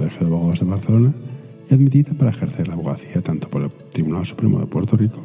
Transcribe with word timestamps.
Colegio 0.00 0.20
de 0.20 0.26
Abogados 0.32 0.60
de 0.60 0.64
Barcelona 0.64 1.12
y 1.70 1.74
admitida 1.74 2.14
para 2.14 2.30
ejercer 2.30 2.68
la 2.68 2.72
abogacía 2.72 3.20
tanto 3.20 3.50
por 3.50 3.64
el 3.64 3.70
Tribunal 3.92 4.24
Supremo 4.24 4.58
de 4.58 4.64
Puerto 4.64 4.96
Rico 4.96 5.22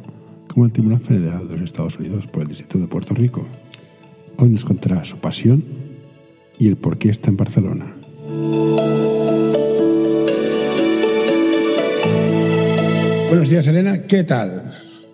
como 0.50 0.66
el 0.66 0.74
Tribunal 0.74 1.00
Federal 1.00 1.48
de 1.48 1.54
los 1.56 1.68
Estados 1.68 1.98
Unidos 1.98 2.28
por 2.28 2.42
el 2.42 2.50
Distrito 2.50 2.78
de 2.78 2.86
Puerto 2.86 3.14
Rico. 3.14 3.48
Hoy 4.36 4.50
nos 4.50 4.66
contará 4.66 5.06
su 5.06 5.16
pasión 5.20 5.64
y 6.60 6.68
el 6.68 6.76
por 6.76 6.98
qué 6.98 7.08
está 7.08 7.30
en 7.30 7.38
Barcelona. 7.38 7.96
Buenos 13.30 13.50
días, 13.50 13.66
Elena. 13.68 14.02
¿Qué 14.08 14.26
tal? 14.26 14.72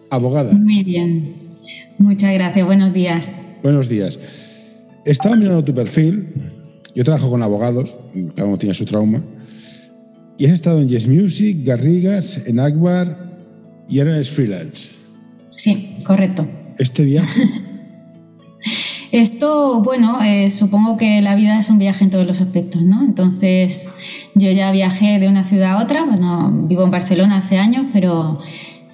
Abogada. 0.10 0.54
Muy 0.54 0.84
bien. 0.84 1.36
Muchas 2.00 2.34
gracias. 2.34 2.66
Buenos 2.66 2.94
días. 2.94 3.32
Buenos 3.62 3.90
días. 3.90 4.18
Estaba 5.06 5.36
mirando 5.36 5.64
tu 5.64 5.76
perfil. 5.76 6.30
Yo 6.96 7.04
trabajo 7.04 7.30
con 7.30 7.44
abogados, 7.44 7.96
cada 8.36 8.48
uno 8.48 8.58
tiene 8.58 8.74
su 8.74 8.86
trauma. 8.86 9.22
Y 10.42 10.46
has 10.46 10.54
estado 10.54 10.82
en 10.82 10.90
Yes 10.90 11.08
Music, 11.08 11.58
Garrigas, 11.64 12.42
en 12.48 12.60
Akbar 12.60 13.38
y 13.88 14.00
ahora 14.00 14.16
eres 14.16 14.32
freelance. 14.32 14.90
Sí, 15.52 15.98
correcto. 16.04 16.50
Este 16.80 17.04
viaje. 17.04 17.44
Esto, 19.12 19.84
bueno, 19.84 20.20
eh, 20.24 20.50
supongo 20.50 20.98
que 20.98 21.22
la 21.22 21.36
vida 21.36 21.60
es 21.60 21.70
un 21.70 21.78
viaje 21.78 22.06
en 22.06 22.10
todos 22.10 22.26
los 22.26 22.42
aspectos, 22.42 22.82
¿no? 22.82 23.04
Entonces, 23.04 23.92
yo 24.34 24.50
ya 24.50 24.72
viajé 24.72 25.20
de 25.20 25.28
una 25.28 25.44
ciudad 25.44 25.74
a 25.74 25.84
otra, 25.84 26.06
bueno, 26.06 26.50
vivo 26.68 26.86
en 26.86 26.90
Barcelona 26.90 27.38
hace 27.38 27.60
años, 27.60 27.86
pero, 27.94 28.40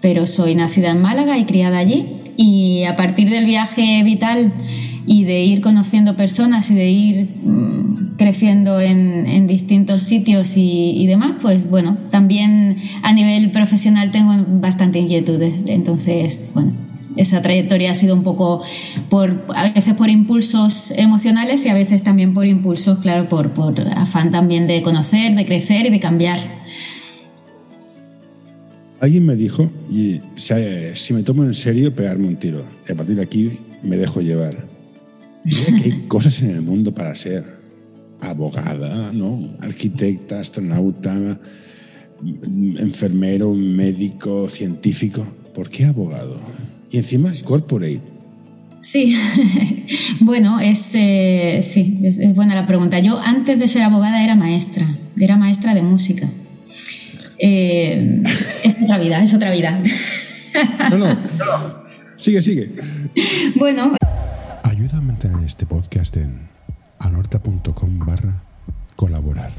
pero 0.01 0.27
soy 0.27 0.53
nacida 0.53 0.91
en 0.91 1.01
Málaga 1.01 1.37
y 1.37 1.45
criada 1.45 1.77
allí. 1.77 2.07
Y 2.35 2.83
a 2.83 2.97
partir 2.97 3.29
del 3.29 3.45
viaje 3.45 4.03
vital 4.03 4.51
y 5.09 5.23
de 5.23 5.45
ir 5.45 5.61
conociendo 5.61 6.17
personas 6.17 6.69
y 6.69 6.75
de 6.75 6.89
ir 6.91 7.27
mm, 7.41 8.17
creciendo 8.17 8.81
en, 8.81 9.47
distintos 9.47 10.03
sitios 10.03 10.57
y, 10.57 11.07
demás, 11.07 11.37
pues 11.41 11.69
bueno, 11.69 11.97
también 12.11 12.77
a 13.01 13.13
nivel 13.13 13.49
profesional 13.51 14.11
tengo 14.11 14.33
bastante 14.59 14.99
inquietudes. 14.99 15.53
Entonces, 15.67 16.49
bueno, 16.53 16.73
esa 17.15 17.41
trayectoria 17.41 17.91
ha 17.91 17.93
sido 17.93 18.13
un 18.13 18.23
poco 18.23 18.63
por, 19.09 19.45
a 19.55 19.71
veces 19.71 19.93
por 19.93 20.09
impulsos 20.09 20.91
emocionales 20.91 21.65
y 21.65 21.69
a 21.69 21.73
veces 21.73 22.03
también 22.03 22.33
por 22.33 22.45
impulsos, 22.45 22.99
claro, 22.99 23.29
por, 23.29 23.53
por 23.53 23.79
afán 23.95 24.31
también 24.31 24.67
de 24.67 24.81
conocer, 24.81 25.33
de 25.35 25.45
crecer 25.45 25.85
y 25.85 25.89
de 25.89 25.99
cambiar. 26.01 26.39
Alguien 28.99 29.25
me 29.25 29.35
dijo, 29.35 29.71
si 30.35 31.13
me 31.13 31.23
tomo 31.23 31.45
en 31.45 31.53
serio, 31.53 31.95
pegarme 31.95 32.27
un 32.27 32.35
tiro. 32.35 32.65
Y 32.87 32.91
a 32.91 32.95
partir 32.95 33.15
de 33.15 33.21
aquí 33.21 33.59
me 33.81 33.95
dejo 33.95 34.19
llevar. 34.19 34.76
Que 35.47 35.83
hay 35.83 36.05
cosas 36.07 36.41
en 36.41 36.49
el 36.49 36.61
mundo 36.61 36.93
para 36.93 37.15
ser 37.15 37.43
abogada, 38.21 39.11
¿no? 39.13 39.39
arquitecta, 39.61 40.39
astronauta, 40.39 41.39
enfermero, 42.79 43.53
médico, 43.53 44.49
científico. 44.49 45.25
¿Por 45.53 45.69
qué 45.69 45.85
abogado? 45.85 46.39
Y 46.91 46.97
encima 46.97 47.31
corporate. 47.43 48.01
Sí, 48.81 49.17
bueno, 50.21 50.59
es, 50.59 50.91
eh, 50.93 51.61
sí, 51.63 51.99
es, 52.03 52.35
buena 52.35 52.55
la 52.55 52.65
pregunta. 52.65 52.99
Yo 52.99 53.19
antes 53.19 53.59
de 53.59 53.67
ser 53.67 53.83
abogada 53.83 54.23
era 54.23 54.35
maestra, 54.35 54.95
era 55.19 55.35
maestra 55.35 55.73
de 55.73 55.81
música. 55.81 56.29
Eh, 57.39 58.23
es 58.63 58.81
otra 58.81 58.97
vida, 58.97 59.23
es 59.23 59.33
otra 59.33 59.51
vida. 59.51 59.79
No, 60.89 60.97
no, 60.97 61.17
sigue, 62.17 62.41
sigue. 62.41 62.71
Bueno. 63.55 63.97
Ayuda 64.77 64.99
a 64.99 65.01
mantener 65.01 65.43
este 65.43 65.65
podcast 65.65 66.15
en 66.17 66.49
anorta.com 66.99 67.97
barra 67.97 68.43
colaborar. 68.95 69.51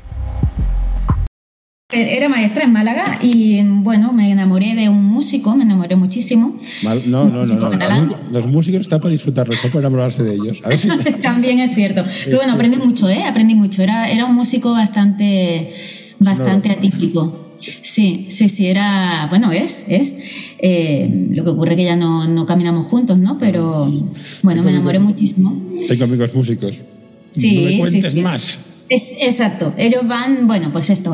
Era 1.91 2.29
maestra 2.29 2.63
en 2.63 2.73
Málaga 2.73 3.19
y 3.21 3.61
bueno, 3.65 4.13
me 4.13 4.31
enamoré 4.31 4.77
de 4.77 4.89
un 4.89 5.03
músico, 5.03 5.57
me 5.57 5.65
enamoré 5.65 5.97
muchísimo. 5.97 6.57
no, 7.07 7.25
no, 7.25 7.45
no, 7.47 8.17
Los 8.31 8.47
músicos 8.47 8.83
están 8.83 9.01
para 9.01 9.11
disfrutarlos, 9.11 9.59
no 9.65 9.71
para 9.71 9.89
enamorarse 9.89 10.23
de 10.23 10.35
ellos. 10.37 10.63
También 11.23 11.59
es 11.59 11.75
cierto. 11.75 12.05
Pero 12.25 12.37
bueno, 12.37 12.53
aprendí 12.53 12.77
mucho, 12.77 13.09
¿eh? 13.09 13.25
Aprendí 13.25 13.57
mucho. 13.57 13.83
Era, 13.83 14.09
era 14.09 14.25
un 14.25 14.37
músico 14.37 14.71
bastante, 14.71 15.75
bastante 16.21 16.71
atípico. 16.71 17.48
Sí, 17.83 18.27
sí, 18.31 18.49
sí, 18.49 18.67
era, 18.67 19.27
bueno, 19.29 19.53
es, 19.53 19.87
es. 19.89 20.17
Eh, 20.59 21.29
lo 21.31 21.45
que 21.45 21.51
ocurre 21.51 21.77
que 21.77 21.85
ya 21.85 21.97
no, 21.97 22.27
no, 22.29 22.47
caminamos 22.47 22.87
juntos, 22.87 23.19
¿no? 23.19 23.39
Pero 23.39 23.93
bueno, 24.43 24.63
me 24.63 24.71
enamoré 24.71 24.99
muchísimo. 24.99 25.61
Tengo 25.89 26.05
amigos 26.05 26.35
músicos. 26.35 26.83
Sí, 27.33 27.57
no 27.57 27.63
me 27.63 27.79
cuentes 27.79 28.13
sí, 28.13 28.21
más. 28.21 28.59
Exacto, 28.91 29.75
ellos 29.77 30.07
van, 30.07 30.47
bueno, 30.47 30.71
pues 30.73 30.89
esto, 30.89 31.13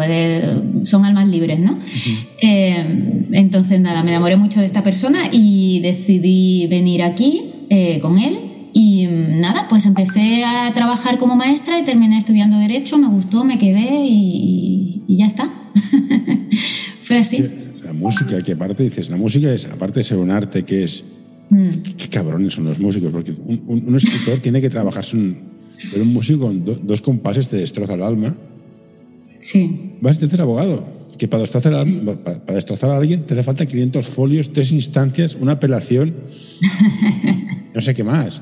son 0.84 1.04
almas 1.04 1.28
libres, 1.28 1.59
¿no? 1.59 1.81
Eh, 2.41 3.25
entonces, 3.33 3.81
nada, 3.81 4.03
me 4.03 4.10
enamoré 4.10 4.37
mucho 4.37 4.60
de 4.60 4.66
esta 4.66 4.84
persona 4.84 5.28
y 5.33 5.81
decidí 5.81 6.66
venir 6.69 7.03
aquí 7.03 7.50
eh, 7.71 7.99
con 8.00 8.19
él. 8.19 8.38
Y 8.72 9.06
nada, 9.06 9.66
pues 9.69 9.87
empecé 9.87 10.44
a 10.44 10.72
trabajar 10.75 11.19
como 11.19 11.37
maestra 11.37 11.78
y 11.78 11.84
terminé 11.84 12.19
estudiando 12.19 12.59
Derecho, 12.59 12.99
me 12.99 13.09
gustó, 13.09 13.44
me 13.44 13.59
quedé 13.59 14.04
y, 14.04 15.04
ya 15.09 15.27
está. 15.27 15.50
Fue 17.02 17.18
así. 17.18 17.44
La 17.82 17.92
música, 17.92 18.42
que 18.42 18.52
aparte 18.52 18.82
dices, 18.84 19.10
la 19.10 19.16
música 19.16 19.52
es, 19.52 19.66
aparte 19.66 20.00
de 20.00 20.04
ser 20.04 20.18
un 20.18 20.30
arte 20.30 20.64
que 20.64 20.84
es. 20.84 21.04
Mm. 21.50 21.68
Qué, 21.96 22.08
cabrones 22.08 22.54
son 22.54 22.64
los 22.64 22.78
músicos, 22.78 23.10
porque 23.12 23.32
un, 23.32 23.94
escritor 23.96 24.38
tiene 24.38 24.60
que 24.60 24.70
trabajarse 24.70 25.16
un 25.16 25.54
pero 25.90 26.02
un 26.02 26.12
músico 26.12 26.46
con 26.46 26.64
dos 26.64 27.02
compases 27.02 27.48
te 27.48 27.56
destroza 27.56 27.94
el 27.94 28.02
alma. 28.02 28.34
Sí. 29.40 29.96
Vas 30.00 30.22
a 30.22 30.28
ser 30.28 30.40
abogado. 30.40 31.04
Que 31.18 31.28
para 31.28 31.42
destrozar, 31.42 31.86
para 32.24 32.54
destrozar 32.54 32.91
a 32.91 32.96
alguien 32.96 33.24
te 33.24 33.34
hace 33.34 33.44
falta 33.44 33.66
500 33.66 34.06
folios, 34.06 34.52
tres 34.52 34.72
instancias, 34.72 35.36
una 35.41 35.52
apelación. 35.52 36.14
no 37.74 37.80
sé 37.80 37.94
qué 37.94 38.02
más. 38.02 38.41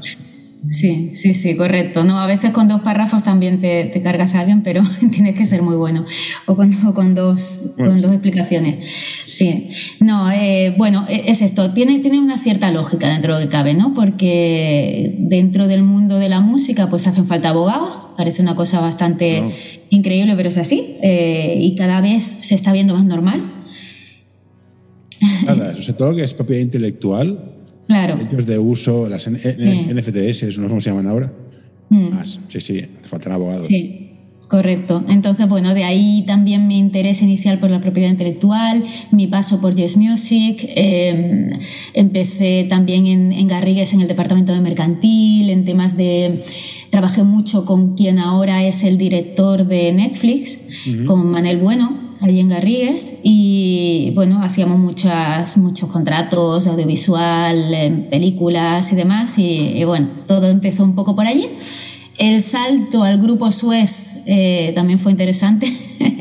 Sí, 0.69 1.13
sí, 1.17 1.35
sí, 1.35 1.57
correcto. 1.57 2.05
No, 2.05 2.21
a 2.21 2.27
veces 2.27 2.53
con 2.53 2.69
dos 2.69 2.83
párrafos 2.83 3.25
también 3.25 3.61
te, 3.61 3.91
cargas 4.03 4.35
a 4.35 4.41
alguien, 4.41 4.63
pero 4.63 4.83
tienes 5.11 5.35
que 5.35 5.45
ser 5.45 5.61
muy 5.61 5.75
bueno. 5.75 6.07
O 6.47 6.55
con, 6.55 6.73
con, 6.93 7.15
dos, 7.15 7.63
con 7.77 8.01
dos 8.01 8.13
explicaciones. 8.13 8.93
Sí. 9.29 9.71
No, 9.99 10.31
eh, 10.31 10.73
bueno, 10.79 11.05
e, 11.09 11.31
es 11.31 11.43
esto. 11.43 11.73
Tiene, 11.73 11.99
tiene 11.99 12.21
una 12.21 12.39
cierta 12.39 12.71
lógica 12.71 13.09
dentro 13.09 13.35
de 13.35 13.41
lo 13.41 13.47
que 13.47 13.53
cabe, 13.53 13.75
¿no? 13.75 13.93
Porque 13.93 15.17
dentro 15.19 15.67
del 15.67 15.83
mundo 15.83 16.19
de 16.19 16.29
la 16.29 16.41
música, 16.41 16.89
pues 16.89 17.09
hacen 17.09 17.27
falta 17.27 17.49
abogados. 17.49 18.01
Parece 18.17 18.43
una 18.43 18.55
cosa 18.55 18.81
bastante 18.81 19.43
increíble, 19.91 20.35
pero 20.37 20.49
es 20.49 20.59
así. 20.59 20.97
Eh, 21.03 21.57
y 21.61 21.75
cada 21.75 22.01
vez 22.01 22.37
se 22.41 22.55
está 22.55 22.73
viendo 22.73 22.95
más 22.95 23.05
normal. 23.05 23.43
Nada, 25.45 25.75
sea, 25.75 25.97
todo 25.97 26.15
que 26.15 26.23
es 26.23 26.35
propiedad 26.35 26.63
intelectual 26.63 27.62
Claro. 27.87 28.17
de 28.17 28.59
uso, 28.59 29.09
las 29.09 29.29
NFTS, 29.29 30.45
no 30.45 30.53
sé 30.53 30.69
cómo 30.69 30.81
se 30.81 30.91
llaman 30.91 31.09
ahora. 31.09 31.33
Mm. 31.89 32.11
Más, 32.11 32.41
sí, 32.49 32.61
sí, 32.61 32.79
hace 32.79 33.09
falta 33.09 33.35
abogados. 33.35 33.67
Sí. 33.69 34.03
Correcto. 34.53 35.03
Entonces, 35.09 35.49
bueno, 35.49 35.73
de 35.73 35.85
ahí 35.85 36.25
también 36.27 36.69
mi 36.69 36.77
interés 36.77 37.23
inicial 37.23 37.59
por 37.59 37.71
la 37.71 37.81
propiedad 37.81 38.11
intelectual, 38.11 38.85
mi 39.11 39.27
paso 39.27 39.63
por 39.63 39.75
Yes 39.75 39.97
Music. 39.97 40.63
Em, 40.77 41.59
empecé 41.95 42.67
también 42.69 43.07
en, 43.07 43.49
Garrigues 43.49 43.95
en 43.95 44.03
el 44.03 44.09
departamento 44.09 44.53
de 44.53 44.61
mercantil, 44.61 45.49
en 45.49 45.65
temas 45.65 45.97
de. 45.97 46.43
Trabajé 46.91 47.25
mucho 47.25 47.65
con 47.65 47.95
quien 47.97 48.19
ahora 48.19 48.63
es 48.63 48.85
el 48.85 48.99
director 48.99 49.67
de 49.67 49.91
Netflix, 49.95 50.61
con 51.07 51.31
Manel 51.31 51.57
Bueno, 51.57 52.12
allí 52.23 52.41
en 52.41 52.49
Garrigues 52.49 53.15
y 53.23 54.13
bueno, 54.15 54.43
hacíamos 54.43 54.79
muchas, 54.79 55.57
muchos 55.57 55.91
contratos 55.91 56.67
audiovisual, 56.67 58.07
películas 58.11 58.93
y 58.93 58.97
demás 58.97 59.39
y, 59.39 59.83
bueno, 59.85 60.09
todo 60.27 60.49
empezó 60.49 60.85
un 60.85 60.95
poco 60.95 61.15
por 61.17 61.27
allí. 61.27 61.49
El 62.19 62.43
salto 62.43 63.03
al 63.03 63.21
grupo 63.21 63.51
Suez 63.53 64.11
eh, 64.27 64.73
también 64.75 64.99
fue 64.99 65.13
interesante. 65.13 65.67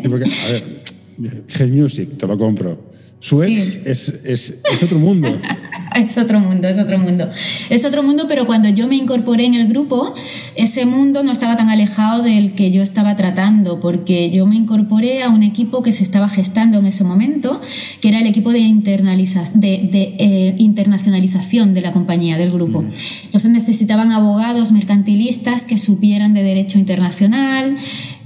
porque, 0.09 0.25
a 0.25 0.51
ver, 0.51 1.43
Head 1.47 1.69
Music, 1.69 2.17
te 2.17 2.27
lo 2.27 2.37
compro. 2.37 2.91
Suez 3.19 3.81
es, 3.85 4.09
es, 4.23 4.61
es 4.63 4.83
otro 4.83 4.97
mundo. 4.97 5.29
es 5.95 6.17
otro 6.17 6.39
mundo, 6.39 6.67
es 6.67 6.79
otro 6.79 6.97
mundo. 6.97 7.29
Es 7.69 7.85
otro 7.85 8.03
mundo, 8.03 8.25
pero 8.27 8.45
cuando 8.45 8.69
yo 8.69 8.87
me 8.87 8.95
incorporé 8.95 9.45
en 9.45 9.55
el 9.55 9.67
grupo, 9.67 10.13
ese 10.55 10.85
mundo 10.85 11.23
no 11.23 11.31
estaba 11.31 11.55
tan 11.55 11.69
alejado 11.69 12.23
del 12.23 12.53
que 12.53 12.71
yo 12.71 12.83
estaba 12.83 13.15
tratando, 13.15 13.79
porque 13.79 14.31
yo 14.31 14.45
me 14.45 14.55
incorporé 14.55 15.23
a 15.23 15.29
un 15.29 15.43
equipo 15.43 15.83
que 15.83 15.91
se 15.91 16.03
estaba 16.03 16.29
gestando 16.29 16.79
en 16.79 16.85
ese 16.85 17.03
momento, 17.03 17.61
que 18.01 18.09
era 18.09 18.19
el 18.19 18.27
equipo 18.27 18.51
de, 18.51 18.59
de, 18.61 20.15
eh, 20.19 20.55
internacionalización 20.57 21.73
de 21.73 21.81
la 21.81 21.91
compañía, 21.91 22.37
del 22.37 22.51
grupo. 22.51 22.81
Mm. 22.81 22.89
Entonces 23.25 23.51
necesitaban 23.51 24.11
abogados 24.11 24.71
mercantilistas 24.71 25.65
que 25.65 25.77
supieran 25.77 26.33
de 26.33 26.43
derecho 26.43 26.79
internacional, 26.79 27.77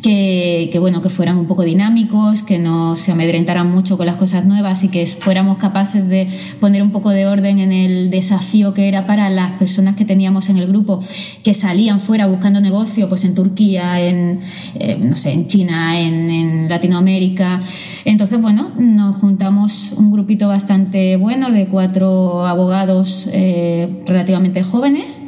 que, 0.05 0.77
bueno, 0.79 1.01
que 1.01 1.09
fueran 1.09 1.39
un 1.39 1.47
poco 1.47 1.63
dinámicos, 1.63 2.43
que 2.43 2.59
no 2.59 2.95
se 2.95 3.11
amedrentaran 3.11 3.71
mucho 3.71 3.97
con 3.97 4.05
las 4.05 4.17
cosas 4.17 4.45
nuevas 4.45 4.83
y 4.83 4.89
que 4.89 5.07
fuéramos 5.07 5.57
capaces 5.57 6.07
de 6.07 6.29
poner 6.59 6.83
un 6.83 6.91
poco 6.91 7.09
de 7.09 7.25
orden 7.25 7.57
en 7.57 7.71
el 7.71 8.11
desafío 8.11 8.75
que 8.75 8.87
era 8.87 9.07
para 9.07 9.31
las 9.31 9.53
personas 9.53 9.95
que 9.95 10.05
teníamos 10.05 10.49
en 10.49 10.57
el 10.57 10.67
grupo, 10.67 10.99
que 11.43 11.55
salían 11.55 11.99
fuera 11.99 12.27
buscando 12.27 12.61
negocio, 12.61 13.09
pues 13.09 13.25
en 13.25 13.33
Turquía, 13.33 13.99
en, 13.99 14.41
eh, 14.75 14.95
no 14.99 15.15
sé, 15.17 15.31
en 15.31 15.47
China, 15.47 15.99
en, 15.99 16.69
Latinoamérica. 16.69 17.63
Entonces, 18.05 18.39
bueno, 18.39 18.71
nos 18.77 19.15
juntamos 19.15 19.93
un 19.97 20.11
grupito 20.11 20.47
bastante 20.47 21.15
bueno 21.15 21.51
de 21.51 21.65
cuatro 21.65 22.45
abogados 22.45 23.27
eh, 23.31 24.03
relativamente 24.05 24.63
jóvenes 24.63 25.21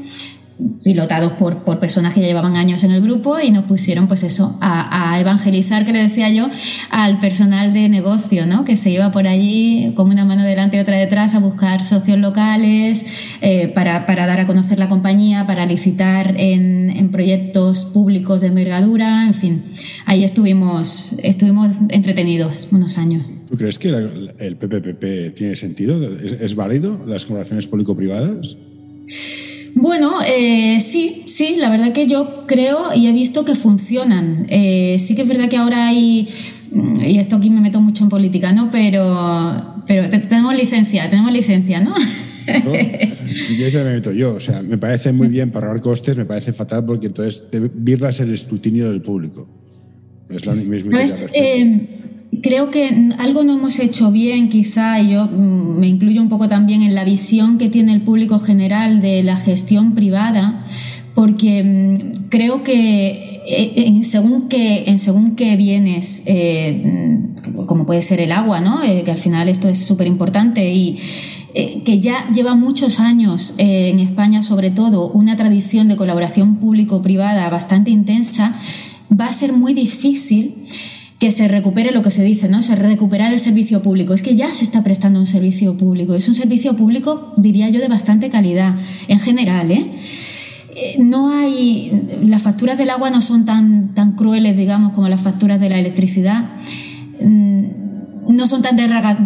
pilotados 0.84 1.34
por, 1.34 1.64
por, 1.64 1.80
personas 1.80 2.14
que 2.14 2.22
ya 2.22 2.28
llevaban 2.28 2.56
años 2.56 2.84
en 2.84 2.92
el 2.92 3.02
grupo 3.02 3.40
y 3.40 3.52
nos 3.52 3.66
pusieron 3.66 4.08
pues 4.08 4.24
eso 4.24 4.58
a, 4.60 5.20
evangelizar 5.20 5.86
que 5.86 5.94
le 5.94 6.02
decía 6.02 6.30
yo 6.30 6.50
al 6.90 7.20
personal 7.20 7.74
de 7.74 7.90
negocio 7.90 8.46
¿no? 8.46 8.66
que 8.66 8.78
se 8.78 8.90
iba 8.90 9.12
por 9.12 9.28
allí 9.28 9.94
con 9.96 10.10
una 10.10 10.26
mano 10.26 10.44
delante 10.44 10.78
y 10.78 10.80
otra 10.80 10.98
detrás 10.98 11.36
a 11.36 11.40
buscar 11.40 11.84
socios 11.84 12.18
locales 12.18 13.06
eh, 13.42 13.68
para, 13.68 14.06
para, 14.06 14.26
dar 14.26 14.40
a 14.40 14.48
conocer 14.48 14.80
la 14.80 14.90
compañía 14.90 15.46
para 15.46 15.66
licitar 15.66 16.36
en, 16.38 16.78
proyectos 17.12 17.86
públicos 17.86 18.42
de 18.42 18.48
envergadura 18.48 19.26
en 19.28 19.34
fin 19.34 19.64
ahí 20.06 20.24
estuvimos 20.24 21.16
estuvimos 21.24 21.76
entretenidos 21.90 22.68
unos 22.72 22.98
años 22.98 23.26
¿Tú 23.48 23.56
crees 23.56 23.80
que 23.80 23.88
el 23.88 24.58
PPP 24.58 25.34
tiene 25.34 25.56
sentido? 25.56 26.04
¿Es, 26.18 26.34
es 26.34 26.56
válido 26.56 27.02
las 27.08 27.26
colaboraciones 27.26 27.66
público-privadas? 27.66 28.58
Bueno, 29.80 30.20
eh, 30.28 30.80
sí, 30.80 31.24
sí, 31.28 31.56
la 31.58 31.70
verdad 31.70 31.94
que 31.94 32.08
yo 32.08 32.46
creo 32.48 32.96
y 32.96 33.06
he 33.06 33.12
visto 33.12 33.46
que 33.46 33.54
funcionan. 33.54 34.48
Eh, 34.50 34.98
sí 35.00 35.16
que 35.16 35.22
es 35.22 35.28
verdad 35.28 35.50
que 35.50 35.58
ahora 35.58 35.88
hay, 35.88 36.30
mm, 36.72 37.02
y 37.02 37.20
esto 37.20 37.36
aquí 37.36 37.52
me 37.52 37.62
meto 37.62 37.80
mucho 37.80 38.04
en 38.04 38.10
política, 38.10 38.52
¿no? 38.54 38.72
Pero, 38.72 39.84
pero 39.86 40.10
tenemos 40.10 40.56
licencia, 40.56 41.08
tenemos 41.12 41.32
licencia, 41.32 41.80
¿no? 41.80 41.94
¿No? 41.94 42.72
Y 43.50 43.62
eso 43.62 43.78
me 43.80 43.94
meto 43.94 44.12
yo. 44.12 44.36
O 44.36 44.40
sea, 44.40 44.64
me 44.64 44.80
parece 44.80 45.14
muy 45.14 45.28
bien 45.28 45.52
para 45.52 45.68
ahorrar 45.68 45.82
costes, 45.82 46.18
me 46.18 46.26
parece 46.26 46.54
fatal 46.54 46.84
porque 46.86 47.08
entonces 47.08 47.52
te 47.52 47.60
virlas 47.60 48.20
el 48.20 48.34
escrutinio 48.34 48.90
del 48.90 49.02
público. 49.02 49.48
Es 50.30 50.46
la 50.46 50.56
misma 50.56 51.02
creo 52.42 52.72
que 52.72 53.12
algo 53.18 53.44
no 53.44 53.54
hemos 53.54 53.80
hecho 53.80 54.12
bien, 54.12 54.50
quizá, 54.50 55.00
y 55.00 55.12
yo 55.12 55.26
mm, 55.26 55.80
me 55.80 55.88
incluyo 55.88 56.22
un 56.22 56.30
poco 56.30 56.48
también 56.48 56.82
en 56.82 56.96
la 56.96 57.04
visión 57.04 57.58
que 57.58 57.70
tiene 57.70 57.94
el 57.94 58.02
público 58.02 58.40
general 58.40 59.02
de 59.02 59.24
la 59.24 59.38
gestión 59.38 59.96
privada, 59.96 60.66
porque 61.16 61.64
mm, 61.64 62.30
creo 62.30 62.64
que 62.64 63.42
eh, 63.48 63.74
en 63.88 64.04
según 64.04 64.50
qué, 64.50 64.84
en 64.88 65.00
según 65.00 65.36
qué 65.36 65.56
bienes, 65.56 66.24
eh, 66.26 67.24
como 67.66 67.86
puede 67.86 68.02
ser 68.02 68.20
el 68.20 68.32
agua, 68.32 68.60
¿no? 68.60 68.84
Eh, 68.84 69.04
que 69.04 69.12
al 69.12 69.20
final 69.20 69.50
esto 69.50 69.70
es 69.70 69.86
súper 69.86 70.08
importante 70.08 70.74
y 70.74 71.00
que 71.86 72.00
ya 72.00 72.30
lleva 72.32 72.54
muchos 72.54 73.00
años 73.00 73.56
en 73.58 73.98
España, 73.98 74.44
sobre 74.44 74.70
todo, 74.70 75.10
una 75.10 75.36
tradición 75.38 75.88
de 75.88 75.96
colaboración 75.96 76.58
público-privada 76.58 77.50
bastante 77.50 77.90
intensa, 77.90 78.60
va 79.10 79.26
a 79.26 79.32
ser 79.32 79.54
muy 79.54 79.74
difícil 79.74 80.68
que 81.20 81.32
se 81.32 81.48
recupere 81.48 81.92
lo 81.92 82.04
que 82.04 82.12
se 82.12 82.24
dice, 82.24 82.48
¿no? 82.48 82.62
Se 82.62 82.76
recuperar 82.76 83.34
el 83.34 83.40
servicio 83.40 83.82
público. 83.82 84.14
Es 84.14 84.22
que 84.22 84.36
ya 84.36 84.54
se 84.54 84.64
está 84.64 84.84
prestando 84.84 85.20
un 85.20 85.26
servicio 85.26 85.76
público. 85.76 86.14
Es 86.14 86.28
un 86.30 86.36
servicio 86.36 86.76
público, 86.76 87.34
diría 87.38 87.70
yo, 87.70 87.80
de 87.80 87.88
bastante 87.88 88.30
calidad 88.30 88.76
en 89.08 89.20
general, 89.20 89.72
¿eh? 89.72 89.96
eh 90.76 90.96
no 91.00 91.32
hay. 91.32 91.92
Las 92.24 92.44
facturas 92.44 92.78
del 92.78 92.92
agua 92.92 93.10
no 93.10 93.22
son 93.22 93.46
tan, 93.46 93.96
tan 93.96 94.12
crueles, 94.12 94.56
digamos, 94.56 94.94
como 94.94 95.08
las 95.08 95.22
facturas 95.22 95.60
de 95.60 95.70
la 95.70 95.80
electricidad. 95.80 96.52
Mm, 97.20 97.66
no 98.30 98.46
son 98.46 98.62
tan 98.62 98.76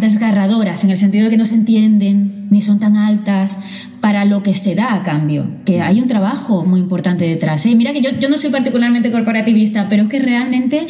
desgarradoras 0.00 0.84
en 0.84 0.90
el 0.90 0.96
sentido 0.96 1.24
de 1.24 1.30
que 1.30 1.36
no 1.36 1.44
se 1.44 1.56
entienden 1.56 2.46
ni 2.50 2.60
son 2.60 2.78
tan 2.78 2.96
altas 2.96 3.58
para 4.00 4.24
lo 4.24 4.42
que 4.42 4.54
se 4.54 4.74
da 4.74 4.94
a 4.94 5.02
cambio, 5.02 5.46
que 5.64 5.80
hay 5.80 6.00
un 6.00 6.06
trabajo 6.06 6.64
muy 6.64 6.80
importante 6.80 7.26
detrás. 7.26 7.66
¿eh? 7.66 7.74
Mira 7.74 7.92
que 7.92 8.00
yo, 8.00 8.10
yo 8.18 8.28
no 8.28 8.36
soy 8.36 8.50
particularmente 8.50 9.10
corporativista, 9.10 9.88
pero 9.88 10.04
es 10.04 10.08
que 10.08 10.20
realmente 10.20 10.86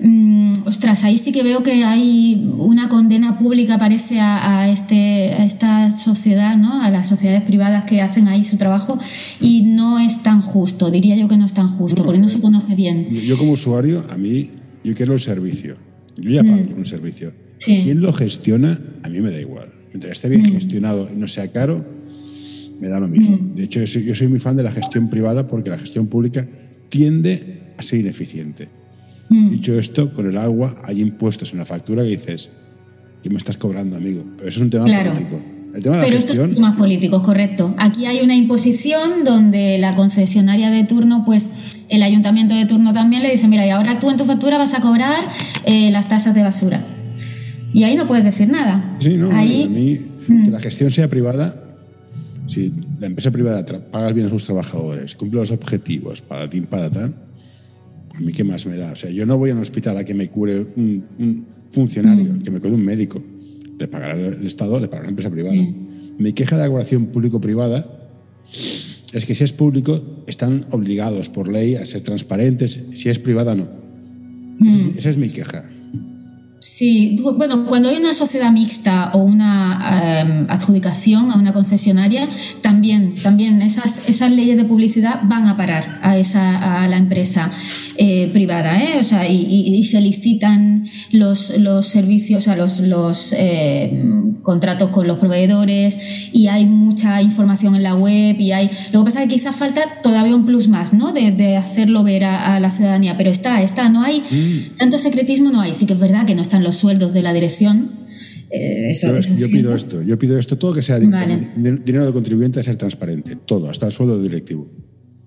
Mm, 0.00 0.66
ostras, 0.66 1.02
ahí 1.02 1.18
sí 1.18 1.32
que 1.32 1.42
veo 1.42 1.62
que 1.62 1.84
hay 1.84 2.50
una 2.56 2.88
condena 2.88 3.38
pública, 3.38 3.78
parece, 3.78 4.20
a, 4.20 4.70
este, 4.70 5.32
a 5.32 5.44
esta 5.44 5.90
sociedad, 5.90 6.56
¿no? 6.56 6.82
a 6.82 6.90
las 6.90 7.08
sociedades 7.08 7.42
privadas 7.42 7.84
que 7.84 8.00
hacen 8.00 8.28
ahí 8.28 8.44
su 8.44 8.56
trabajo, 8.56 8.98
y 9.40 9.62
no 9.62 9.98
es 9.98 10.22
tan 10.22 10.40
justo, 10.40 10.90
diría 10.90 11.16
yo 11.16 11.28
que 11.28 11.36
no 11.36 11.46
es 11.46 11.54
tan 11.54 11.68
justo, 11.68 12.04
porque 12.04 12.20
no 12.20 12.28
se 12.28 12.40
conoce 12.40 12.74
bien. 12.74 13.08
Yo 13.10 13.36
como 13.36 13.52
usuario, 13.52 14.04
a 14.08 14.16
mí, 14.16 14.50
yo 14.84 14.94
quiero 14.94 15.14
el 15.14 15.20
servicio. 15.20 15.76
Yo 16.16 16.30
ya 16.30 16.42
pago 16.42 16.56
mm. 16.56 16.78
un 16.78 16.86
servicio. 16.86 17.32
¿Quién 17.64 18.00
lo 18.00 18.12
gestiona? 18.12 18.80
A 19.02 19.08
mí 19.08 19.20
me 19.20 19.30
da 19.30 19.40
igual. 19.40 19.72
Mientras 19.88 20.12
esté 20.12 20.28
bien 20.28 20.42
mm. 20.42 20.52
gestionado 20.52 21.08
y 21.12 21.16
no 21.18 21.26
sea 21.26 21.48
caro, 21.48 21.84
me 22.80 22.88
da 22.88 23.00
lo 23.00 23.08
mismo. 23.08 23.38
De 23.54 23.64
hecho, 23.64 23.82
yo 23.82 24.14
soy 24.14 24.28
muy 24.28 24.38
fan 24.38 24.56
de 24.56 24.62
la 24.62 24.70
gestión 24.70 25.10
privada 25.10 25.46
porque 25.48 25.70
la 25.70 25.78
gestión 25.78 26.06
pública 26.06 26.46
tiende 26.88 27.72
a 27.76 27.82
ser 27.82 28.00
ineficiente. 28.00 28.68
Mm. 29.28 29.50
Dicho 29.50 29.78
esto, 29.78 30.12
con 30.12 30.28
el 30.28 30.38
agua 30.38 30.76
hay 30.84 31.00
impuestos 31.00 31.52
en 31.52 31.58
la 31.58 31.66
factura 31.66 32.02
que 32.02 32.10
dices, 32.10 32.50
¿qué 33.22 33.30
me 33.30 33.36
estás 33.36 33.56
cobrando, 33.56 33.96
amigo? 33.96 34.24
Pero 34.36 34.48
eso 34.48 34.58
es 34.58 34.62
un 34.62 34.70
tema 34.70 34.84
político. 34.84 35.40
El 35.74 35.82
tema 35.82 35.96
de 35.98 36.04
Pero 36.04 36.16
esto 36.16 36.32
es 36.32 36.54
temas 36.54 36.78
políticos, 36.78 37.22
correcto. 37.22 37.74
Aquí 37.78 38.06
hay 38.06 38.20
una 38.20 38.34
imposición 38.34 39.24
donde 39.24 39.78
la 39.78 39.94
concesionaria 39.96 40.70
de 40.70 40.84
turno, 40.84 41.24
pues 41.26 41.48
el 41.88 42.02
ayuntamiento 42.02 42.54
de 42.54 42.64
turno 42.66 42.92
también 42.92 43.22
le 43.22 43.30
dice, 43.30 43.48
mira, 43.48 43.66
y 43.66 43.70
ahora 43.70 44.00
tú 44.00 44.10
en 44.10 44.16
tu 44.16 44.24
factura 44.24 44.56
vas 44.56 44.74
a 44.74 44.80
cobrar 44.80 45.28
eh, 45.64 45.90
las 45.90 46.08
tasas 46.08 46.34
de 46.34 46.42
basura. 46.42 46.84
Y 47.72 47.84
ahí 47.84 47.96
no 47.96 48.08
puedes 48.08 48.24
decir 48.24 48.48
nada. 48.48 48.96
Sí, 48.98 49.16
no, 49.16 49.30
ahí, 49.30 49.64
a 49.64 49.68
mí 49.68 49.98
mm. 50.26 50.44
que 50.46 50.50
la 50.50 50.60
gestión 50.60 50.90
sea 50.90 51.08
privada, 51.08 51.62
si 52.46 52.72
la 52.98 53.06
empresa 53.06 53.30
privada 53.30 53.64
paga 53.90 54.10
bien 54.12 54.26
a 54.26 54.30
sus 54.30 54.46
trabajadores, 54.46 55.14
cumple 55.14 55.40
los 55.40 55.50
objetivos, 55.50 56.22
para 56.22 56.48
ti, 56.48 56.62
para 56.62 56.88
tal, 56.88 57.14
a 58.18 58.20
mí 58.20 58.32
qué 58.32 58.42
más 58.42 58.66
me 58.66 58.76
da. 58.76 58.92
O 58.92 58.96
sea, 58.96 59.10
yo 59.10 59.24
no 59.26 59.38
voy 59.38 59.50
a 59.50 59.54
un 59.54 59.60
hospital 59.60 59.96
a 59.96 60.04
que 60.04 60.12
me 60.12 60.28
cure 60.28 60.66
un, 60.76 61.46
funcionario, 61.70 62.34
mm. 62.34 62.42
que 62.42 62.50
me 62.50 62.60
cure 62.60 62.74
un 62.74 62.84
médico. 62.84 63.22
Le 63.78 63.86
pagará 63.86 64.14
el 64.14 64.46
Estado, 64.46 64.80
le 64.80 64.88
pagará 64.88 65.04
la 65.04 65.10
empresa 65.10 65.30
privada. 65.30 65.54
Mi 66.18 66.32
queja 66.32 66.56
de 66.56 66.62
la 66.62 66.66
colaboración 66.66 67.06
público-privada 67.06 68.10
es 69.12 69.24
que 69.24 69.34
si 69.34 69.44
es 69.44 69.52
público 69.52 70.24
están 70.26 70.66
obligados 70.72 71.28
por 71.28 71.48
ley 71.48 71.76
a 71.76 71.86
ser 71.86 72.02
transparentes, 72.02 72.86
si 72.92 73.08
es 73.08 73.18
privada 73.20 73.54
no. 73.54 73.68
Mm. 74.58 74.98
esa 74.98 75.10
es 75.10 75.16
mi 75.16 75.30
queja. 75.30 75.70
Sí, 76.60 77.16
bueno, 77.36 77.66
cuando 77.66 77.88
hay 77.88 77.96
una 77.98 78.12
sociedad 78.12 78.50
mixta 78.50 79.12
o 79.14 79.18
una 79.18 80.22
em, 80.22 80.46
adjudicación 80.50 81.30
a 81.30 81.36
una 81.36 81.52
concesionaria, 81.52 82.28
también, 82.62 83.14
también 83.14 83.62
esas, 83.62 84.08
esas 84.08 84.32
leyes 84.32 84.56
de 84.56 84.64
publicidad 84.64 85.20
van 85.22 85.46
a 85.46 85.56
parar 85.56 86.00
a, 86.02 86.18
esa, 86.18 86.82
a 86.82 86.88
la 86.88 86.96
empresa 86.96 87.52
eh, 87.96 88.28
privada, 88.32 88.82
¿eh? 88.82 88.98
o 88.98 89.04
sea, 89.04 89.28
y, 89.28 89.84
se 89.84 90.00
licitan 90.00 90.88
los, 91.12 91.56
los 91.58 91.86
servicios, 91.86 92.48
a 92.48 92.56
los, 92.56 92.80
los 92.80 93.32
eh, 93.36 94.02
contratos 94.42 94.90
con 94.90 95.06
los 95.06 95.18
proveedores 95.18 95.98
y 96.32 96.48
hay 96.48 96.66
mucha 96.66 97.22
información 97.22 97.76
en 97.76 97.82
la 97.84 97.94
web 97.94 98.38
y 98.40 98.52
hay... 98.52 98.70
Lo 98.92 99.00
que 99.00 99.06
pasa 99.06 99.22
es 99.22 99.28
que 99.28 99.34
quizás 99.36 99.54
falta 99.54 99.80
todavía 100.02 100.34
un 100.34 100.44
plus 100.44 100.68
más, 100.68 100.92
¿no? 100.92 101.12
De, 101.12 101.30
de 101.30 101.56
hacerlo 101.56 102.02
ver 102.02 102.24
a, 102.24 102.58
la 102.58 102.70
ciudadanía, 102.70 103.16
pero 103.16 103.30
está, 103.30 103.62
está, 103.62 103.88
no 103.88 104.02
hay... 104.02 104.20
Mm. 104.20 104.78
Tanto 104.78 104.98
secretismo 104.98 105.50
no 105.50 105.60
hay, 105.60 105.74
sí 105.74 105.86
que 105.86 105.92
es 105.92 106.00
verdad 106.00 106.26
que 106.26 106.34
no 106.34 106.42
están 106.48 106.64
los 106.64 106.76
sueldos 106.76 107.12
de 107.12 107.22
la 107.22 107.32
dirección. 107.32 108.08
Eh, 108.50 108.90
yo, 109.36 109.50
pido 109.50 109.74
esto, 109.74 110.02
yo 110.02 110.18
pido 110.18 110.38
esto, 110.38 110.56
todo 110.56 110.72
que 110.72 110.80
sea 110.80 110.98
dinero 110.98 112.06
de 112.06 112.12
contribuyente 112.12 112.60
a 112.60 112.62
ser 112.62 112.76
transparente, 112.76 113.36
todo, 113.36 113.68
hasta 113.68 113.86
el 113.86 113.92
sueldo 113.92 114.20
directivo. 114.20 114.66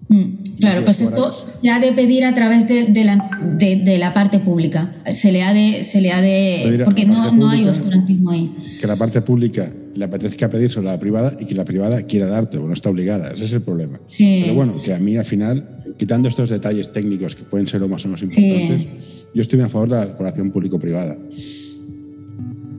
Mm, 0.07 0.57
claro, 0.59 0.83
pues 0.83 0.99
esto 0.99 1.31
se 1.31 1.69
ha 1.69 1.79
de 1.79 1.93
pedir 1.93 2.25
a 2.25 2.33
través 2.33 2.67
de, 2.67 3.05
la, 3.05 3.39
de, 3.57 3.97
la, 3.97 4.13
parte 4.13 4.39
pública. 4.39 4.95
Se 5.13 5.31
le 5.31 5.41
ha 5.41 5.53
de. 5.53 5.85
Se 5.85 6.01
le 6.01 6.11
ha 6.11 6.19
de 6.19 6.81
porque 6.83 7.05
no, 7.05 7.31
no, 7.31 7.49
hay 7.49 7.65
oscurantismo 7.65 8.31
ahí. 8.31 8.51
Que 8.81 8.87
la 8.87 8.97
parte 8.97 9.21
pública 9.21 9.71
le 9.93 10.03
apetezca 10.03 10.49
pedir 10.49 10.69
sobre 10.69 10.87
la 10.87 10.99
privada 10.99 11.37
y 11.39 11.45
que 11.45 11.55
la 11.55 11.63
privada 11.63 12.01
quiera 12.03 12.27
darte, 12.27 12.57
o 12.57 12.67
no 12.67 12.73
está 12.73 12.89
obligada. 12.89 13.31
Ese 13.31 13.45
es 13.45 13.53
el 13.53 13.61
problema. 13.61 14.01
Pero 14.17 14.53
bueno, 14.53 14.81
que 14.81 14.93
a 14.93 14.99
mí 14.99 15.15
al 15.15 15.25
final, 15.25 15.80
quitando 15.97 16.27
estos 16.27 16.49
detalles 16.49 16.91
técnicos 16.91 17.35
que 17.35 17.43
pueden 17.43 17.67
ser 17.67 17.81
lo 17.81 17.87
más 17.87 18.05
o 18.05 18.07
menos 18.07 18.23
importantes, 18.23 18.87
yo 19.33 19.41
estoy 19.41 19.61
a 19.61 19.69
favor 19.69 19.89
de 19.89 19.95
la 19.95 20.07
colaboración 20.07 20.51
público-privada. 20.51 21.17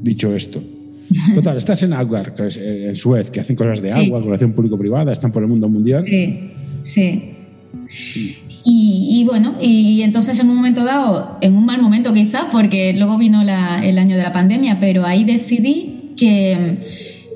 Dicho 0.02 0.34
esto. 0.34 0.62
Total, 1.34 1.58
estás 1.58 1.82
en 1.82 1.92
Aguar, 1.92 2.34
eh, 2.38 2.86
en 2.88 2.96
Suez, 2.96 3.30
que 3.30 3.40
hacen 3.40 3.56
cosas 3.56 3.82
de 3.82 3.92
agua, 3.92 4.18
colaboración 4.18 4.52
público-privada, 4.52 5.12
están 5.12 5.30
por 5.30 5.42
el 5.42 5.48
mundo 5.48 5.68
mundial. 5.68 6.04
Sí, 6.06 7.34
sí. 7.90 8.38
Y, 8.64 9.24
bueno, 9.28 9.56
y 9.60 10.02
entonces 10.02 10.38
en 10.38 10.48
un 10.48 10.56
momento 10.56 10.84
dado, 10.84 11.38
en 11.40 11.56
un 11.56 11.66
mal 11.66 11.82
momento 11.82 12.12
quizás, 12.12 12.44
porque 12.50 12.92
luego 12.92 13.18
vino 13.18 13.42
el 13.42 13.98
año 13.98 14.16
de 14.16 14.22
la 14.22 14.32
pandemia, 14.32 14.78
pero 14.80 15.04
ahí 15.04 15.24
decidí 15.24 16.12
que 16.16 16.78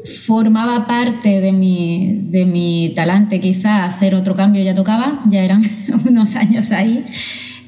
formaba 0.07 0.87
parte 0.87 1.41
de 1.41 1.53
mi, 1.53 2.21
de 2.31 2.45
mi 2.45 2.93
talante 2.95 3.41
quizá 3.41 3.85
hacer 3.85 4.15
otro 4.15 4.37
cambio, 4.37 4.63
ya 4.63 4.75
tocaba, 4.75 5.23
ya 5.29 5.43
eran 5.45 5.63
unos 6.09 6.37
años 6.37 6.73
ahí, 6.73 7.05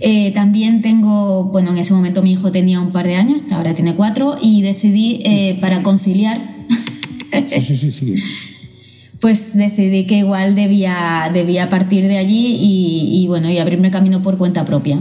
Eh, 0.01 0.31
también 0.31 0.81
tengo, 0.81 1.51
bueno, 1.51 1.73
en 1.73 1.79
ese 1.79 1.93
momento 1.93 2.23
mi 2.23 2.31
hijo 2.31 2.53
tenía 2.53 2.81
un 2.81 2.93
par 2.93 3.05
de 3.05 3.17
años, 3.17 3.43
ahora 3.51 3.75
tiene 3.75 3.97
cuatro, 3.97 4.37
y 4.41 4.63
decidí 4.63 5.21
eh, 5.25 5.59
para 5.61 5.83
conciliar. 5.83 6.39
Sí, 7.51 7.77
sí, 7.77 7.91
sí, 7.91 8.15
pues 9.21 9.57
decidí 9.57 10.07
que 10.07 10.19
igual 10.19 10.55
debía, 10.55 11.29
debía 11.35 11.69
partir 11.69 12.07
de 12.07 12.17
allí 12.17 12.59
y, 12.61 13.25
y, 13.25 13.27
bueno, 13.27 13.51
y 13.51 13.59
abrirme 13.59 13.91
camino 13.91 14.23
por 14.23 14.39
cuenta 14.39 14.65
propia. 14.65 15.01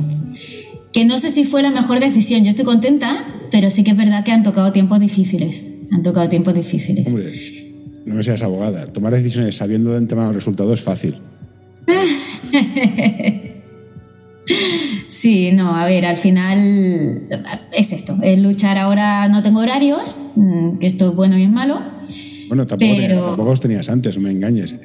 Que 0.93 1.05
no 1.05 1.19
sé 1.19 1.29
si 1.29 1.43
fue 1.43 1.61
la 1.61 1.69
mejor 1.69 1.99
decisión, 1.99 2.43
yo 2.43 2.49
estoy 2.49 2.65
contenta, 2.65 3.23
pero 3.51 3.69
sí 3.69 3.83
que 3.83 3.91
es 3.91 3.97
verdad 3.97 4.23
que 4.23 4.31
han 4.31 4.41
tocado 4.41 4.71
tiempos 4.71 4.99
difíciles. 4.99 5.76
Han 5.91 6.03
tocado 6.03 6.29
tiempos 6.29 6.53
difíciles. 6.53 7.07
Hombre, 7.07 7.33
no 8.05 8.15
me 8.15 8.23
seas 8.23 8.41
abogada. 8.41 8.87
Tomar 8.87 9.13
decisiones 9.13 9.55
sabiendo 9.55 9.91
de 9.91 9.97
antemano 9.97 10.29
el 10.29 10.35
resultado 10.35 10.73
es 10.73 10.81
fácil. 10.81 11.19
Sí, 15.09 15.51
no, 15.51 15.75
a 15.75 15.85
ver, 15.85 16.05
al 16.05 16.17
final 16.17 16.59
es 17.73 17.91
esto, 17.91 18.17
es 18.21 18.39
luchar 18.39 18.77
ahora, 18.77 19.27
no 19.27 19.41
tengo 19.41 19.61
horarios, 19.61 20.29
mm, 20.35 20.77
que 20.77 20.87
esto 20.87 21.09
es 21.09 21.15
bueno 21.15 21.37
y 21.37 21.43
es 21.43 21.49
malo. 21.49 21.81
Bueno, 22.47 22.67
tampoco, 22.67 22.93
pero... 22.97 23.25
tampoco 23.25 23.49
los 23.49 23.59
tenías 23.59 23.89
antes, 23.89 24.15
no 24.15 24.21
me 24.21 24.31
engañes. 24.31 24.75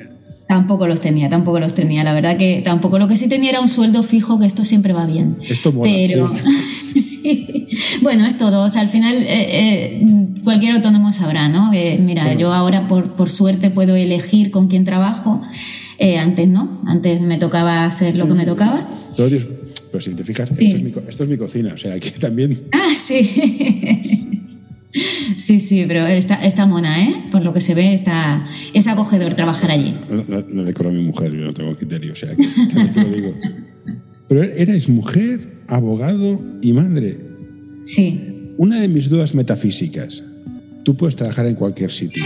Tampoco 0.52 0.86
los 0.86 1.00
tenía, 1.00 1.30
tampoco 1.30 1.58
los 1.60 1.74
tenía. 1.74 2.04
La 2.04 2.12
verdad 2.12 2.36
que 2.36 2.60
tampoco. 2.62 2.98
Lo 2.98 3.08
que 3.08 3.16
sí 3.16 3.26
tenía 3.28 3.50
era 3.50 3.60
un 3.60 3.68
sueldo 3.68 4.02
fijo, 4.02 4.38
que 4.38 4.44
esto 4.46 4.64
siempre 4.64 4.92
va 4.92 5.06
bien. 5.06 5.38
Esto 5.48 5.72
mola, 5.72 5.90
Pero 5.90 6.30
sí. 6.82 7.00
sí. 7.22 7.68
Bueno, 8.02 8.26
es 8.26 8.36
todo. 8.36 8.62
O 8.62 8.68
sea, 8.68 8.82
al 8.82 8.88
final 8.90 9.14
eh, 9.16 9.24
eh, 9.28 10.06
cualquier 10.44 10.74
autónomo 10.74 11.12
sabrá, 11.12 11.48
¿no? 11.48 11.70
Mira, 11.70 12.24
Bueno. 12.24 12.38
yo 12.40 12.52
ahora 12.52 12.86
por, 12.88 13.14
por 13.16 13.30
suerte 13.30 13.70
puedo 13.70 13.96
elegir 13.96 14.50
con 14.50 14.68
quién 14.68 14.84
trabajo. 14.84 15.40
Eh, 15.98 16.18
antes 16.18 16.48
no. 16.48 16.82
Antes 16.86 17.20
me 17.20 17.38
tocaba 17.38 17.84
hacer 17.86 18.16
lo 18.18 18.28
que 18.28 18.34
me 18.34 18.44
tocaba. 18.44 18.86
Pero 19.16 20.00
si 20.00 20.14
te 20.14 20.24
fijas, 20.24 20.48
Sí. 20.48 20.54
esto, 20.66 20.76
es 20.76 20.82
mi, 20.82 20.92
esto 21.08 21.22
es 21.24 21.28
mi 21.30 21.36
cocina, 21.36 21.72
o 21.74 21.78
sea, 21.78 21.98
que 22.00 22.10
también... 22.12 22.62
Ah, 22.72 22.94
sí. 22.96 23.20
Sí, 25.36 25.60
sí, 25.60 25.84
pero 25.86 26.06
está, 26.06 26.34
está 26.36 26.66
mona, 26.66 27.02
¿eh? 27.02 27.14
Por 27.30 27.42
lo 27.42 27.52
que 27.52 27.60
se 27.60 27.74
ve, 27.74 27.94
está, 27.94 28.46
es 28.72 28.86
acogedor 28.88 29.34
trabajar 29.34 29.70
allí. 29.70 29.94
No 30.48 30.64
decoro 30.64 30.90
a 30.90 30.92
mi 30.92 31.02
mujer, 31.02 31.32
yo 31.32 31.44
no 31.44 31.52
tengo 31.52 31.76
criterio, 31.76 32.12
o 32.12 32.16
sea, 32.16 32.34
que 32.36 32.46
también 32.72 32.92
te 32.92 33.02
lo 33.02 33.08
digo. 33.08 33.34
Pero 34.28 34.42
eres 34.44 34.88
mujer, 34.88 35.62
abogado 35.68 36.40
y 36.62 36.72
madre. 36.72 37.20
Sí. 37.84 38.54
Una 38.56 38.80
de 38.80 38.88
mis 38.88 39.08
dudas 39.10 39.34
metafísicas. 39.34 40.22
Tú 40.84 40.96
puedes 40.96 41.16
trabajar 41.16 41.46
en 41.46 41.54
cualquier 41.54 41.90
sitio. 41.90 42.24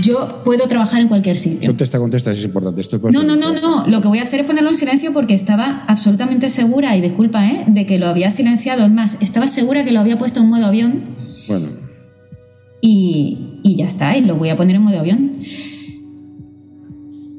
Yo 0.00 0.42
puedo 0.44 0.66
trabajar 0.66 1.02
en 1.02 1.08
cualquier 1.08 1.36
sitio. 1.36 1.68
Contesta, 1.68 1.98
contesta, 1.98 2.32
es 2.32 2.44
importante. 2.44 2.80
Esto 2.80 2.96
es 2.96 3.02
No, 3.12 3.22
no, 3.22 3.36
no, 3.36 3.52
no. 3.52 3.86
Lo 3.86 4.00
que 4.00 4.08
voy 4.08 4.18
a 4.18 4.22
hacer 4.22 4.40
es 4.40 4.46
ponerlo 4.46 4.70
en 4.70 4.74
silencio 4.74 5.12
porque 5.12 5.34
estaba 5.34 5.84
absolutamente 5.86 6.48
segura, 6.50 6.96
y 6.96 7.00
disculpa, 7.00 7.46
¿eh? 7.46 7.64
De 7.66 7.84
que 7.84 7.98
lo 7.98 8.06
había 8.06 8.30
silenciado. 8.30 8.86
Es 8.86 8.92
más, 8.92 9.18
estaba 9.20 9.48
segura 9.48 9.84
que 9.84 9.92
lo 9.92 10.00
había 10.00 10.18
puesto 10.18 10.40
en 10.40 10.48
modo 10.48 10.66
avión 10.66 11.16
Bueno, 11.46 11.66
y, 12.82 13.60
y 13.62 13.76
ya 13.76 13.86
está, 13.88 14.18
y 14.18 14.20
lo 14.22 14.36
voy 14.36 14.50
a 14.50 14.56
poner 14.58 14.76
en 14.76 14.82
modo 14.82 14.98
avión. 14.98 15.36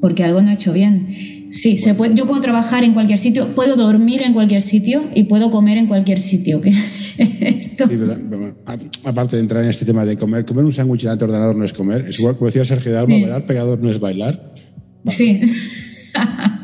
Porque 0.00 0.24
algo 0.24 0.42
no 0.42 0.50
he 0.50 0.54
hecho 0.54 0.72
bien. 0.72 1.14
Sí, 1.52 1.78
se 1.78 1.94
puede, 1.94 2.14
yo 2.16 2.26
puedo 2.26 2.40
trabajar 2.40 2.82
en 2.82 2.94
cualquier 2.94 3.18
sitio, 3.18 3.54
puedo 3.54 3.76
dormir 3.76 4.22
en 4.22 4.32
cualquier 4.32 4.60
sitio 4.62 5.04
y 5.14 5.24
puedo 5.24 5.50
comer 5.52 5.78
en 5.78 5.86
cualquier 5.86 6.18
sitio. 6.18 6.60
que 6.60 6.70
esto, 7.18 7.86
sí, 7.88 7.96
pero, 7.96 8.18
bueno, 8.28 8.54
a- 8.66 9.08
aparte 9.08 9.36
de 9.36 9.42
entrar 9.42 9.62
en 9.62 9.70
este 9.70 9.84
tema 9.84 10.04
de 10.04 10.16
comer, 10.16 10.44
comer 10.44 10.64
un 10.64 10.72
sándwich 10.72 11.02
delante 11.02 11.24
del 11.24 11.30
ordenador 11.30 11.54
no 11.56 11.64
es 11.64 11.72
comer. 11.72 12.06
Es 12.08 12.18
igual, 12.18 12.34
como 12.36 12.46
decía 12.46 12.64
Sergio 12.64 12.90
de 12.92 12.98
Alba, 12.98 13.14
Sí. 13.14 13.22
bailar 13.22 13.46
pegador 13.46 13.78
no 13.80 13.90
es 13.90 14.00
bailar. 14.00 14.52
sí. 15.08 15.40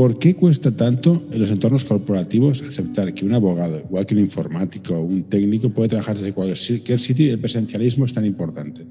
¿Por 0.00 0.18
qué 0.18 0.34
cuesta 0.34 0.70
tanto 0.70 1.28
en 1.30 1.42
los 1.42 1.50
entornos 1.50 1.84
corporativos 1.84 2.62
aceptar 2.62 3.12
que 3.12 3.26
un 3.26 3.34
abogado, 3.34 3.80
igual 3.80 4.06
que 4.06 4.14
un 4.14 4.20
informático 4.22 4.94
o 4.94 5.02
un 5.02 5.24
técnico, 5.24 5.68
puede 5.68 5.90
trabajar 5.90 6.16
desde 6.16 6.32
cualquier 6.32 6.98
sitio 6.98 7.26
y 7.26 7.28
el 7.28 7.38
presencialismo 7.38 8.06
es 8.06 8.14
tan 8.14 8.24
importante? 8.24 8.86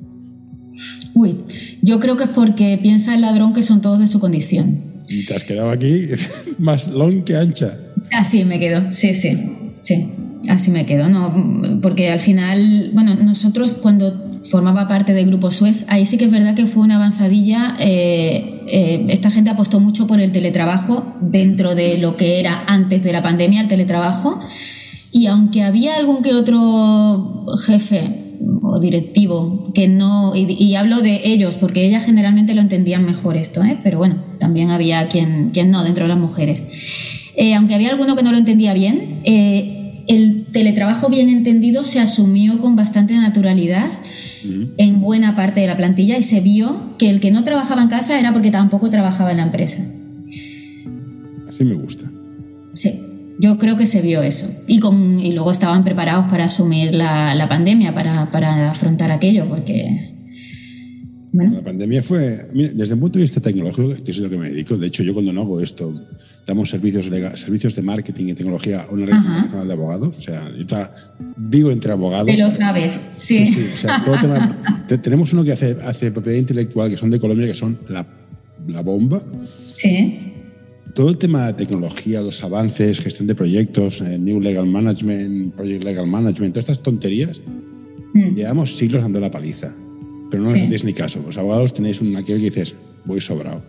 Uy, 1.15 1.37
yo 1.81 1.99
creo 1.99 2.15
que 2.15 2.25
es 2.25 2.29
porque 2.29 2.77
piensa 2.79 3.15
el 3.15 3.21
ladrón 3.21 3.53
que 3.53 3.63
son 3.63 3.81
todos 3.81 3.99
de 3.99 4.05
su 4.05 4.19
condición. 4.19 4.83
Y 5.09 5.25
te 5.25 5.33
has 5.33 5.43
quedado 5.43 5.71
aquí 5.71 6.09
más 6.59 6.87
long 6.87 7.23
que 7.23 7.35
ancha. 7.35 7.79
Así 8.11 8.45
me 8.45 8.59
quedo, 8.59 8.93
sí, 8.93 9.15
sí, 9.15 9.35
sí, 9.81 10.11
así 10.47 10.69
me 10.69 10.85
quedo, 10.85 11.09
no, 11.09 11.79
porque 11.81 12.11
al 12.11 12.19
final, 12.19 12.91
bueno, 12.93 13.15
nosotros 13.15 13.79
cuando 13.81 14.29
formaba 14.43 14.87
parte 14.87 15.15
del 15.15 15.25
grupo 15.25 15.49
Suez, 15.49 15.85
ahí 15.87 16.05
sí 16.05 16.17
que 16.17 16.25
es 16.25 16.31
verdad 16.31 16.55
que 16.55 16.67
fue 16.67 16.83
una 16.83 16.97
avanzadilla, 16.97 17.75
eh, 17.79 18.58
eh, 18.71 19.05
esta 19.09 19.31
gente 19.31 19.49
apostó 19.49 19.79
mucho 19.79 20.07
por 20.07 20.19
el 20.19 20.31
teletrabajo 20.31 21.15
dentro 21.21 21.75
de 21.75 21.97
lo 21.97 22.15
que 22.15 22.39
era 22.39 22.63
antes 22.67 23.03
de 23.03 23.11
la 23.11 23.21
pandemia 23.21 23.61
el 23.61 23.67
teletrabajo, 23.67 24.39
y 25.11 25.27
aunque 25.27 25.63
había 25.63 25.95
algún 25.95 26.21
que 26.21 26.33
otro 26.33 27.45
jefe 27.65 28.37
o 28.61 28.79
directivo 28.79 29.71
que 29.73 29.87
no, 29.87 30.33
y, 30.35 30.75
hablo 30.75 31.01
de 31.01 31.21
ellos, 31.25 31.57
porque 31.57 31.85
ellas 31.85 32.05
generalmente 32.05 32.53
lo 32.53 32.61
entendían 32.61 33.05
mejor 33.05 33.35
esto, 33.37 33.63
¿eh? 33.63 33.77
pero 33.83 33.97
bueno, 33.97 34.15
también 34.39 34.69
había 34.69 35.07
quien, 35.07 35.49
quien 35.51 35.71
no 35.71 35.83
dentro 35.83 36.05
de 36.05 36.09
las 36.09 36.17
mujeres. 36.17 36.63
Eh, 37.35 37.53
aunque 37.55 37.75
había 37.75 37.89
alguno 37.89 38.15
que 38.15 38.23
no 38.23 38.31
lo 38.31 38.37
entendía 38.37 38.73
bien, 38.73 39.21
eh, 39.23 39.78
el 40.09 40.47
teletrabajo 40.51 41.07
bien 41.07 41.29
entendido 41.29 41.83
se 41.83 41.99
asumió 41.99 42.57
con 42.57 42.75
bastante 42.75 43.13
naturalidad 43.13 43.91
en 44.43 45.01
buena 45.01 45.35
parte 45.35 45.61
de 45.61 45.67
la 45.67 45.77
plantilla 45.77 46.17
y 46.17 46.23
se 46.23 46.39
vio 46.39 46.97
que 46.97 47.11
el 47.11 47.19
que 47.19 47.29
no 47.29 47.43
trabajaba 47.43 47.83
en 47.83 47.89
casa 47.89 48.19
era 48.19 48.33
porque 48.33 48.49
tampoco 48.49 48.89
trabajaba 48.89 49.29
en 49.31 49.37
la 49.37 49.43
empresa. 49.43 49.85
Así 51.47 51.63
me 51.63 51.75
gusta. 51.75 52.09
Sí, 52.73 52.99
yo 53.39 53.59
creo 53.59 53.77
que 53.77 53.85
se 53.85 54.01
vio 54.01 54.23
eso. 54.23 54.47
Y, 54.67 54.79
con, 54.79 55.19
y 55.19 55.31
luego 55.31 55.51
estaban 55.51 55.83
preparados 55.83 56.25
para 56.31 56.45
asumir 56.45 56.95
la, 56.95 57.35
la 57.35 57.47
pandemia, 57.47 57.93
para, 57.93 58.31
para 58.31 58.71
afrontar 58.71 59.11
aquello, 59.11 59.47
porque... 59.47 60.18
Bueno, 61.31 61.55
La 61.57 61.61
pandemia 61.61 62.01
fue, 62.01 62.49
mira, 62.53 62.71
desde 62.73 62.95
el 62.95 62.99
punto 62.99 63.19
de 63.19 63.23
vista 63.23 63.39
tecnológico, 63.39 63.93
que 64.03 64.11
es 64.11 64.17
lo 64.17 64.29
que 64.29 64.37
me 64.37 64.49
dedico, 64.49 64.77
de 64.77 64.87
hecho 64.87 65.03
yo 65.03 65.13
cuando 65.13 65.31
no 65.31 65.41
hago 65.41 65.61
esto, 65.61 65.93
damos 66.47 66.69
servicios, 66.71 67.07
lega- 67.09 67.37
servicios 67.37 67.75
de 67.75 67.83
marketing 67.83 68.27
y 68.29 68.33
tecnología 68.33 68.81
a 68.89 68.91
una 68.91 69.05
red 69.05 69.13
internacional 69.15 69.67
de 69.67 69.73
abogados, 69.73 70.15
o 70.17 70.21
sea, 70.21 70.51
yo 70.57 70.65
tra- 70.65 70.89
vivo 71.37 71.69
entre 71.71 71.91
abogados. 71.91 72.25
te 72.25 72.37
lo 72.37 72.49
sabes, 72.49 73.07
sí. 73.19 73.45
Sí, 73.45 73.53
sí, 73.53 73.65
o 73.73 73.77
sea, 73.77 74.03
todo 74.03 74.15
tema- 74.19 74.85
te- 74.87 74.97
tenemos 74.97 75.31
uno 75.33 75.43
que 75.43 75.51
hace, 75.51 75.77
hace 75.83 76.11
propiedad 76.11 76.37
intelectual, 76.39 76.89
que 76.89 76.97
son 76.97 77.11
de 77.11 77.19
Colombia, 77.19 77.45
que 77.47 77.55
son 77.55 77.77
la, 77.89 78.05
la 78.67 78.81
bomba. 78.81 79.21
Sí, 79.75 80.19
Todo 80.95 81.09
el 81.11 81.17
tema 81.19 81.45
de 81.47 81.53
tecnología, 81.53 82.19
los 82.21 82.43
avances, 82.43 82.99
gestión 82.99 83.27
de 83.27 83.35
proyectos, 83.35 84.01
eh, 84.01 84.17
New 84.17 84.41
Legal 84.41 84.65
Management, 84.65 85.53
Project 85.53 85.83
Legal 85.83 86.07
Management, 86.07 86.53
todas 86.55 86.63
estas 86.69 86.81
tonterías, 86.81 87.39
Mm. 88.15 88.33
llevamos 88.33 88.75
siglos 88.75 89.03
dando 89.03 89.19
la 89.19 89.29
paliza. 89.29 89.71
Pero 90.29 90.43
no 90.43 90.49
Sí. 90.49 90.57
nos 90.57 90.65
hacéis 90.67 90.83
ni 90.83 90.93
caso. 90.93 91.21
Los 91.25 91.37
abogados 91.37 91.73
tenéis 91.73 92.01
un 92.01 92.15
aquel 92.15 92.37
que 92.37 92.45
dices, 92.45 92.75
voy 93.05 93.19
sobrado. 93.21 93.61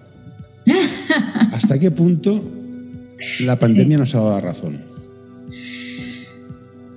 ¿Hasta 1.52 1.78
qué 1.78 1.90
punto 1.90 2.42
la 3.44 3.58
pandemia 3.58 3.98
nos 3.98 4.14
ha 4.14 4.18
dado 4.18 4.30
la 4.30 4.40
razón? 4.40 4.89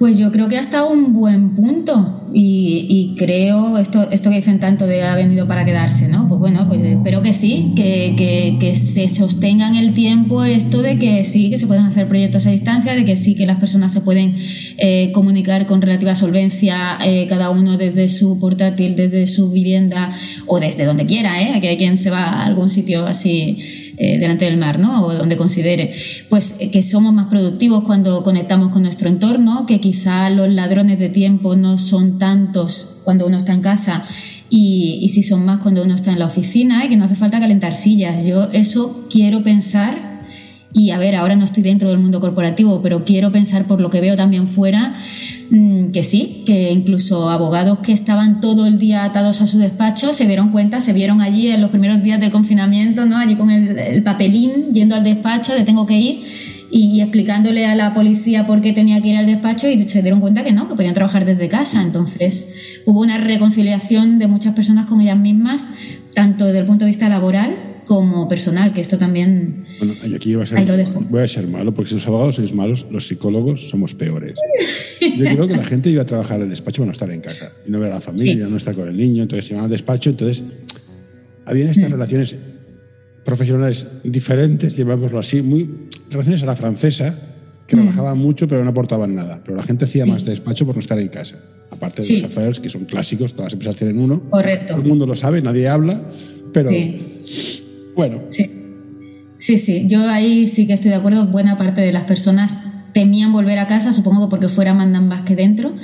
Pues 0.04 0.18
yo 0.18 0.34
creo 0.34 0.50
que 0.50 0.58
ha 0.58 0.60
estado 0.60 0.90
un 0.90 1.14
buen 1.14 1.56
punto 1.56 2.28
y, 2.34 2.88
y 2.90 3.16
creo 3.16 3.78
esto, 3.78 4.12
esto 4.12 4.30
que 4.32 4.36
dicen 4.36 4.60
tanto 4.60 4.86
de 4.86 5.02
ha 5.02 5.16
venido 5.16 5.48
para 5.48 5.64
quedarse, 5.64 6.10
¿no? 6.10 6.28
Pues 6.28 6.42
bueno, 6.42 6.68
pues 6.68 6.82
espero 6.84 7.22
que 7.22 7.32
sí, 7.32 7.72
que, 7.74 8.14
que, 8.18 8.58
que 8.60 8.76
se 8.76 9.08
sostenga 9.08 9.66
en 9.70 9.76
el 9.76 9.94
tiempo 9.94 10.44
esto 10.44 10.82
de 10.82 10.98
que 10.98 11.24
sí, 11.24 11.50
que 11.50 11.58
se 11.58 11.68
pueden 11.68 11.86
hacer 11.86 12.10
proyectos 12.10 12.46
a 12.46 12.50
distancia, 12.50 12.96
de 12.96 13.06
que 13.06 13.16
sí, 13.16 13.36
que 13.36 13.46
las 13.46 13.60
personas 13.60 13.94
se 13.94 14.02
pueden 14.02 14.36
eh, 14.78 15.14
comunicar 15.14 15.68
con 15.68 15.82
relativa 15.82 16.16
solvencia, 16.16 16.98
eh, 17.02 17.26
cada 17.30 17.50
uno 17.50 17.78
desde 17.78 18.10
su 18.10 18.40
portátil, 18.40 18.98
desde 18.98 19.26
su 19.26 19.52
vivienda 19.52 20.18
o 20.48 20.60
desde 20.60 20.84
donde 20.84 21.06
quiera, 21.06 21.42
¿eh? 21.42 21.62
Que 21.62 21.70
hay 21.70 21.78
quien 21.78 21.98
se 21.98 22.10
va 22.10 22.24
a 22.24 22.46
algún 22.46 22.70
sitio 22.70 23.06
así 23.06 23.58
eh, 23.98 24.18
delante 24.20 24.46
del 24.46 24.58
mar, 24.58 24.80
¿no? 24.80 25.06
O 25.06 25.14
donde 25.14 25.38
considere. 25.38 25.94
Pues 26.30 26.58
eh, 26.60 26.72
que 26.72 26.82
somos 26.82 27.14
más 27.14 27.28
productivos 27.28 27.84
cuando 27.84 28.24
conectamos 28.24 28.72
con 28.72 28.84
nuestro 28.84 29.10
entorno, 29.10 29.66
que 29.66 29.80
quizá 29.80 30.30
los 30.30 30.50
ladrones 30.50 31.00
de 31.00 31.10
tiempo 31.10 31.56
no 31.56 31.78
son 31.78 32.18
tantos 32.18 33.02
cuando 33.04 33.28
uno 33.28 33.38
está 33.38 33.54
en 33.54 33.62
casa 33.62 34.06
y, 34.50 35.00
y 35.02 35.10
sí 35.10 35.24
son 35.24 35.46
más 35.46 35.60
cuando 35.60 35.84
uno 35.84 35.96
está 35.96 36.12
en 36.12 36.20
la 36.20 36.26
oficina 36.26 36.86
y 36.86 36.90
que 36.90 36.98
no 36.98 37.06
hace 37.06 37.16
falta 37.16 37.40
calentar 37.40 37.76
sillas. 37.76 38.26
Yo 38.26 38.50
eso 38.52 39.08
quiero 39.10 39.44
pensar 39.44 40.13
y 40.74 40.90
a 40.90 40.98
ver, 40.98 41.16
ahora 41.16 41.36
no 41.36 41.46
estoy 41.46 41.62
dentro 41.62 41.90
del 41.90 42.00
mundo 42.00 42.20
corporativo, 42.20 42.82
pero 42.82 43.06
quiero 43.06 43.32
pensar 43.32 43.68
por 43.68 43.80
lo 43.80 43.92
que 43.92 44.02
veo 44.02 44.16
también 44.16 44.48
fuera 44.48 44.96
mm, 45.52 45.92
que 45.92 46.04
sí, 46.04 46.44
que 46.48 46.72
incluso 46.72 47.30
abogados 47.30 47.80
que 47.80 47.94
estaban 47.94 48.42
todo 48.42 48.66
el 48.66 48.80
día 48.80 49.04
atados 49.04 49.42
a 49.42 49.48
su 49.48 49.60
despacho 49.60 50.14
se 50.14 50.26
dieron 50.26 50.50
cuenta, 50.50 50.82
se 50.82 50.94
vieron 50.94 51.22
allí 51.22 51.48
en 51.50 51.62
los 51.62 51.70
primeros 51.70 52.02
días 52.02 52.20
del 52.20 52.32
confinamiento, 52.32 53.06
¿no? 53.06 53.18
Allí 53.18 53.36
con 53.36 53.52
el, 53.52 53.78
el 53.78 54.02
papelín 54.02 54.74
yendo 54.74 54.96
al 54.96 55.04
despacho 55.04 55.54
de 55.54 55.64
tengo 55.64 55.86
que 55.86 55.98
ir 55.98 56.26
y 56.72 57.02
explicándole 57.02 57.68
a 57.68 57.76
la 57.76 57.94
policía 57.94 58.48
por 58.48 58.62
qué 58.62 58.74
tenía 58.74 59.00
que 59.00 59.10
ir 59.10 59.18
al 59.18 59.28
despacho 59.28 59.70
y 59.70 59.88
se 59.88 60.02
dieron 60.02 60.22
cuenta 60.22 60.44
que 60.44 60.54
no, 60.54 60.68
que 60.68 60.74
podían 60.74 60.96
trabajar 60.96 61.24
desde 61.24 61.50
casa. 61.50 61.84
Entonces 61.84 62.82
hubo 62.88 63.02
una 63.02 63.20
reconciliación 63.20 64.18
de 64.18 64.26
muchas 64.26 64.56
personas 64.56 64.88
con 64.88 65.00
ellas 65.00 65.20
mismas, 65.20 65.68
tanto 66.16 66.46
desde 66.46 66.60
el 66.60 66.66
punto 66.66 66.86
de 66.86 66.90
vista 66.90 67.08
laboral 67.10 67.73
como 67.86 68.28
personal, 68.28 68.74
que 68.74 68.82
esto 68.82 68.98
también... 68.98 69.66
Bueno, 69.80 69.94
y 70.06 70.16
aquí 70.16 70.34
voy 70.36 70.44
a, 70.44 70.46
ser, 70.46 70.88
voy 71.10 71.22
a 71.22 71.28
ser 71.28 71.48
malo, 71.48 71.74
porque 71.74 71.90
si 71.90 71.96
los 71.96 72.08
abogados 72.08 72.36
sois 72.36 72.54
malos, 72.54 72.86
los 72.90 73.08
psicólogos 73.08 73.70
somos 73.70 73.94
peores. 73.96 74.40
Yo 75.02 75.26
creo 75.26 75.48
que 75.48 75.56
la 75.56 75.66
gente 75.66 75.90
iba 75.90 76.04
a 76.04 76.06
trabajar 76.06 76.42
al 76.42 76.50
despacho 76.50 76.82
para 76.82 76.88
no 76.88 76.92
estar 76.92 77.12
en 77.12 77.22
casa, 77.22 77.54
y 77.66 77.72
no 77.72 77.80
ver 77.80 77.92
a 77.92 77.96
la 77.96 78.02
familia, 78.02 78.48
no 78.48 78.58
estar 78.58 78.76
con 78.76 78.88
el 78.88 78.96
niño, 78.96 79.24
entonces 79.24 79.52
iban 79.52 79.66
al 79.66 79.70
despacho, 79.70 80.10
entonces 80.10 80.44
habían 81.46 81.70
estas 81.70 81.90
mm. 81.90 81.94
relaciones 81.94 82.36
profesionales 83.26 83.88
diferentes, 84.04 84.76
llamémoslo 84.76 85.20
así, 85.20 85.42
muy 85.42 85.70
relaciones 86.10 86.44
a 86.44 86.46
la 86.46 86.56
francesa, 86.56 87.18
que 87.68 87.76
mm. 87.76 87.80
trabajaban 87.80 88.18
mucho 88.18 88.48
pero 88.48 88.64
no 88.64 88.70
aportaban 88.70 89.16
nada. 89.16 89.42
Pero 89.44 89.58
la 89.58 89.64
gente 89.64 89.86
hacía 89.86 90.06
más 90.06 90.26
despacho 90.26 90.66
por 90.66 90.76
no 90.76 90.80
estar 90.80 91.00
en 91.00 91.08
casa. 91.08 91.40
Aparte 91.70 92.02
de 92.02 92.14
los 92.14 92.24
affairs, 92.24 92.60
que 92.60 92.70
son 92.70 92.86
clásicos, 92.86 93.34
todas 93.34 93.46
las 93.46 93.54
empresas 93.54 93.76
tienen 93.78 93.98
uno. 93.98 94.22
Correcto. 94.30 94.74
Todo 94.74 94.82
el 94.82 94.88
mundo 94.88 95.06
lo 95.06 95.16
sabe, 95.16 95.42
nadie 95.42 95.68
habla, 95.68 96.02
pero 96.54 96.70
bueno. 97.96 98.24
Sí. 98.28 98.50
sí, 99.38 99.58
sí, 99.58 99.88
yo 99.88 100.08
ahí 100.08 100.48
sí 100.48 100.68
que 100.68 100.74
estoy 100.74 100.90
de 100.90 100.98
acuerdo. 100.98 101.28
Buena 101.28 101.58
parte 101.58 101.82
de 101.82 101.92
las 101.92 102.04
personas 102.04 102.58
temían 102.94 103.34
volver 103.34 103.60
a 103.60 103.68
casa, 103.68 103.92
supongo 103.92 104.30
porque 104.30 104.50
fuera 104.50 104.74
mandan 104.74 105.08
más 105.08 105.24
que 105.24 105.36
dentro 105.36 105.76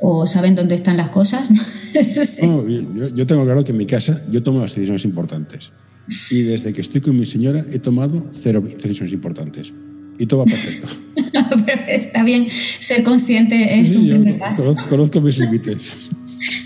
o 0.00 0.26
saben 0.26 0.54
dónde 0.54 0.74
están 0.74 0.96
las 0.96 1.10
cosas. 1.10 1.50
yo, 2.42 3.08
yo, 3.08 3.26
tengo 3.26 3.44
claro 3.44 3.64
que 3.64 3.72
en 3.72 3.78
mi 3.78 3.86
casa 3.86 4.22
yo 4.30 4.42
tomo 4.42 4.60
las 4.60 4.74
decisiones 4.74 5.04
importantes. 5.04 5.72
Y 6.30 6.42
desde 6.42 6.72
que 6.72 6.80
estoy 6.80 7.00
con 7.00 7.18
mi 7.18 7.26
señora 7.26 7.64
he 7.70 7.78
tomado 7.78 8.30
cero 8.40 8.62
decisiones 8.62 9.12
importantes. 9.12 9.72
Y 10.18 10.26
todo 10.26 10.40
va 10.40 10.46
perfecto. 10.46 10.88
está 11.88 12.24
bien 12.24 12.48
ser 12.50 13.02
consciente, 13.04 13.78
es 13.78 13.94
un 13.94 14.08
primer 14.08 14.38
paso. 14.38 14.74
Conozco, 14.88 15.20
mis 15.20 15.38
límites. 15.38 15.78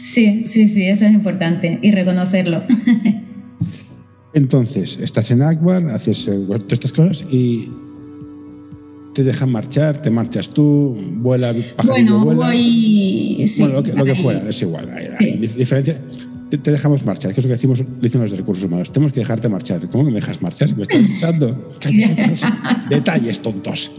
Sí, 0.03 0.45
sí, 0.47 0.69
sí, 0.69 0.85
eso 0.85 1.07
es 1.07 1.13
importante 1.13 1.79
y 1.83 1.91
reconocerlo. 1.91 2.63
Entonces, 4.35 4.99
estás 5.01 5.31
en 5.31 5.43
Akbar, 5.43 5.89
haces 5.91 6.25
todas 6.25 6.63
estas 6.71 6.93
cosas 6.93 7.25
y 7.31 7.71
te 9.15 9.25
dejan 9.25 9.51
marchar, 9.51 10.01
te 10.01 10.11
marchas 10.11 10.49
tú, 10.51 10.97
vuela, 11.17 11.55
bueno, 11.85 12.25
Voy, 12.25 13.45
sí, 13.47 13.63
bueno, 13.63 13.83
lo 13.95 14.05
que, 14.05 14.15
fuera, 14.15 14.49
es 14.49 14.63
igual. 14.63 14.91
Hay, 15.19 15.37
diferencia 15.37 16.01
te, 16.59 16.71
dejamos 16.71 17.05
marchar, 17.05 17.33
que 17.33 17.41
es 17.41 17.45
lo 17.45 17.49
que 17.49 17.55
decimos, 17.55 17.83
dicen 18.01 18.21
los 18.21 18.31
de 18.31 18.37
recursos 18.37 18.65
humanos. 18.65 18.93
Tenemos 18.93 19.13
que 19.13 19.21
dejarte 19.21 19.49
marchar. 19.49 19.89
¿Cómo 19.91 20.05
que 20.05 20.11
me 20.11 20.21
dejas 20.21 20.41
marchar? 20.43 20.75
¿Me 20.77 20.83
estás 20.83 21.01
echando? 21.01 21.75
Detalles 22.91 23.41
tontos. 23.41 23.91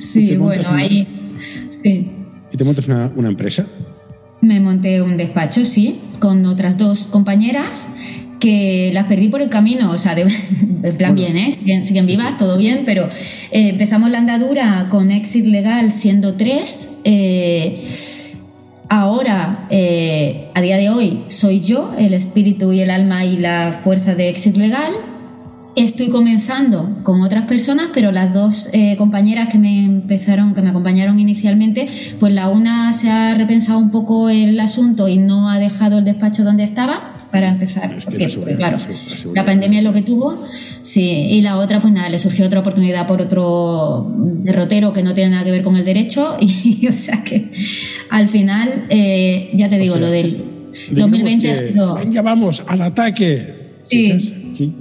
Sí, 0.00 0.36
bueno, 0.36 0.68
ahí. 0.70 1.06
Sí. 1.82 2.10
¿Y 2.52 2.56
te 2.56 2.64
montas 2.64 2.88
una, 2.88 3.10
una 3.16 3.28
empresa? 3.28 3.66
Me 4.42 4.60
monté 4.60 5.00
un 5.00 5.16
despacho, 5.16 5.64
sí, 5.64 5.98
con 6.18 6.44
otras 6.46 6.78
dos 6.78 7.06
compañeras 7.06 7.88
que 8.38 8.90
las 8.92 9.06
perdí 9.06 9.28
por 9.28 9.42
el 9.42 9.48
camino, 9.48 9.90
o 9.90 9.98
sea, 9.98 10.14
de, 10.14 10.26
plan 10.98 11.14
bien, 11.14 11.36
¿eh? 11.36 11.82
Siguen, 11.82 12.06
vivas, 12.06 12.38
todo 12.38 12.58
bien, 12.58 12.82
pero 12.84 13.06
eh, 13.50 13.70
empezamos 13.70 14.10
la 14.10 14.18
andadura 14.18 14.88
con 14.90 15.10
exit 15.10 15.46
legal 15.46 15.92
siendo 15.92 16.34
tres. 16.34 16.88
Eh, 17.04 17.86
Ahora, 18.88 19.66
eh, 19.70 20.48
a 20.54 20.60
día 20.60 20.76
de 20.76 20.90
hoy, 20.90 21.24
soy 21.28 21.60
yo, 21.60 21.92
el 21.98 22.14
espíritu 22.14 22.72
y 22.72 22.80
el 22.80 22.90
alma 22.90 23.24
y 23.24 23.36
la 23.36 23.72
fuerza 23.72 24.14
de 24.14 24.28
Exit 24.28 24.56
Legal. 24.56 24.92
Estoy 25.74 26.08
comenzando 26.08 27.00
con 27.02 27.20
otras 27.22 27.46
personas, 27.46 27.88
pero 27.92 28.12
las 28.12 28.32
dos 28.32 28.70
eh, 28.72 28.96
compañeras 28.96 29.48
que 29.48 29.58
me 29.58 29.84
empezaron, 29.84 30.54
que 30.54 30.62
me 30.62 30.70
acompañaron 30.70 31.18
inicialmente, 31.18 31.88
pues 32.20 32.32
la 32.32 32.48
una 32.48 32.92
se 32.92 33.10
ha 33.10 33.34
repensado 33.34 33.78
un 33.78 33.90
poco 33.90 34.30
el 34.30 34.58
asunto 34.60 35.08
y 35.08 35.18
no 35.18 35.50
ha 35.50 35.58
dejado 35.58 35.98
el 35.98 36.04
despacho 36.04 36.44
donde 36.44 36.62
estaba 36.62 37.15
para 37.30 37.48
empezar. 37.48 37.96
Porque, 38.04 38.26
claro, 38.56 38.78
la, 39.34 39.44
pandemia 39.44 39.78
es 39.78 39.84
lo 39.84 39.92
que 39.92 40.02
tuvo. 40.02 40.46
Sí, 40.52 41.28
y 41.30 41.40
la 41.40 41.58
otra, 41.58 41.80
pues 41.80 41.92
nada, 41.92 42.08
le 42.08 42.18
surgió 42.18 42.46
otra 42.46 42.60
oportunidad 42.60 43.06
por 43.06 43.20
otro 43.20 44.12
derrotero 44.16 44.92
que 44.92 45.02
no 45.02 45.14
tiene 45.14 45.30
nada 45.30 45.44
que 45.44 45.50
ver 45.50 45.62
con 45.62 45.76
el 45.76 45.84
derecho. 45.84 46.36
Y 46.66 46.86
o 46.88 46.92
sea 46.92 47.22
que 47.22 47.52
al 48.10 48.28
final, 48.28 48.86
eh, 48.88 49.50
ya 49.54 49.68
te 49.68 49.78
digo, 49.78 49.96
lo 49.96 50.10
del 50.10 50.44
2020 50.90 51.50
ha 51.50 51.56
sido. 51.56 51.94
Venga, 51.94 52.22
vamos, 52.22 52.62
al 52.66 52.82
ataque. 52.82 53.54
Sí. 53.90 54.34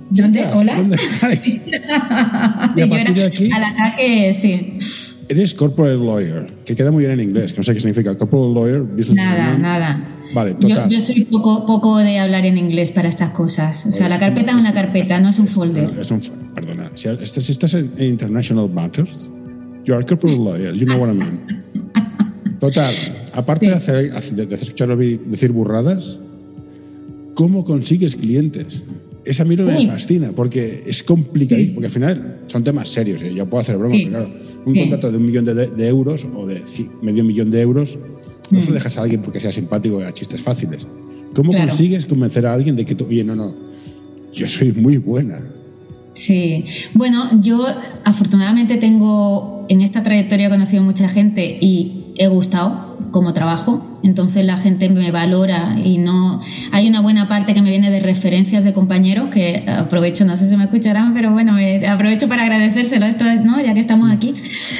¿Dónde? 0.09 0.45
Hola. 0.53 0.75
¿Dónde 0.75 0.95
estáis? 0.95 1.57
y 2.75 2.81
a 2.81 2.89
partir 2.89 3.13
de 3.13 3.23
aquí. 3.25 3.49
Al 3.51 3.63
ataque, 3.63 4.33
sí. 4.33 4.77
Eres 5.27 5.53
corporate 5.55 5.97
lawyer, 5.97 6.53
que 6.65 6.75
queda 6.75 6.91
muy 6.91 7.05
bien 7.05 7.19
en 7.19 7.27
inglés, 7.27 7.51
que 7.51 7.57
no 7.57 7.63
sé 7.63 7.73
qué 7.73 7.79
significa. 7.79 8.15
Corporate 8.15 8.53
lawyer, 8.53 8.81
business 8.81 9.15
Nada, 9.15 9.57
nada. 9.57 10.15
Vale, 10.33 10.53
total. 10.55 10.89
Yo, 10.89 11.01
soy 11.01 11.25
poco, 11.25 11.65
poco 11.65 11.97
de 11.97 12.19
hablar 12.19 12.45
en 12.45 12.57
inglés 12.57 12.91
para 12.91 13.09
estas 13.09 13.31
cosas. 13.31 13.85
O 13.85 13.91
sea, 13.91 14.09
la 14.09 14.19
carpeta 14.19 14.51
es 14.51 14.63
una 14.63 14.73
carpeta, 14.73 15.19
no 15.19 15.29
es 15.29 15.39
un 15.39 15.47
folder. 15.47 15.91
Es 15.99 16.11
un, 16.11 16.19
perdona, 16.53 16.91
si 16.95 17.09
estás, 17.09 17.73
en 17.73 17.91
International 17.97 18.69
Matters, 18.69 19.31
you 19.85 19.93
are 19.93 20.05
corporate 20.05 20.37
lawyer, 20.37 20.73
you 20.73 20.85
know 20.85 20.99
what 20.99 21.11
I 21.11 21.17
mean. 21.17 21.63
Total, 22.59 22.93
aparte 23.33 23.67
de, 23.67 23.73
hacer, 23.73 24.11
de 24.11 24.55
escucharlo 24.55 24.95
decir 24.97 25.51
burradas, 25.51 26.17
¿cómo 27.35 27.63
consigues 27.63 28.15
clientes? 28.15 28.81
Esa 29.25 29.41
a 29.41 29.45
mí 29.45 29.55
no 29.55 29.65
me 29.65 29.87
fascina, 29.87 30.31
porque 30.33 30.83
es 30.85 31.01
complicado, 31.01 31.61
porque 31.73 31.87
al 31.87 31.91
final 31.91 32.41
son 32.45 32.63
temas 32.63 32.89
serios. 32.89 33.23
¿eh? 33.23 33.33
Yo 33.33 33.49
puedo 33.49 33.61
hacer 33.61 33.77
bromas, 33.77 33.97
pero 33.97 34.09
claro, 34.11 34.29
un 34.65 34.75
contrato 34.75 35.11
de 35.11 35.17
un 35.17 35.25
millón 35.25 35.45
de, 35.45 35.87
euros 35.87 36.27
o 36.35 36.45
de 36.45 36.61
medio 37.01 37.23
millón 37.23 37.49
de 37.49 37.61
euros 37.61 37.97
no 38.51 38.61
se 38.61 38.67
lo 38.67 38.73
dejas 38.75 38.97
a 38.97 39.01
alguien 39.01 39.21
porque 39.21 39.39
sea 39.39 39.51
simpático 39.51 39.99
y 39.99 40.03
a 40.03 40.13
chistes 40.13 40.41
fáciles. 40.41 40.85
¿Cómo 41.33 41.51
consigues 41.51 42.05
convencer 42.05 42.45
a 42.45 42.53
alguien 42.53 42.75
de 42.75 42.85
que 42.85 42.93
tú, 42.93 43.05
oye, 43.07 43.23
no, 43.23 43.35
no, 43.35 43.53
yo 44.31 44.47
soy 44.47 44.71
muy 44.71 44.97
buena? 44.97 45.41
Sí, 46.13 46.63
bueno, 46.93 47.41
yo 47.41 47.65
afortunadamente 48.05 48.77
tengo, 48.77 49.65
en 49.67 49.81
esta 49.81 50.01
trayectoria 50.03 50.47
he 50.47 50.49
conocido 50.49 50.81
mucha 50.81 51.09
gente 51.09 51.57
y 51.59 52.13
he 52.15 52.27
gustado 52.27 52.97
como 53.11 53.33
trabajo 53.33 53.94
entonces 54.05 54.45
la 54.45 54.57
gente 54.57 54.87
me 54.89 55.09
valora 55.11 55.77
y 55.83 55.97
no 55.97 56.39
hay 56.71 56.87
una 56.87 57.01
buena 57.01 57.27
parte 57.27 57.53
que 57.53 57.61
me 57.61 57.71
viene 57.71 57.89
de 57.89 57.99
referencias 57.99 58.63
de 58.63 58.71
compañeros 58.71 59.29
que 59.33 59.63
aprovecho, 59.67 60.25
no 60.25 60.37
sé 60.37 60.47
si 60.47 60.55
me 60.55 60.65
escucharán, 60.65 61.13
pero 61.13 61.31
bueno, 61.31 61.57
aprovecho 61.89 62.27
para 62.27 62.43
agradecérselo 62.43 63.07
esto, 63.07 63.25
¿no? 63.43 63.59
ya 63.61 63.73
que 63.73 63.79
estamos 63.79 64.11
aquí, 64.11 64.35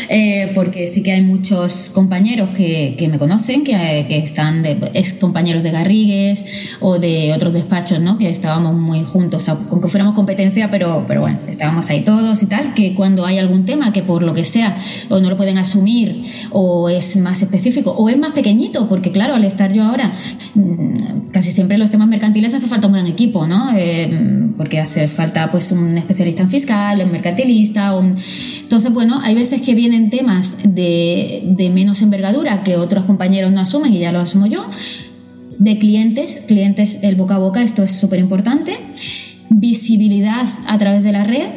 eh, 0.10 0.52
porque 0.54 0.86
sí 0.86 1.02
que 1.02 1.12
hay 1.12 1.22
muchos 1.22 1.90
compañeros 1.90 2.50
que, 2.56 2.96
que 2.98 3.08
me 3.08 3.18
conocen, 3.18 3.64
que, 3.64 4.06
que, 4.08 4.18
están 4.20 4.62
de 4.62 4.92
ex 4.94 5.14
compañeros 5.14 5.64
de 5.64 5.72
Garrigues 5.72 6.46
o 6.80 7.00
de 7.00 7.34
otros 7.34 7.54
despachos, 7.54 8.00
¿no? 8.02 8.18
que 8.18 8.30
estábamos 8.30 8.76
muy 8.76 9.04
juntos, 9.04 9.50
aunque 9.50 9.88
fuéramos 9.88 10.14
competencia, 10.14 10.70
pero, 10.70 11.06
pero 11.08 11.22
bueno, 11.22 11.40
estábamos 11.50 11.90
ahí 11.90 12.02
todos 12.02 12.44
y 12.44 12.46
tal, 12.46 12.76
que 12.76 12.94
cuando 12.94 13.26
hay 13.26 13.40
algún 13.40 13.66
tema 13.66 13.92
que 13.92 14.04
por 14.04 14.22
lo 14.22 14.36
que 14.36 14.44
sea 14.44 14.78
o 15.10 15.20
no 15.20 15.30
lo 15.30 15.38
pueden 15.38 15.58
asumir 15.58 16.26
o 16.52 16.90
es 16.90 17.18
más 17.18 17.42
específico 17.42 17.92
o 17.92 18.08
es 18.10 18.18
más 18.18 18.34
pequeñito, 18.34 18.88
porque 18.88 19.15
claro, 19.16 19.36
al 19.36 19.46
estar 19.46 19.72
yo 19.72 19.84
ahora, 19.84 20.12
mm, 20.56 21.30
casi 21.32 21.52
siempre 21.52 21.78
los 21.78 21.90
temas 21.90 22.10
mercantiles 22.10 22.54
hace 22.54 22.68
falta 22.68 22.88
un 22.88 22.92
gran 22.92 23.08
equipo, 23.08 23.48
¿no? 23.48 23.70
Eh, 23.74 24.52
porque 24.58 24.82
hace 24.82 25.08
falta 25.08 25.50
pues 25.52 25.72
un 25.72 25.98
especialista 25.98 26.44
en 26.44 26.50
fiscal, 26.50 27.02
un 27.02 27.14
mercantilista, 27.14 27.96
un... 27.96 28.18
entonces 28.60 28.92
bueno, 28.92 29.22
hay 29.24 29.34
veces 29.34 29.62
que 29.62 29.74
vienen 29.74 30.10
temas 30.10 30.58
de, 30.66 31.44
de 31.46 31.70
menos 31.70 32.02
envergadura 32.02 32.62
que 32.66 32.76
otros 32.76 33.06
compañeros 33.06 33.54
no 33.54 33.62
asumen 33.62 33.94
y 33.94 34.00
ya 34.00 34.12
lo 34.12 34.20
asumo 34.20 34.48
yo, 34.48 34.66
de 35.60 35.78
clientes, 35.78 36.44
clientes 36.46 37.00
el 37.02 37.16
boca 37.16 37.36
a 37.36 37.38
boca, 37.38 37.64
esto 37.64 37.84
es 37.84 37.94
súper 37.94 38.20
importante, 38.20 38.78
visibilidad 39.50 40.46
a 40.68 40.78
través 40.78 41.06
de 41.06 41.14
la 41.14 41.24
red, 41.24 41.48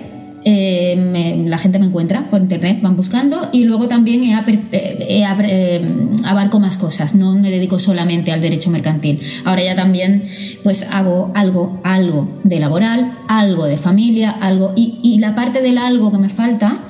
eh, 0.44 1.44
la 1.46 1.58
gente 1.58 1.78
me 1.78 1.86
encuentra 1.86 2.30
por 2.30 2.40
internet, 2.40 2.78
van 2.80 2.96
buscando 2.96 3.48
y 3.52 3.64
luego 3.64 3.88
también 3.88 4.22
he, 4.22 4.34
eh, 4.72 5.94
abarco 6.24 6.60
más 6.60 6.76
cosas, 6.76 7.14
no 7.14 7.34
me 7.34 7.50
dedico 7.50 7.78
solamente 7.78 8.32
al 8.32 8.40
derecho 8.40 8.70
mercantil. 8.70 9.20
Ahora 9.44 9.64
ya 9.64 9.74
también 9.74 10.28
pues 10.62 10.84
hago 10.90 11.32
algo, 11.34 11.80
algo 11.84 12.40
de 12.44 12.60
laboral, 12.60 13.18
algo 13.28 13.64
de 13.66 13.78
familia, 13.78 14.30
algo 14.30 14.72
y, 14.76 15.18
la 15.18 15.34
parte 15.34 15.60
del 15.60 15.78
algo 15.78 16.12
que 16.12 16.18
me 16.18 16.28
falta 16.28 16.84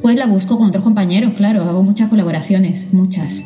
pues 0.00 0.16
la 0.16 0.26
busco 0.26 0.56
con 0.58 0.68
otros 0.68 0.82
compañeros, 0.82 1.34
claro, 1.34 1.62
hago 1.62 1.82
muchas 1.82 2.08
colaboraciones, 2.08 2.92
muchas. 2.94 3.44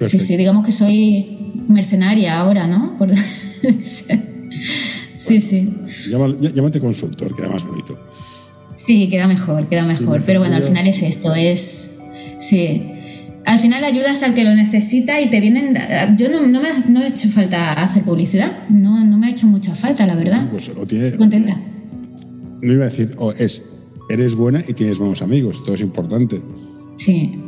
Sí, 0.00 0.18
sí, 0.18 0.36
digamos 0.36 0.66
que 0.66 0.72
soy 0.72 1.38
mercenaria 1.68 2.38
ahora, 2.38 2.66
¿no? 2.66 2.96
sí, 3.82 5.40
sí. 5.40 5.74
Llámate 6.08 6.80
consultor, 6.80 7.34
queda 7.34 7.48
más 7.48 7.64
bonito. 7.64 7.98
Sí, 8.74 9.08
queda 9.08 9.26
mejor, 9.26 9.68
queda 9.68 9.84
mejor. 9.84 10.22
Pero 10.24 10.40
bueno, 10.40 10.56
al 10.56 10.62
final 10.62 10.86
es 10.86 11.02
esto, 11.02 11.34
es... 11.34 11.90
Sí. 12.40 12.90
Al 13.46 13.58
final 13.58 13.84
ayudas 13.84 14.22
al 14.22 14.34
que 14.34 14.44
lo 14.44 14.54
necesita 14.54 15.20
y 15.20 15.28
te 15.28 15.40
vienen... 15.40 15.76
Yo 16.16 16.30
no, 16.30 16.46
no, 16.46 16.60
me, 16.60 16.70
no 16.88 17.02
he 17.02 17.08
hecho 17.08 17.28
falta 17.28 17.72
hacer 17.72 18.02
publicidad, 18.02 18.68
no, 18.68 19.04
no 19.04 19.18
me 19.18 19.28
ha 19.28 19.30
hecho 19.30 19.46
mucha 19.46 19.74
falta, 19.74 20.06
la 20.06 20.14
verdad. 20.14 20.48
Pues 20.50 20.68
o 20.68 20.86
tiene... 20.86 21.12
Contenta. 21.12 21.60
No 22.62 22.72
iba 22.72 22.86
a 22.86 22.88
decir, 22.88 23.14
o 23.18 23.32
es, 23.32 23.62
eres 24.08 24.34
buena 24.34 24.62
y 24.66 24.72
tienes 24.72 24.98
buenos 24.98 25.20
amigos, 25.22 25.62
todo 25.62 25.74
es 25.74 25.82
importante. 25.82 26.40
Sí, 26.96 27.38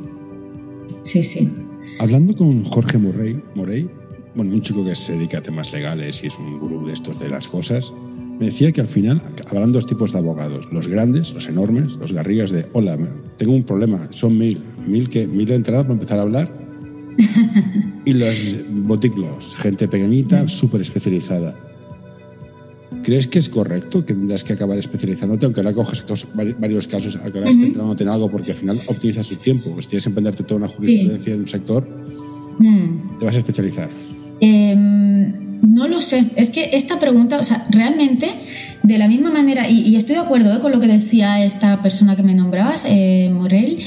sí, 1.04 1.22
sí. 1.22 1.50
Hablando 1.98 2.34
con 2.34 2.64
Jorge 2.64 2.98
Morey, 2.98 3.40
Morey 3.54 3.88
bueno, 4.36 4.52
un 4.52 4.60
chico 4.60 4.84
que 4.84 4.94
se 4.94 5.14
dedica 5.14 5.38
a 5.38 5.42
temas 5.42 5.72
legales 5.72 6.22
y 6.22 6.26
es 6.26 6.38
un 6.38 6.58
gurú 6.58 6.86
de 6.86 6.92
estos 6.92 7.18
de 7.18 7.30
las 7.30 7.48
cosas, 7.48 7.90
me 8.38 8.46
decía 8.46 8.72
que 8.72 8.80
al 8.80 8.86
final 8.86 9.22
habrán 9.46 9.72
dos 9.72 9.86
tipos 9.86 10.12
de 10.12 10.18
abogados, 10.18 10.68
los 10.70 10.88
grandes, 10.88 11.32
los 11.32 11.48
enormes, 11.48 11.96
los 11.96 12.12
garrigas 12.12 12.50
de, 12.50 12.66
hola, 12.72 12.98
tengo 13.38 13.52
un 13.52 13.64
problema, 13.64 14.08
son 14.10 14.36
mil, 14.38 14.62
mil 14.86 15.08
que 15.08 15.26
mil 15.26 15.46
de 15.46 15.54
entrada 15.54 15.82
para 15.82 15.94
empezar 15.94 16.18
a 16.18 16.22
hablar, 16.22 16.52
y 18.04 18.12
los 18.12 18.58
boticlos, 18.68 19.56
gente 19.56 19.88
pequeñita, 19.88 20.48
súper 20.48 20.82
especializada. 20.82 21.58
¿Crees 23.02 23.26
que 23.26 23.38
es 23.38 23.48
correcto 23.48 24.04
que 24.04 24.14
tendrás 24.14 24.44
que 24.44 24.52
acabar 24.52 24.78
especializándote, 24.78 25.46
aunque 25.46 25.60
ahora 25.60 25.72
coges 25.72 26.04
varios 26.34 26.88
casos, 26.88 27.16
ahora 27.16 27.48
estés 27.48 27.56
centrándote 27.56 28.02
en 28.02 28.10
algo, 28.10 28.30
porque 28.30 28.52
al 28.52 28.58
final 28.58 28.80
optimizas 28.86 29.28
tu 29.28 29.36
tiempo? 29.36 29.72
Pues 29.72 29.88
tienes 29.88 30.04
que 30.04 30.10
emprenderte 30.10 30.42
toda 30.42 30.58
una 30.58 30.68
jurisprudencia 30.68 31.34
en 31.34 31.40
un 31.40 31.46
sector, 31.46 31.86
mm. 32.58 33.18
te 33.18 33.24
vas 33.24 33.34
a 33.34 33.38
especializar. 33.38 33.90
Eh 34.40 35.45
no 35.62 35.88
lo 35.88 36.00
sé. 36.00 36.26
Es 36.36 36.50
que 36.50 36.70
esta 36.72 36.98
pregunta, 36.98 37.38
o 37.38 37.44
sea, 37.44 37.64
realmente, 37.70 38.30
de 38.82 38.98
la 38.98 39.08
misma 39.08 39.30
manera, 39.30 39.68
y, 39.68 39.94
estoy 39.96 40.16
de 40.16 40.22
acuerdo 40.22 40.54
¿eh? 40.54 40.60
con 40.60 40.72
lo 40.72 40.80
que 40.80 40.86
decía 40.86 41.44
esta 41.44 41.82
persona 41.82 42.16
que 42.16 42.22
me 42.22 42.34
nombrabas, 42.34 42.84
eh, 42.88 43.30
Morel, 43.32 43.78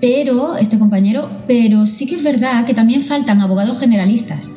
pero, 0.00 0.56
este 0.56 0.78
compañero, 0.78 1.30
pero 1.46 1.86
sí 1.86 2.06
que 2.06 2.16
es 2.16 2.22
verdad 2.22 2.64
que 2.64 2.74
también 2.74 3.02
faltan 3.02 3.40
abogados 3.40 3.78
generalistas. 3.80 4.52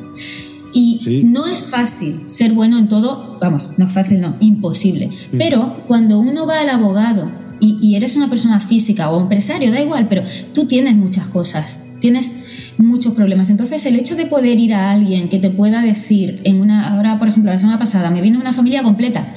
Y 0.72 1.24
no 1.24 1.46
es 1.46 1.66
fácil 1.66 2.24
ser 2.26 2.52
bueno 2.52 2.78
en 2.78 2.88
todo, 2.88 3.38
vamos, 3.40 3.70
no 3.78 3.86
es 3.86 3.90
fácil, 3.90 4.20
no, 4.20 4.36
imposible. 4.38 5.08
Mm. 5.08 5.38
Pero 5.38 5.76
cuando 5.88 6.20
uno 6.20 6.46
va 6.46 6.60
al 6.60 6.68
abogado 6.68 7.30
y, 7.58 7.78
y, 7.80 7.96
eres 7.96 8.16
una 8.16 8.28
persona 8.28 8.60
física 8.60 9.10
o 9.10 9.20
empresario, 9.20 9.72
da 9.72 9.80
igual, 9.80 10.06
pero 10.08 10.22
tú 10.52 10.66
tienes 10.66 10.94
muchas 10.94 11.26
cosas, 11.28 11.84
tienes 12.00 12.34
muchos 12.78 13.12
problemas. 13.12 13.50
Entonces, 13.50 13.84
el 13.86 13.96
hecho 13.96 14.14
de 14.14 14.26
poder 14.26 14.58
ir 14.58 14.72
a 14.72 14.90
alguien 14.92 15.28
que 15.28 15.38
te 15.38 15.50
pueda 15.50 15.82
decir, 15.82 16.40
en 16.44 16.60
una, 16.60 16.94
ahora 16.94 17.18
por 17.18 17.28
ejemplo, 17.28 17.50
la 17.50 17.58
semana 17.58 17.78
pasada 17.78 18.10
me 18.10 18.20
vino 18.20 18.38
una 18.38 18.52
familia 18.52 18.82
completa 18.82 19.34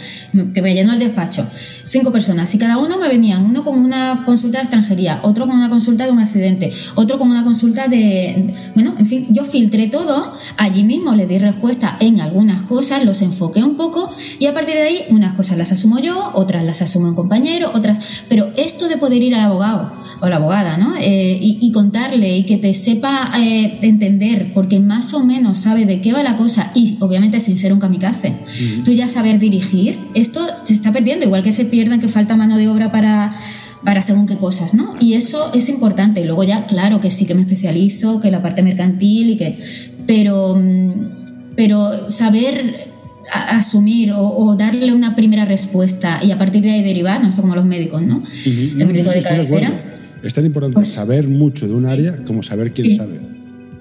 que 0.53 0.61
me 0.61 0.73
llenó 0.73 0.93
el 0.93 0.99
despacho, 0.99 1.47
cinco 1.85 2.11
personas, 2.11 2.53
y 2.53 2.57
cada 2.57 2.77
uno 2.77 2.97
me 2.99 3.07
venían, 3.07 3.43
uno 3.43 3.63
con 3.63 3.79
una 3.79 4.23
consulta 4.25 4.59
de 4.59 4.63
extranjería, 4.63 5.19
otro 5.23 5.47
con 5.47 5.57
una 5.57 5.69
consulta 5.69 6.05
de 6.05 6.11
un 6.11 6.19
accidente, 6.19 6.71
otro 6.95 7.17
con 7.17 7.29
una 7.29 7.43
consulta 7.43 7.87
de, 7.87 8.53
bueno, 8.75 8.95
en 8.97 9.05
fin, 9.05 9.27
yo 9.29 9.43
filtré 9.43 9.87
todo, 9.87 10.33
allí 10.57 10.83
mismo 10.83 11.15
le 11.15 11.25
di 11.25 11.39
respuesta 11.39 11.97
en 11.99 12.21
algunas 12.21 12.63
cosas, 12.63 13.03
los 13.03 13.21
enfoqué 13.21 13.63
un 13.63 13.75
poco 13.75 14.11
y 14.39 14.45
a 14.45 14.53
partir 14.53 14.75
de 14.75 14.83
ahí 14.83 14.99
unas 15.09 15.33
cosas 15.33 15.57
las 15.57 15.71
asumo 15.71 15.99
yo, 15.99 16.31
otras 16.33 16.63
las 16.63 16.81
asumo 16.81 17.07
un 17.07 17.15
compañero, 17.15 17.71
otras, 17.73 17.99
pero 18.29 18.51
esto 18.55 18.87
de 18.87 18.97
poder 18.97 19.23
ir 19.23 19.33
al 19.35 19.41
abogado 19.41 19.93
o 20.19 20.27
la 20.27 20.35
abogada, 20.35 20.77
¿no? 20.77 20.93
Eh, 20.99 21.39
y 21.41 21.71
contarle 21.71 22.37
y 22.37 22.43
que 22.43 22.57
te 22.57 22.73
sepa 22.73 23.30
eh, 23.37 23.79
entender, 23.81 24.51
porque 24.53 24.79
más 24.79 25.13
o 25.13 25.23
menos 25.23 25.59
sabe 25.59 25.85
de 25.85 26.01
qué 26.01 26.13
va 26.13 26.23
la 26.23 26.37
cosa 26.37 26.71
y 26.75 26.97
obviamente 26.99 27.39
sin 27.39 27.57
ser 27.57 27.73
un 27.73 27.79
kamikaze, 27.79 28.35
tú 28.83 28.91
ya 28.91 29.07
saber 29.07 29.39
dirigir, 29.39 29.99
esto 30.13 30.45
se 30.63 30.73
está 30.73 30.91
perdiendo, 30.91 31.25
igual 31.25 31.43
que 31.43 31.51
se 31.51 31.65
pierden 31.65 31.99
que 31.99 32.07
falta 32.07 32.35
mano 32.35 32.57
de 32.57 32.67
obra 32.67 32.91
para 32.91 33.35
para 33.83 34.01
según 34.01 34.27
qué 34.27 34.37
cosas, 34.37 34.73
¿no? 34.73 34.95
Y 34.99 35.13
eso 35.13 35.51
es 35.53 35.69
importante. 35.69 36.21
Y 36.21 36.25
luego 36.25 36.43
ya, 36.43 36.67
claro 36.67 37.01
que 37.01 37.09
sí 37.09 37.25
que 37.25 37.33
me 37.33 37.41
especializo, 37.41 38.19
que 38.19 38.31
la 38.31 38.41
parte 38.41 38.61
mercantil 38.61 39.31
y 39.31 39.37
que... 39.37 39.57
Pero, 40.05 40.55
mm, 40.55 41.55
pero 41.55 42.09
saber 42.09 42.91
asumir 43.33 44.13
o, 44.15 44.55
darle 44.55 44.93
una 44.93 45.15
primera 45.15 45.45
respuesta 45.45 46.19
y 46.23 46.31
a 46.31 46.37
partir 46.37 46.63
de 46.63 46.71
ahí 46.71 46.83
derivar, 46.83 47.21
no 47.21 47.29
esto 47.29 47.41
como 47.41 47.55
los 47.55 47.65
médicos, 47.65 48.01
¿no? 48.01 48.23
El 48.45 48.85
médico 48.87 49.11
de 49.11 49.21
cabecera 49.21 50.00
es 50.23 50.33
tan 50.33 50.45
importante 50.45 50.75
pues 50.75 50.89
saber 50.89 51.27
mucho 51.27 51.67
de 51.67 51.73
un 51.73 51.85
área 51.85 52.17
como 52.25 52.43
saber 52.43 52.73
quién 52.73 52.95
sabe. 52.95 53.19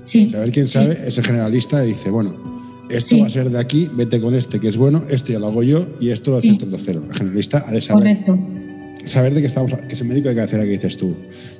Sí. 0.04 0.30
Saber 0.30 0.50
quién 0.50 0.68
sabe 0.68 0.98
es 1.06 1.18
el 1.18 1.24
generalista 1.24 1.84
y 1.84 1.88
dice, 1.88 2.10
bueno, 2.10 2.34
esto 2.90 3.18
va 3.20 3.26
a 3.26 3.30
ser 3.30 3.50
de 3.50 3.58
aquí, 3.58 3.88
vete 3.92 4.20
con 4.20 4.34
este 4.34 4.58
que 4.58 4.68
es 4.68 4.76
bueno, 4.76 5.04
esto 5.08 5.32
ya 5.32 5.38
lo 5.38 5.46
hago 5.46 5.62
yo 5.62 5.86
y 6.00 6.10
esto 6.10 6.32
lo 6.32 6.38
hace 6.38 6.52
otro 6.52 6.68
cero. 6.78 7.04
El 7.08 7.14
generalista 7.14 7.64
ha 7.66 7.72
de 7.72 7.80
saber. 7.80 8.02
Correcto. 8.02 8.38
Saber 9.04 9.34
de 9.34 9.40
qué 9.40 9.46
estamos, 9.46 9.72
que 9.72 9.94
es 9.94 10.00
el 10.00 10.08
médico 10.08 10.28
de 10.28 10.34
cabecera 10.34 10.64
que 10.64 10.70
dices 10.70 10.96
tú. 10.96 11.14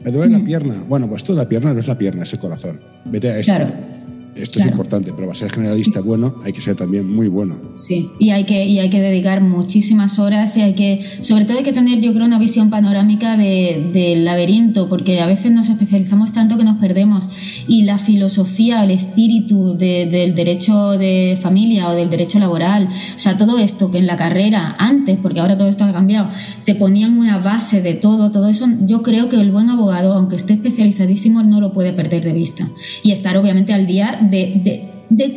Me 0.05 0.11
duele 0.11 0.39
la 0.39 0.45
pierna. 0.45 0.85
Bueno, 0.89 1.09
pues 1.09 1.23
esto 1.23 1.33
de 1.35 1.39
la 1.39 1.49
pierna 1.49 1.73
no 1.73 1.81
es 1.81 1.87
la 1.87 1.97
pierna, 1.97 2.25
es 2.25 2.33
el 2.33 2.39
corazón. 2.39 2.81
Vete 3.07 3.31
a 3.31 3.39
esto. 3.39 3.53
Claro. 3.53 4.00
Esto 4.35 4.61
es 4.61 4.67
importante, 4.67 5.13
pero 5.13 5.27
para 5.29 5.39
ser 5.39 5.51
generalista 5.51 6.01
bueno 6.01 6.37
hay 6.45 6.53
que 6.53 6.61
ser 6.61 6.77
también 6.77 7.11
muy 7.11 7.29
bueno. 7.29 7.57
Sí, 7.77 8.11
y 8.19 8.31
hay 8.31 8.45
que, 8.45 8.65
y 8.65 8.79
hay 8.79 8.91
que 8.91 9.01
dedicar 9.01 9.41
muchísimas 9.41 10.19
horas 10.19 10.57
y 10.57 10.63
hay 10.63 10.75
que, 10.75 11.05
sobre 11.21 11.45
todo 11.45 11.59
hay 11.59 11.65
que 11.65 11.73
tener 11.73 12.01
yo 12.01 12.13
creo 12.13 12.27
una 12.27 12.39
visión 12.39 12.71
panorámica 12.71 13.37
del 13.37 14.25
laberinto, 14.25 14.89
porque 14.89 15.21
a 15.21 15.27
veces 15.27 15.53
nos 15.53 15.69
especializamos 15.69 16.33
tanto 16.33 16.57
que 16.57 16.65
nos 16.65 16.79
perdemos. 16.79 17.29
Y 17.67 17.83
la 17.83 17.99
filosofía, 17.99 18.85
el 18.85 18.91
espíritu 18.91 19.77
del 19.77 20.35
derecho 20.35 20.93
de 20.93 21.39
familia 21.41 21.89
o 21.89 21.95
del 21.95 22.11
derecho 22.11 22.39
laboral, 22.39 22.89
o 22.89 23.19
sea, 23.19 23.37
todo 23.37 23.59
esto 23.59 23.91
que 23.91 23.99
en 23.99 24.07
la 24.07 24.17
carrera 24.17 24.77
antes, 24.79 25.19
porque 25.19 25.41
ahora 25.41 25.57
todo 25.57 25.69
esto 25.69 25.85
ha 25.85 25.93
cambiado, 25.93 26.31
te 26.65 26.75
ponían 26.75 27.19
una 27.19 27.39
base 27.39 27.83
de 27.83 27.95
todo, 27.95 28.31
todo 28.31 28.49
eso, 28.49 28.67
yo 28.83 29.03
creo 29.03 29.29
que 29.29 29.41
el 29.41 29.51
buen 29.51 29.69
abogado, 29.71 30.15
aunque 30.15 30.37
esté 30.37 30.55
especializadísimo, 30.55 31.43
no 31.43 31.61
lo 31.61 31.73
puede 31.73 31.93
perder 31.93 32.25
de 32.25 32.33
vista. 32.33 32.69
Y 33.03 33.13
estar 33.13 33.37
obviamente 33.37 33.73
al 33.73 33.87
día 33.87 34.20
de, 34.21 34.53
de, 34.57 34.85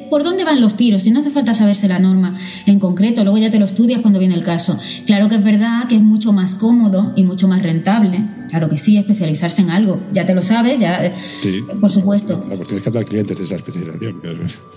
por 0.10 0.24
dónde 0.24 0.44
van 0.44 0.62
los 0.62 0.76
tiros, 0.76 1.04
si 1.04 1.12
no 1.12 1.20
hace 1.20 1.30
falta 1.30 1.54
saberse 1.54 1.88
la 1.88 2.00
norma 2.00 2.36
en 2.66 2.80
concreto, 2.80 3.24
luego 3.24 3.38
ya 3.38 3.52
te 3.52 3.60
lo 3.60 3.66
estudias 3.66 4.02
cuando 4.02 4.20
viene 4.20 4.36
el 4.36 4.44
caso. 4.44 4.78
Claro 5.06 5.30
que 5.30 5.36
es 5.36 5.44
verdad 5.44 5.88
que 5.88 5.96
es 5.96 6.02
mucho 6.02 6.34
más 6.34 6.56
cómodo 6.56 7.14
y 7.16 7.24
mucho 7.24 7.48
más 7.48 7.64
rentable 7.64 8.24
Claro 8.54 8.70
que 8.70 8.78
sí, 8.78 8.98
especializarse 8.98 9.64
en 9.64 9.72
algo. 9.72 10.00
Ya 10.14 10.28
te 10.28 10.36
lo 10.36 10.44
sabes, 10.44 10.80
ya, 10.80 11.12
por 11.82 11.92
supuesto. 11.92 12.46
La 12.48 12.56
cuestión 12.56 12.78
es 12.78 12.86
captar 12.86 13.04
clientes 13.04 13.36
de 13.36 13.46
esa 13.46 13.56
especialización. 13.56 14.22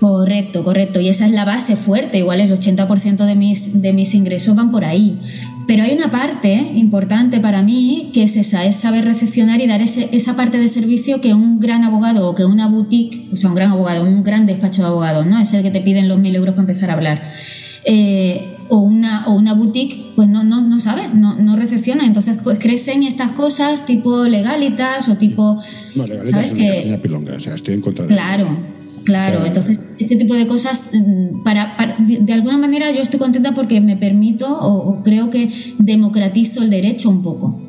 Correcto, 0.01 0.65
correcto. 0.65 0.99
Y 0.99 1.11
esa 1.11 1.27
es 1.27 1.33
la 1.33 1.45
base 1.45 1.77
fuerte. 1.77 2.17
Igual 2.17 2.41
el 2.41 2.51
80% 2.51 3.27
de 3.27 3.35
mis, 3.35 3.83
de 3.83 3.93
mis 3.93 4.15
ingresos 4.15 4.57
van 4.57 4.71
por 4.71 4.87
ahí. 4.87 5.21
Pero 5.67 5.83
hay 5.83 5.95
una 5.95 6.11
parte 6.11 6.55
importante 6.55 7.39
para 7.39 7.63
mí 7.63 8.13
que 8.15 8.23
es 8.23 8.37
esa, 8.37 8.65
es 8.65 8.77
saber 8.77 9.05
recepcionar 9.05 9.61
y 9.61 9.67
dar 9.67 9.83
ese, 9.83 10.09
esa 10.13 10.37
parte 10.37 10.59
de 10.59 10.69
servicio 10.69 11.21
que 11.21 11.35
un 11.35 11.61
gran 11.61 11.85
abogado 11.85 12.31
o 12.31 12.35
que 12.35 12.47
una 12.47 12.69
boutique, 12.69 13.29
o 13.31 13.37
sea, 13.37 13.51
un 13.51 13.57
gran 13.57 13.73
abogado, 13.73 14.05
un 14.05 14.23
gran 14.23 14.47
despacho 14.47 14.86
de 14.87 14.93
abogados, 14.93 15.27
¿no? 15.27 15.39
Es 15.39 15.53
el 15.53 15.63
que 15.63 15.71
te 15.71 15.81
piden 15.81 16.09
los 16.09 16.19
mil 16.19 16.35
euros 16.35 16.55
para 16.55 16.63
empezar 16.63 16.91
a 16.91 16.95
hablar. 16.95 17.33
Eh, 17.85 18.57
o 18.69 18.79
una, 18.79 19.29
o 19.29 19.35
una 19.35 19.55
boutique 19.55 20.13
pues 20.17 20.29
no, 20.29 20.43
no, 20.43 20.61
no 20.61 20.79
sabe, 20.79 21.09
no, 21.15 21.37
no 21.37 21.57
recepciona. 21.57 22.05
Entonces 22.05 22.39
pues 22.43 22.59
crecen 22.59 23.03
estas 23.03 23.33
cosas 23.33 23.87
tipo 23.87 24.25
legalitas 24.25 25.09
o 25.09 25.17
tipo... 25.17 25.63
No, 25.95 26.05
legalitas 26.05 26.53
es 26.53 26.85
una 26.87 26.99
pilonga, 26.99 27.35
o 27.35 27.41
sea, 27.41 27.55
estoy 27.55 27.75
en 27.75 27.81
contra 27.81 28.07
de 28.07 28.13
Claro. 28.13 28.77
Claro, 29.07 29.47
entonces 29.47 29.79
este 30.01 30.17
tipo 30.17 30.35
de 30.35 30.49
cosas, 30.49 30.91
mm, 30.93 31.45
para, 31.45 31.97
de, 32.01 32.33
alguna 32.33 32.59
manera 32.59 32.91
yo 32.91 33.01
estoy 33.01 33.21
contenta 33.21 33.55
porque 33.55 33.81
me 33.81 33.97
permito 33.97 34.49
o, 34.51 35.01
creo 35.05 35.31
que 35.31 35.53
democratizo 35.79 36.61
el 36.63 36.71
derecho 36.71 37.09
un 37.09 37.23
poco. 37.23 37.63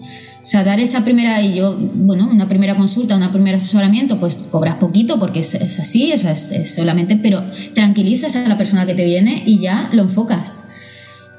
O 0.48 0.50
sea, 0.50 0.64
dar 0.64 0.80
esa 0.80 1.04
primera, 1.04 1.42
y 1.42 1.56
yo, 1.56 1.76
bueno, 1.78 2.30
una 2.32 2.48
primera 2.48 2.74
consulta, 2.78 3.18
un 3.18 3.32
primer 3.34 3.56
asesoramiento, 3.56 4.18
pues 4.18 4.36
cobras 4.50 4.78
poquito 4.78 5.20
porque 5.20 5.42
es, 5.42 5.56
así, 5.56 6.14
o 6.14 6.18
sea, 6.18 6.32
es, 6.32 6.74
solamente, 6.74 7.20
pero 7.22 7.44
tranquilizas 7.74 8.34
a 8.38 8.48
la 8.48 8.58
persona 8.58 8.86
que 8.86 8.94
te 8.94 9.04
viene 9.04 9.44
y 9.46 9.60
ya 9.60 9.90
lo 9.92 10.04
enfocas. 10.04 10.56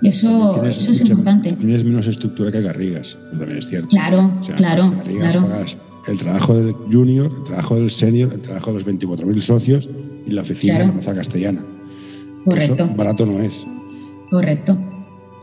Y 0.03 0.09
eso, 0.09 0.63
eso 0.63 0.91
es 0.91 1.01
importante. 1.09 1.55
Tienes 1.55 1.85
menos 1.85 2.07
estructura 2.07 2.53
que 2.53 2.61
Garrigas, 2.61 3.17
también 3.31 3.57
es 3.57 3.69
cierto. 3.71 3.89
Claro, 3.89 4.39
claro. 4.59 4.93
Garrigas 4.99 5.39
pagas 5.39 5.79
el 6.07 6.19
trabajo 6.19 6.55
del 6.55 6.75
junior, 6.93 7.33
el 7.35 7.45
trabajo 7.45 7.77
del 7.77 7.91
senior, 7.91 8.35
el 8.35 8.43
trabajo 8.43 8.75
de 8.75 8.81
los 8.81 8.87
24.000 8.87 9.41
socios 9.41 9.89
y 10.27 10.33
la 10.33 10.43
oficina 10.43 10.81
de 10.81 10.87
la 10.87 10.93
Plaza 10.93 11.15
Castellana. 11.15 11.65
Correcto. 12.45 12.85
Eso 12.85 12.95
barato 12.95 13.25
no 13.25 13.39
es. 13.41 13.67
Correcto. 14.31 14.79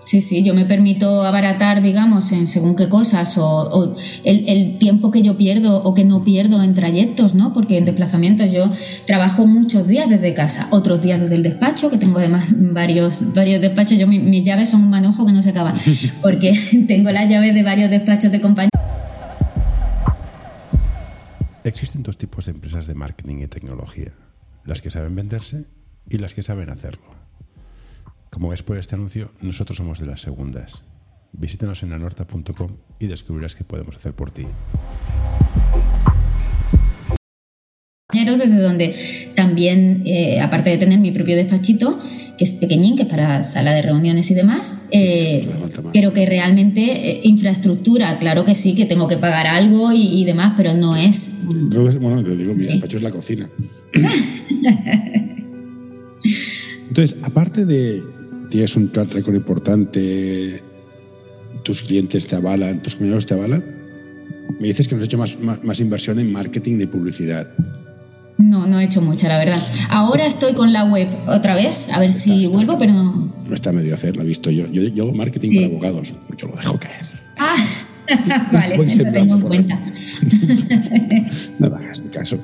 Sí, 0.06 0.22
sí, 0.22 0.44
yo 0.44 0.54
me 0.54 0.66
permito 0.66 1.24
abaratar, 1.24 1.82
digamos, 1.82 2.32
en 2.32 2.46
según 2.46 2.76
qué 2.76 2.88
cosas 2.88 3.38
o, 3.40 3.96
el, 4.24 4.78
tiempo 4.78 5.10
que 5.10 5.24
yo 5.24 5.36
pierdo 5.36 5.84
o 5.84 5.96
que 5.96 6.06
no 6.06 6.24
pierdo 6.24 6.62
en 6.62 6.76
trayectos, 6.76 7.34
¿no? 7.34 7.54
Porque 7.54 7.80
en 7.80 7.86
desplazamientos 7.86 8.52
yo 8.52 8.72
trabajo 9.08 9.48
muchos 9.48 9.88
días 9.88 10.08
desde 10.08 10.36
casa, 10.36 10.68
otros 10.70 11.02
días 11.02 11.20
desde 11.20 11.36
el 11.36 11.44
despacho, 11.44 11.90
que 11.90 11.98
tengo 11.98 12.20
además 12.20 12.54
varios, 12.56 13.34
varios 13.34 13.60
despachos. 13.62 13.98
Yo, 13.98 14.06
mis 14.08 14.46
llaves 14.46 14.70
son 14.70 14.84
un 14.84 14.92
manojo 14.92 15.26
que 15.26 15.32
no 15.32 15.42
se 15.42 15.50
acaba, 15.50 15.74
porque 16.22 16.54
tengo 16.88 17.10
las 17.10 17.28
llaves 17.28 17.56
de 17.56 17.64
varios 17.64 17.90
despachos 17.90 18.32
de 18.32 18.40
compañía. 18.40 18.70
Existen 21.64 22.04
dos 22.04 22.20
tipos 22.20 22.46
de 22.46 22.52
empresas 22.52 22.86
de 22.86 22.94
marketing 22.94 23.38
y 23.42 23.48
tecnología, 23.48 24.12
las 24.66 24.84
que 24.84 24.92
saben 24.92 25.16
venderse 25.16 25.66
y 26.08 26.20
las 26.20 26.36
que 26.36 26.44
saben 26.44 26.70
hacerlo. 26.70 27.15
Como 28.36 28.50
ves 28.50 28.64
por 28.64 28.78
este 28.78 28.96
anuncio, 28.96 29.32
nosotros 29.40 29.78
somos 29.78 29.98
de 29.98 30.08
las 30.08 30.20
segundas. 30.20 30.84
Visítanos 31.32 31.84
en 31.84 31.94
anorta.com 31.94 32.72
y 33.00 33.08
descubrirás 33.08 33.56
qué 33.56 33.64
podemos 33.64 33.96
hacer 33.96 34.12
por 34.12 34.30
ti. 34.30 34.44
desde 38.12 38.60
donde 38.62 38.94
también, 39.36 40.04
eh, 40.06 40.42
aparte 40.42 40.70
de 40.70 40.78
tener 40.78 41.00
mi 41.00 41.12
propio 41.12 41.38
despachito, 41.38 41.98
que 42.38 42.44
es 42.44 42.52
pequeñín, 42.56 42.98
que 42.98 43.04
es 43.04 43.10
para 43.10 43.46
sala 43.46 43.72
de 43.72 43.82
reuniones 43.84 44.30
y 44.30 44.34
demás, 44.34 44.82
eh, 44.92 45.48
pero 45.94 46.12
que 46.12 46.26
realmente 46.26 46.82
eh, 46.82 47.22
infraestructura, 47.24 48.20
claro 48.20 48.44
que 48.44 48.54
sí, 48.54 48.76
que 48.76 48.86
tengo 48.86 49.08
que 49.08 49.16
pagar 49.16 49.48
algo 49.48 49.94
y, 49.94 50.26
demás, 50.26 50.56
pero 50.58 50.74
no 50.74 50.98
es... 50.98 51.30
Bueno, 51.42 52.22
te 52.22 52.36
digo, 52.36 52.54
mi 52.54 52.66
despacho 52.66 52.98
es 52.98 53.04
la 53.04 53.12
cocina. 53.12 53.50
Entonces, 56.90 57.18
aparte 57.24 57.66
de, 57.66 58.02
tienes 58.50 58.76
un 58.76 58.92
track 58.92 59.14
record 59.14 59.36
importante, 59.36 60.62
tus 61.64 61.82
clientes 61.82 62.28
te 62.28 62.36
avalan, 62.36 62.82
tus 62.82 62.96
compañeros 62.96 63.26
te 63.26 63.34
avalan. 63.34 63.64
Me 64.60 64.68
dices 64.68 64.88
que 64.88 64.96
no 64.96 65.02
has 65.02 65.08
hecho 65.08 65.18
más, 65.18 65.40
más, 65.40 65.64
más 65.64 65.80
inversión 65.80 66.20
en 66.20 66.32
marketing 66.32 66.80
y 66.82 66.86
publicidad. 66.86 67.48
No, 68.38 68.68
no 68.68 68.80
he 68.80 68.84
hecho 68.84 69.02
mucha, 69.02 69.28
la 69.30 69.38
verdad. 69.38 69.64
Ahora 69.90 70.26
estoy 70.26 70.54
con 70.54 70.74
la 70.74 70.84
web 70.84 71.08
otra 71.28 71.56
vez, 71.56 71.88
a 71.92 72.00
ver 72.00 72.12
si 72.12 72.48
vuelvo, 72.48 72.78
pero 72.78 72.92
no. 72.94 73.34
No 73.48 73.54
está 73.54 73.72
medio 73.72 73.94
a 73.94 73.96
hacer, 73.96 74.16
lo 74.18 74.24
he 74.24 74.26
visto 74.26 74.52
yo. 74.52 74.68
Yo, 74.72 74.84
yo 74.84 75.04
hago 75.06 75.14
marketing 75.14 75.50
Sí. 75.50 75.56
para 75.56 75.68
abogados, 75.68 76.14
yo 76.38 76.48
lo 76.48 76.56
dejo 76.56 76.80
caer. 76.80 77.06
Ah, 77.38 77.56
vale, 78.52 78.76
eso 78.86 79.04
tengo 79.12 79.36
en 79.36 79.42
cuenta. 79.42 79.80
No 81.60 81.70
me 81.70 81.78
hagas 81.78 82.02
mi 82.02 82.10
caso. 82.10 82.38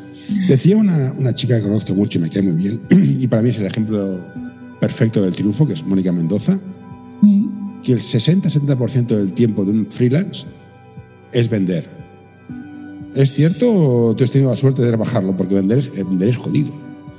Decía 0.48 0.78
una, 0.78 1.14
una 1.18 1.36
chica 1.36 1.58
que 1.58 1.64
conozco 1.64 1.94
mucho 1.94 2.18
y 2.18 2.22
me 2.22 2.30
cae 2.30 2.42
muy 2.42 2.54
bien, 2.54 2.82
y 2.90 3.28
para 3.28 3.42
mí 3.42 3.50
es 3.50 3.60
el 3.60 3.66
ejemplo 3.66 4.20
perfecto 4.82 5.22
del 5.22 5.34
triunfo, 5.34 5.65
que 5.65 5.74
es 5.74 5.86
Mónica 5.86 6.12
Mendoza, 6.12 6.60
Mm. 7.22 7.82
que 7.84 7.94
el 7.94 8.02
60-70% 8.02 9.15
del 9.15 9.32
tiempo 9.34 9.63
de 9.63 9.72
un 9.72 9.86
freelance 9.86 10.46
es 11.32 11.48
vender. 11.50 11.88
¿Es 13.15 13.34
cierto 13.34 13.72
o 13.74 14.15
tú 14.15 14.24
has 14.24 14.32
tenido 14.32 14.50
la 14.50 14.58
suerte 14.58 14.82
de 14.82 14.88
trabajarlo? 14.89 15.38
Porque 15.38 15.56
vender 15.56 15.78
es, 15.80 15.88
eh, 15.96 16.04
vender 16.04 16.30
es 16.30 16.38
jodido. 16.38 16.72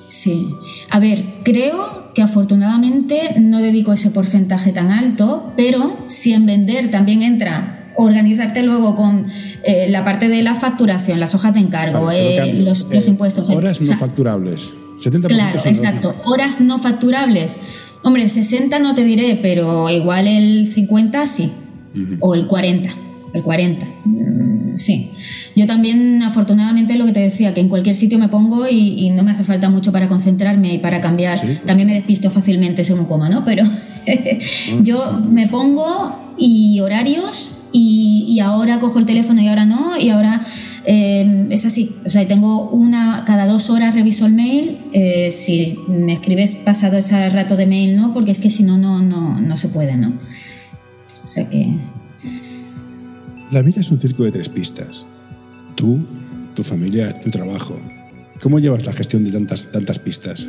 Sí. 0.09 0.47
A 0.91 0.99
ver, 0.99 1.25
creo 1.45 2.13
que 2.15 2.23
afortunadamente 2.23 3.37
no 3.41 3.59
dedico 3.61 3.93
ese 3.93 4.11
porcentaje 4.11 4.73
tan 4.73 4.91
alto, 4.91 5.53
pero 5.57 5.97
si 6.09 6.33
en 6.33 6.45
vender 6.47 6.91
también 6.91 7.23
entra 7.23 7.93
organizarte 7.97 8.63
luego 8.63 8.97
con 8.97 9.27
eh, 9.65 9.87
la 9.91 10.03
parte 10.05 10.29
de 10.29 10.43
la 10.43 10.55
facturación, 10.55 11.21
las 11.21 11.35
hojas 11.35 11.55
de 11.55 11.61
encargo, 11.61 12.07
Vale, 12.07 12.37
eh, 12.37 12.63
los, 12.63 12.87
Eh, 12.91 13.03
impuestos. 13.07 13.49
Horas 13.51 13.79
o 13.79 13.81
no 13.83 13.87
sea, 13.87 13.97
facturables. 13.99 14.73
70% 15.03 15.27
Claro, 15.29 15.61
exacto. 15.65 16.15
Horas 16.25 16.61
no 16.61 16.79
facturables. 16.79 17.57
Hombre, 18.03 18.23
el 18.25 18.31
60 18.31 18.79
no 18.81 18.95
te 18.95 19.05
diré, 19.05 19.39
pero 19.41 19.89
igual 19.91 20.27
el 20.27 20.67
50 20.73 21.27
sí. 21.27 21.51
O 22.21 22.35
el 22.35 22.47
40. 22.47 22.91
El 23.35 23.43
40. 23.43 23.87
Mm, 24.05 24.79
Sí. 24.79 25.11
Yo 25.55 25.67
también, 25.67 26.23
afortunadamente, 26.23 26.97
lo 26.97 27.05
que 27.05 27.13
te 27.13 27.21
decía, 27.21 27.53
que 27.53 27.61
en 27.61 27.69
cualquier 27.69 27.95
sitio 27.95 28.19
me 28.19 28.29
pongo 28.29 28.67
y, 28.67 29.07
y 29.07 29.11
no 29.11 29.23
me 29.23 29.33
hace 29.33 29.45
falta 29.45 29.69
mucho 29.69 29.93
para 29.93 30.09
concentrarme 30.09 30.75
y 30.75 30.79
para 30.79 31.01
cambiar. 31.03 31.39
Sí, 31.39 31.47
pues 31.47 31.63
también 31.65 31.89
me 31.89 31.95
despisto 31.95 32.31
fácilmente 32.31 32.83
según 32.83 33.05
coma, 33.05 33.29
¿no? 33.29 33.45
Pero 33.45 33.65
yo 34.83 35.21
me 35.29 35.49
pongo 35.49 36.35
y 36.39 36.81
horarios 36.81 37.63
y, 37.71 38.25
y 38.29 38.41
ahora 38.41 38.81
cojo 38.81 38.99
el 38.99 39.07
teléfono 39.07 39.43
y 39.43 39.49
ahora 39.49 39.67
no 39.67 39.99
y 39.99 40.09
ahora 40.09 40.41
eh, 40.85 41.47
es 41.51 41.65
así. 41.65 41.95
O 42.05 42.11
sea, 42.11 42.27
tengo 42.27 42.71
una, 42.71 43.25
cada 43.27 43.47
dos 43.47 43.71
horas 43.71 43.95
reviso 43.95 44.27
el 44.27 44.33
mail. 44.33 44.79
eh, 44.93 45.31
si 45.31 45.77
me 45.89 46.15
escribes 46.15 46.55
pasado 46.57 46.97
ese 46.99 47.29
rato 47.31 47.57
de 47.57 47.67
mail, 47.67 47.97
no, 47.97 48.13
porque 48.15 48.31
es 48.33 48.41
que 48.41 48.51
si 48.51 48.63
no, 48.63 48.79
no, 48.79 49.01
no, 49.01 49.41
no 49.41 49.57
se 49.57 49.69
puede, 49.69 49.97
¿no? 49.97 50.13
O 51.25 51.27
sea 51.27 51.49
que. 51.49 51.77
La 53.51 53.63
vida 53.63 53.81
es 53.81 53.91
un 53.91 54.01
circo 54.01 54.25
de 54.25 54.33
tres 54.33 54.49
pistas. 54.49 55.07
Tú, 55.75 56.01
tu 56.55 56.63
familia, 56.65 57.21
tu 57.21 57.31
trabajo. 57.31 57.79
¿Cómo 58.41 58.59
llevas 58.59 58.85
la 58.85 58.93
gestión 58.93 59.25
de 59.25 59.31
tantas, 59.31 59.71
tantas 59.71 59.99
pistas? 59.99 60.49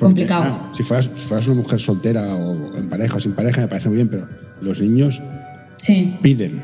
Complicado. 0.00 0.58
ah, 0.60 0.70
si, 0.74 0.82
fueras, 0.82 1.10
si 1.14 1.26
fueras 1.26 1.46
una 1.46 1.56
mujer 1.60 1.80
soltera 1.80 2.34
o 2.34 2.76
en 2.76 2.88
pareja 2.88 3.16
o 3.16 3.20
sin 3.20 3.32
pareja 3.32 3.60
me 3.60 3.68
parece 3.68 3.88
muy 3.88 3.96
bien, 3.96 4.08
pero 4.08 4.28
los 4.60 4.80
niños 4.80 5.22
Sí, 5.76 6.16
piden 6.20 6.62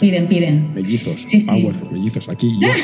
piden, 0.00 0.28
piden. 0.28 0.74
mellizos, 0.74 1.22
Sí, 1.26 1.40
sí. 1.40 1.46
power, 1.46 1.74
mellizos. 1.92 2.28
Aquí 2.28 2.52
yo, 2.60 2.68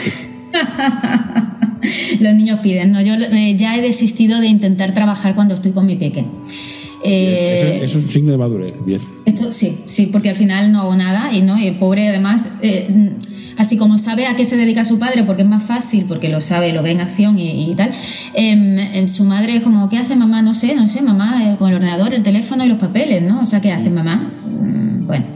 Los 2.21 2.35
niños 2.35 2.61
piden, 2.61 2.93
¿no? 2.93 3.03
Yo 3.03 3.15
eh, 3.15 3.57
ya 3.59 3.77
he 3.77 3.83
desistido 3.83 4.41
de 4.41 4.47
intentar 4.47 4.95
trabajar 4.95 5.35
cuando 5.35 5.55
estoy 5.55 5.73
con 5.73 5.87
mi 5.87 5.97
peque. 5.97 6.25
Eh, 7.05 7.61
eso, 7.61 7.85
eso 7.85 7.99
es 7.99 8.05
un 8.05 8.11
signo 8.11 8.33
de 8.33 8.39
madurez. 8.39 8.75
Bien. 8.85 9.01
Esto 9.25 9.53
sí, 9.53 9.79
sí, 9.87 10.09
porque 10.11 10.31
al 10.31 10.37
final 10.37 10.73
no 10.73 10.81
hago 10.81 10.97
nada 10.97 11.33
y 11.33 11.43
no, 11.43 11.59
y 11.59 11.71
pobre 11.73 12.09
además, 12.09 12.49
eh, 12.63 12.89
mm, 12.91 13.59
así 13.59 13.77
como 13.77 13.99
sabe 13.99 14.27
a 14.27 14.35
qué 14.35 14.45
se 14.45 14.57
dedica 14.57 14.85
su 14.85 14.99
padre, 14.99 15.23
porque 15.25 15.43
es 15.43 15.49
más 15.49 15.63
fácil, 15.63 16.07
porque 16.07 16.29
lo 16.29 16.41
sabe, 16.41 16.73
lo 16.73 16.83
ve 16.83 16.93
en 16.93 17.01
acción 17.01 17.39
y, 17.39 17.71
y 17.71 17.75
tal, 17.75 17.93
en 18.35 19.09
su 19.09 19.25
madre 19.25 19.57
es 19.57 19.63
como, 19.63 19.89
¿qué 19.89 19.99
hace 19.99 20.17
mamá? 20.17 20.43
No 20.43 20.55
sé, 20.55 20.75
no 20.75 20.87
sé, 20.87 21.03
mamá, 21.03 21.53
eh, 21.53 21.57
con 21.59 21.69
el 21.69 21.77
ordenador, 21.77 22.15
el 22.15 22.23
teléfono 22.23 22.65
y 22.65 22.69
los 22.69 22.79
papeles, 22.79 23.23
¿no? 23.23 23.43
O 23.43 23.47
sea, 23.47 23.61
¿qué 23.61 23.71
hace 23.71 23.91
mamá? 23.91 24.33
Bueno, 25.07 25.27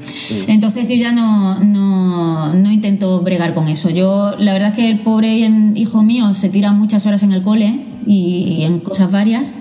entonces 0.48 0.88
yo 0.88 0.94
ya 0.96 1.12
no, 1.12 1.60
no, 1.62 2.52
no 2.54 2.70
intento 2.72 3.20
bregar 3.20 3.54
con 3.54 3.68
eso. 3.68 3.90
Yo, 3.90 4.34
la 4.38 4.52
verdad 4.52 4.70
es 4.70 4.74
que 4.74 4.90
el 4.90 5.00
pobre 5.00 5.36
hijo 5.74 6.02
mío 6.02 6.34
se 6.34 6.48
tira 6.48 6.72
muchas 6.72 7.06
horas 7.06 7.22
en 7.22 7.32
el 7.32 7.42
cole 7.42 7.84
y, 8.06 8.56
y 8.58 8.64
en 8.64 8.80
cosas 8.80 9.10
varias. 9.12 9.54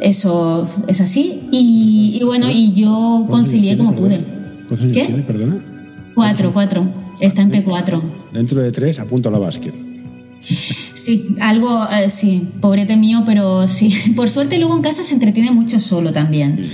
Eso 0.00 0.68
es 0.88 1.00
así. 1.00 1.42
Y, 1.52 2.18
y 2.20 2.24
bueno, 2.24 2.50
y 2.50 2.72
yo 2.72 3.24
¿Cuántos 3.28 3.48
concilié 3.52 3.72
años 3.72 3.86
como 3.86 3.96
pude. 3.96 4.18
perdona? 4.18 4.64
¿Cuántos 4.68 4.80
años 4.80 4.96
¿Qué? 4.96 5.04
tiene, 5.04 5.22
perdona? 5.22 5.64
Cuatro, 6.14 6.52
cuatro. 6.52 6.86
Está 7.20 7.42
en 7.42 7.50
P4. 7.52 8.02
Dentro 8.32 8.62
de 8.62 8.72
tres, 8.72 8.98
apunto 8.98 9.28
a 9.28 9.32
la 9.32 9.38
básquet. 9.38 9.74
Sí, 10.94 11.36
algo, 11.40 11.86
eh, 11.92 12.10
sí, 12.10 12.48
pobrete 12.60 12.96
mío, 12.96 13.22
pero 13.24 13.68
sí. 13.68 13.94
Por 14.16 14.28
suerte 14.28 14.58
luego 14.58 14.74
en 14.76 14.82
casa 14.82 15.02
se 15.02 15.14
entretiene 15.14 15.52
mucho 15.52 15.78
solo 15.78 16.12
también. 16.12 16.68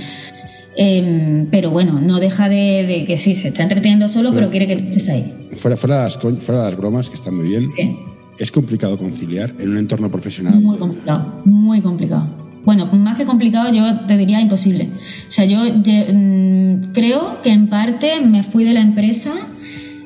Em, 0.77 1.47
pero 1.51 1.71
bueno, 1.71 1.99
no 1.99 2.19
deja 2.19 2.47
de, 2.47 2.85
de 2.87 3.05
que 3.05 3.17
sí, 3.17 3.35
se 3.35 3.49
está 3.49 3.63
entreteniendo 3.63 4.07
solo, 4.07 4.31
pero 4.33 4.49
quiere 4.49 4.67
que 4.67 4.73
estés 4.73 5.09
ahí. 5.09 5.33
Fuera, 5.57 5.75
fuera, 5.77 6.03
las, 6.03 6.17
fuera 6.17 6.63
las 6.63 6.77
bromas, 6.77 7.09
que 7.09 7.15
están 7.15 7.35
muy 7.35 7.49
bien, 7.49 7.67
Sí. 7.75 7.97
es 8.37 8.51
complicado 8.51 8.97
conciliar 8.97 9.53
en 9.59 9.69
un 9.69 9.77
entorno 9.77 10.09
profesional. 10.09 10.55
Muy 10.61 10.77
complicado, 10.77 11.41
muy 11.45 11.81
complicado. 11.81 12.27
Bueno, 12.65 12.85
más 12.87 13.17
que 13.17 13.25
complicado, 13.25 13.73
yo 13.73 14.01
te 14.05 14.15
diría 14.17 14.39
imposible. 14.41 14.89
O 14.93 15.31
sea, 15.31 15.45
yo 15.45 15.65
ye- 15.81 16.05
mm, 16.13 16.91
creo 16.93 17.41
que 17.41 17.51
en 17.51 17.67
parte 17.67 18.21
me 18.21 18.43
fui 18.43 18.63
de 18.63 18.73
la 18.73 18.81
empresa 18.81 19.31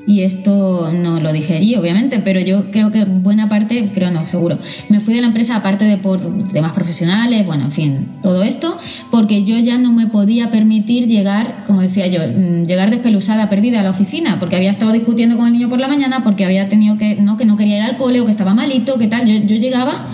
y 0.05 0.21
esto 0.21 0.91
no 0.91 1.19
lo 1.19 1.31
dije 1.31 1.55
allí, 1.55 1.75
obviamente, 1.75 2.19
pero 2.19 2.39
yo 2.39 2.71
creo 2.71 2.91
que 2.91 3.05
buena 3.05 3.49
parte, 3.49 3.89
creo 3.93 4.11
no, 4.11 4.25
seguro, 4.25 4.57
me 4.89 4.99
fui 4.99 5.13
de 5.13 5.21
la 5.21 5.27
empresa 5.27 5.55
aparte 5.55 5.85
de 5.85 5.97
por 5.97 6.49
temas 6.49 6.73
profesionales, 6.73 7.45
bueno, 7.45 7.65
en 7.65 7.71
fin, 7.71 8.07
todo 8.21 8.43
esto, 8.43 8.77
porque 9.11 9.43
yo 9.43 9.57
ya 9.59 9.77
no 9.77 9.91
me 9.91 10.07
podía 10.07 10.51
permitir 10.51 11.07
llegar, 11.07 11.63
como 11.67 11.81
decía 11.81 12.07
yo, 12.07 12.21
mm, 12.21 12.65
llegar 12.65 12.89
despelusada, 12.89 13.49
perdida 13.49 13.79
a 13.79 13.83
la 13.83 13.91
oficina, 13.91 14.39
porque 14.39 14.55
había 14.55 14.71
estado 14.71 14.91
discutiendo 14.91 15.37
con 15.37 15.47
el 15.47 15.53
niño 15.53 15.69
por 15.69 15.79
la 15.79 15.87
mañana, 15.87 16.23
porque 16.23 16.45
había 16.45 16.69
tenido 16.69 16.97
que, 16.97 17.15
no, 17.15 17.37
que 17.37 17.45
no 17.45 17.57
quería 17.57 17.77
ir 17.77 17.83
al 17.83 17.97
cole 17.97 18.21
o 18.21 18.25
que 18.25 18.31
estaba 18.31 18.53
malito, 18.53 18.97
que 18.97 19.07
tal, 19.07 19.25
yo, 19.25 19.45
yo 19.45 19.55
llegaba 19.55 20.09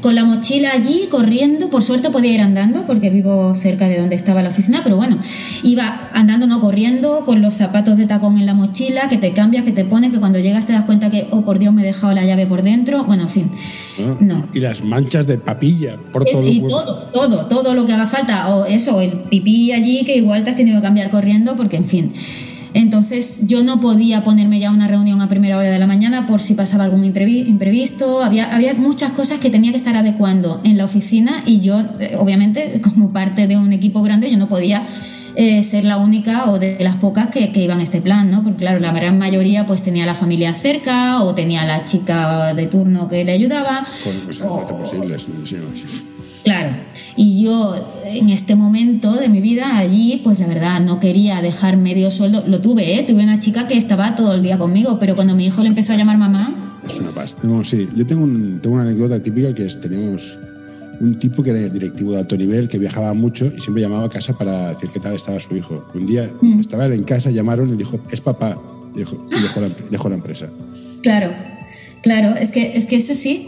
con 0.00 0.14
la 0.14 0.24
mochila 0.24 0.72
allí, 0.72 1.08
corriendo, 1.10 1.70
por 1.70 1.82
suerte 1.82 2.10
podía 2.10 2.32
ir 2.32 2.40
andando, 2.40 2.86
porque 2.86 3.10
vivo 3.10 3.54
cerca 3.54 3.88
de 3.88 3.98
donde 3.98 4.16
estaba 4.16 4.42
la 4.42 4.48
oficina, 4.48 4.80
pero 4.82 4.96
bueno, 4.96 5.18
iba 5.62 6.10
andando, 6.12 6.46
no 6.46 6.60
corriendo, 6.60 7.24
con 7.24 7.42
los 7.42 7.54
zapatos 7.54 7.96
de 7.96 8.06
tacón 8.06 8.38
en 8.38 8.46
la 8.46 8.54
mochila, 8.54 9.08
que 9.08 9.18
te 9.18 9.32
cambias, 9.32 9.64
que 9.64 9.72
te 9.72 9.84
pones, 9.84 10.12
que 10.12 10.18
cuando 10.18 10.38
llegas 10.38 10.66
te 10.66 10.72
das 10.72 10.84
cuenta 10.84 11.10
que, 11.10 11.28
oh 11.30 11.44
por 11.44 11.58
Dios, 11.58 11.72
me 11.74 11.82
he 11.82 11.86
dejado 11.86 12.14
la 12.14 12.24
llave 12.24 12.46
por 12.46 12.62
dentro, 12.62 13.04
bueno, 13.04 13.24
en 13.24 13.30
fin, 13.30 13.50
¿no? 13.98 14.16
no. 14.20 14.48
Y 14.52 14.60
las 14.60 14.82
manchas 14.82 15.26
de 15.26 15.38
papilla 15.38 15.96
por 16.12 16.24
todo 16.24 16.42
Y 16.44 16.56
el 16.56 16.60
cuerpo. 16.60 16.82
todo, 16.82 16.96
todo, 17.12 17.46
todo 17.46 17.74
lo 17.74 17.86
que 17.86 17.92
haga 17.92 18.06
falta, 18.06 18.48
o 18.48 18.64
eso, 18.64 19.00
el 19.00 19.10
pipí 19.10 19.72
allí 19.72 20.04
que 20.04 20.16
igual 20.16 20.44
te 20.44 20.50
has 20.50 20.56
tenido 20.56 20.78
que 20.78 20.82
cambiar 20.82 21.10
corriendo, 21.10 21.56
porque 21.56 21.76
en 21.76 21.86
fin. 21.86 22.12
Entonces 22.74 23.40
yo 23.46 23.62
no 23.64 23.80
podía 23.80 24.22
ponerme 24.24 24.58
ya 24.60 24.68
a 24.68 24.72
una 24.72 24.86
reunión 24.88 25.20
a 25.20 25.28
primera 25.28 25.56
hora 25.58 25.68
de 25.68 25.78
la 25.78 25.86
mañana 25.86 26.26
por 26.26 26.40
si 26.40 26.54
pasaba 26.54 26.84
algún 26.84 27.04
imprevisto. 27.04 28.22
Había, 28.22 28.54
había 28.54 28.74
muchas 28.74 29.12
cosas 29.12 29.38
que 29.40 29.50
tenía 29.50 29.70
que 29.70 29.76
estar 29.76 29.96
adecuando 29.96 30.60
en 30.64 30.76
la 30.78 30.84
oficina 30.84 31.42
y 31.46 31.60
yo, 31.60 31.80
eh, 31.98 32.16
obviamente, 32.18 32.80
como 32.94 33.12
parte 33.12 33.46
de 33.46 33.56
un 33.56 33.72
equipo 33.72 34.02
grande, 34.02 34.30
yo 34.30 34.38
no 34.38 34.48
podía 34.48 34.86
eh, 35.36 35.62
ser 35.62 35.84
la 35.84 35.96
única 35.96 36.50
o 36.50 36.58
de 36.58 36.76
las 36.80 36.96
pocas 36.96 37.28
que, 37.28 37.52
que 37.52 37.62
iban 37.62 37.80
a 37.80 37.82
este 37.82 38.00
plan, 38.00 38.30
¿no? 38.30 38.42
Porque 38.42 38.58
claro, 38.58 38.80
la 38.80 38.92
gran 38.92 39.18
mayoría 39.18 39.66
pues 39.66 39.82
tenía 39.82 40.04
la 40.06 40.14
familia 40.14 40.54
cerca 40.54 41.22
o 41.22 41.34
tenía 41.34 41.64
la 41.64 41.84
chica 41.84 42.52
de 42.54 42.66
turno 42.66 43.08
que 43.08 43.24
le 43.24 43.32
ayudaba. 43.32 43.84
Con 44.40 44.48
o- 44.48 44.60
hace 44.64 44.74
posible. 44.74 45.18
sí, 45.18 45.26
sí, 45.44 45.56
sí. 45.74 46.06
Claro, 46.42 46.70
y 47.16 47.29
yo 47.50 47.74
en 48.04 48.30
este 48.30 48.54
momento 48.54 49.12
de 49.14 49.28
mi 49.28 49.40
vida 49.40 49.76
allí, 49.76 50.20
pues 50.22 50.38
la 50.38 50.46
verdad 50.46 50.80
no 50.80 51.00
quería 51.00 51.42
dejar 51.42 51.76
medio 51.76 52.10
sueldo. 52.10 52.44
Lo 52.46 52.60
tuve, 52.60 52.98
¿eh? 52.98 53.02
Tuve 53.06 53.22
una 53.24 53.40
chica 53.40 53.66
que 53.66 53.76
estaba 53.76 54.14
todo 54.16 54.34
el 54.34 54.42
día 54.42 54.58
conmigo, 54.58 54.98
pero 55.00 55.14
cuando 55.14 55.34
mi 55.34 55.46
hijo 55.46 55.62
le 55.62 55.68
empezó 55.68 55.92
a 55.92 55.96
llamar 55.96 56.18
mamá, 56.18 56.66
Es 56.86 56.98
una 56.98 57.10
pasta. 57.10 57.46
No, 57.46 57.62
sí, 57.62 57.88
yo 57.94 58.06
tengo, 58.06 58.24
un- 58.24 58.58
tengo 58.62 58.74
una 58.76 58.84
anécdota 58.84 59.22
típica 59.22 59.52
que 59.52 59.66
es, 59.66 59.78
teníamos 59.80 60.38
un 61.00 61.18
tipo 61.18 61.42
que 61.42 61.50
era 61.50 61.60
directivo 61.68 62.12
de 62.12 62.18
alto 62.20 62.36
nivel, 62.38 62.68
que 62.68 62.78
viajaba 62.78 63.12
mucho 63.14 63.52
y 63.54 63.60
siempre 63.60 63.82
llamaba 63.82 64.04
a 64.06 64.08
casa 64.08 64.36
para 64.36 64.68
decir 64.70 64.88
qué 64.92 64.98
tal 65.00 65.14
estaba 65.14 65.38
su 65.40 65.54
hijo. 65.56 65.86
Un 65.94 66.06
día 66.06 66.30
Mm. 66.40 66.60
estaba 66.60 66.86
en 66.86 67.02
casa, 67.04 67.30
llamaron 67.30 67.72
y 67.74 67.76
dijo, 67.76 67.98
es 68.10 68.20
papá. 68.20 68.56
Y, 68.94 68.98
dijo, 69.00 69.26
y 69.30 69.42
dejó, 69.42 69.60
la, 69.60 69.68
dejó 69.90 70.08
la 70.08 70.14
empresa. 70.16 70.46
claro, 71.02 71.32
claro, 72.02 72.34
es 72.36 72.50
que 72.50 72.76
es 72.76 72.86
que 72.86 72.96
es 72.96 73.10
así. 73.10 73.46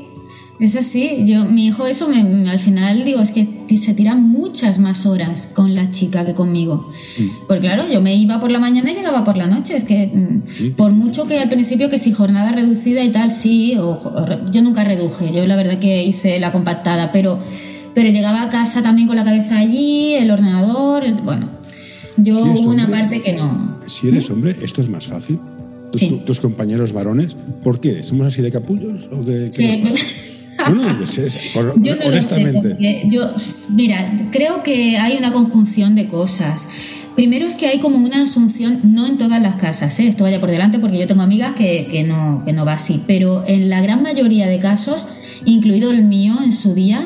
Es 0.62 0.76
así, 0.76 1.24
yo, 1.26 1.44
mi 1.44 1.66
hijo 1.66 1.86
eso 1.86 2.08
me, 2.08 2.22
me- 2.22 2.48
al 2.48 2.60
final 2.60 3.04
digo, 3.04 3.20
es 3.20 3.32
que 3.32 3.46
se 3.80 3.94
tira 3.94 4.14
muchas 4.14 4.78
más 4.78 5.06
horas 5.06 5.48
con 5.52 5.74
la 5.74 5.90
chica 5.90 6.24
que 6.24 6.34
conmigo. 6.34 6.92
Porque 7.48 7.62
claro, 7.62 7.88
yo 7.92 8.00
me 8.00 8.14
iba 8.14 8.38
por 8.40 8.52
la 8.52 8.60
mañana 8.60 8.92
y 8.92 8.94
llegaba 8.94 9.24
por 9.24 9.36
la 9.36 9.46
noche. 9.48 9.76
Es 9.76 9.84
que 9.84 10.06
mm, 10.06 10.42
Sí. 10.48 10.70
por 10.70 10.92
mucho 10.92 11.26
que 11.26 11.38
al 11.40 11.48
principio 11.48 11.88
que 11.90 11.98
si 11.98 12.12
jornada 12.12 12.52
reducida 12.52 13.02
y 13.02 13.10
tal, 13.10 13.32
sí, 13.32 13.74
o, 13.76 13.88
o 13.98 14.24
re- 14.24 14.38
yo 14.52 14.62
nunca 14.62 14.84
reduje, 14.84 15.32
yo 15.32 15.44
la 15.46 15.56
verdad 15.56 15.78
que 15.80 16.04
hice 16.04 16.38
la 16.38 16.52
compactada, 16.52 17.10
pero 17.12 17.40
pero 17.94 18.08
llegaba 18.10 18.42
a 18.42 18.48
casa 18.48 18.82
también 18.82 19.06
con 19.08 19.16
la 19.16 19.24
cabeza 19.24 19.58
allí, 19.58 20.14
el 20.14 20.30
ordenador, 20.30 21.04
bueno. 21.24 21.50
Yo 22.18 22.38
hubo 22.40 22.70
una 22.70 22.88
parte 22.90 23.20
que 23.20 23.32
no. 23.32 23.78
Si 23.86 24.08
eres 24.08 24.30
hombre, 24.30 24.56
esto 24.62 24.80
es 24.80 24.88
más 24.88 25.06
fácil. 25.08 25.38
Tus, 26.26 26.40
compañeros 26.40 26.92
varones, 26.92 27.36
¿por 27.62 27.80
qué? 27.80 28.02
¿Somos 28.02 28.26
así 28.28 28.40
de 28.40 28.50
capullos? 28.50 29.08
¿O 29.12 29.22
de 29.22 29.50
yo 30.68 30.74
no 30.74 32.10
Lo 32.10 32.22
sé, 32.22 33.08
yo, 33.10 33.34
mira, 33.70 34.16
creo 34.30 34.62
que 34.62 34.96
hay 34.96 35.16
una 35.16 35.32
conjunción 35.32 35.94
de 35.94 36.08
cosas. 36.08 36.68
Primero 37.14 37.46
es 37.46 37.56
que 37.56 37.66
hay 37.66 37.78
como 37.78 37.98
una 37.98 38.22
asunción, 38.22 38.80
no 38.84 39.06
en 39.06 39.18
todas 39.18 39.40
las 39.42 39.56
casas, 39.56 39.98
¿eh? 40.00 40.08
esto 40.08 40.24
vaya 40.24 40.40
por 40.40 40.50
delante 40.50 40.78
porque 40.78 40.98
yo 40.98 41.06
tengo 41.06 41.22
amigas 41.22 41.52
que, 41.54 42.04
no, 42.06 42.42
que 42.46 42.52
no 42.52 42.64
va 42.64 42.74
así, 42.74 43.02
pero 43.06 43.44
en 43.46 43.68
la 43.68 43.82
gran 43.82 44.02
mayoría 44.02 44.46
de 44.46 44.58
casos, 44.58 45.08
incluido 45.44 45.90
el 45.90 46.04
mío 46.04 46.36
en 46.42 46.52
su 46.52 46.74
día, 46.74 47.04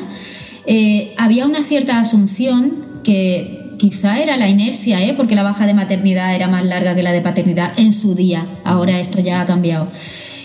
eh, 0.65 1.13
había 1.17 1.45
una 1.45 1.63
cierta 1.63 1.99
asunción 1.99 2.85
que 3.03 3.67
quizá 3.77 4.21
era 4.21 4.37
la 4.37 4.47
inercia, 4.47 5.03
¿eh? 5.05 5.13
porque 5.15 5.35
la 5.35 5.43
baja 5.43 5.67
de 5.67 5.73
maternidad 5.73 6.33
era 6.35 6.47
más 6.47 6.65
larga 6.65 6.95
que 6.95 7.03
la 7.03 7.11
de 7.11 7.21
paternidad 7.21 7.73
en 7.77 7.93
su 7.93 8.15
día, 8.15 8.47
ahora 8.63 8.99
esto 8.99 9.19
ya 9.19 9.41
ha 9.41 9.45
cambiado. 9.45 9.89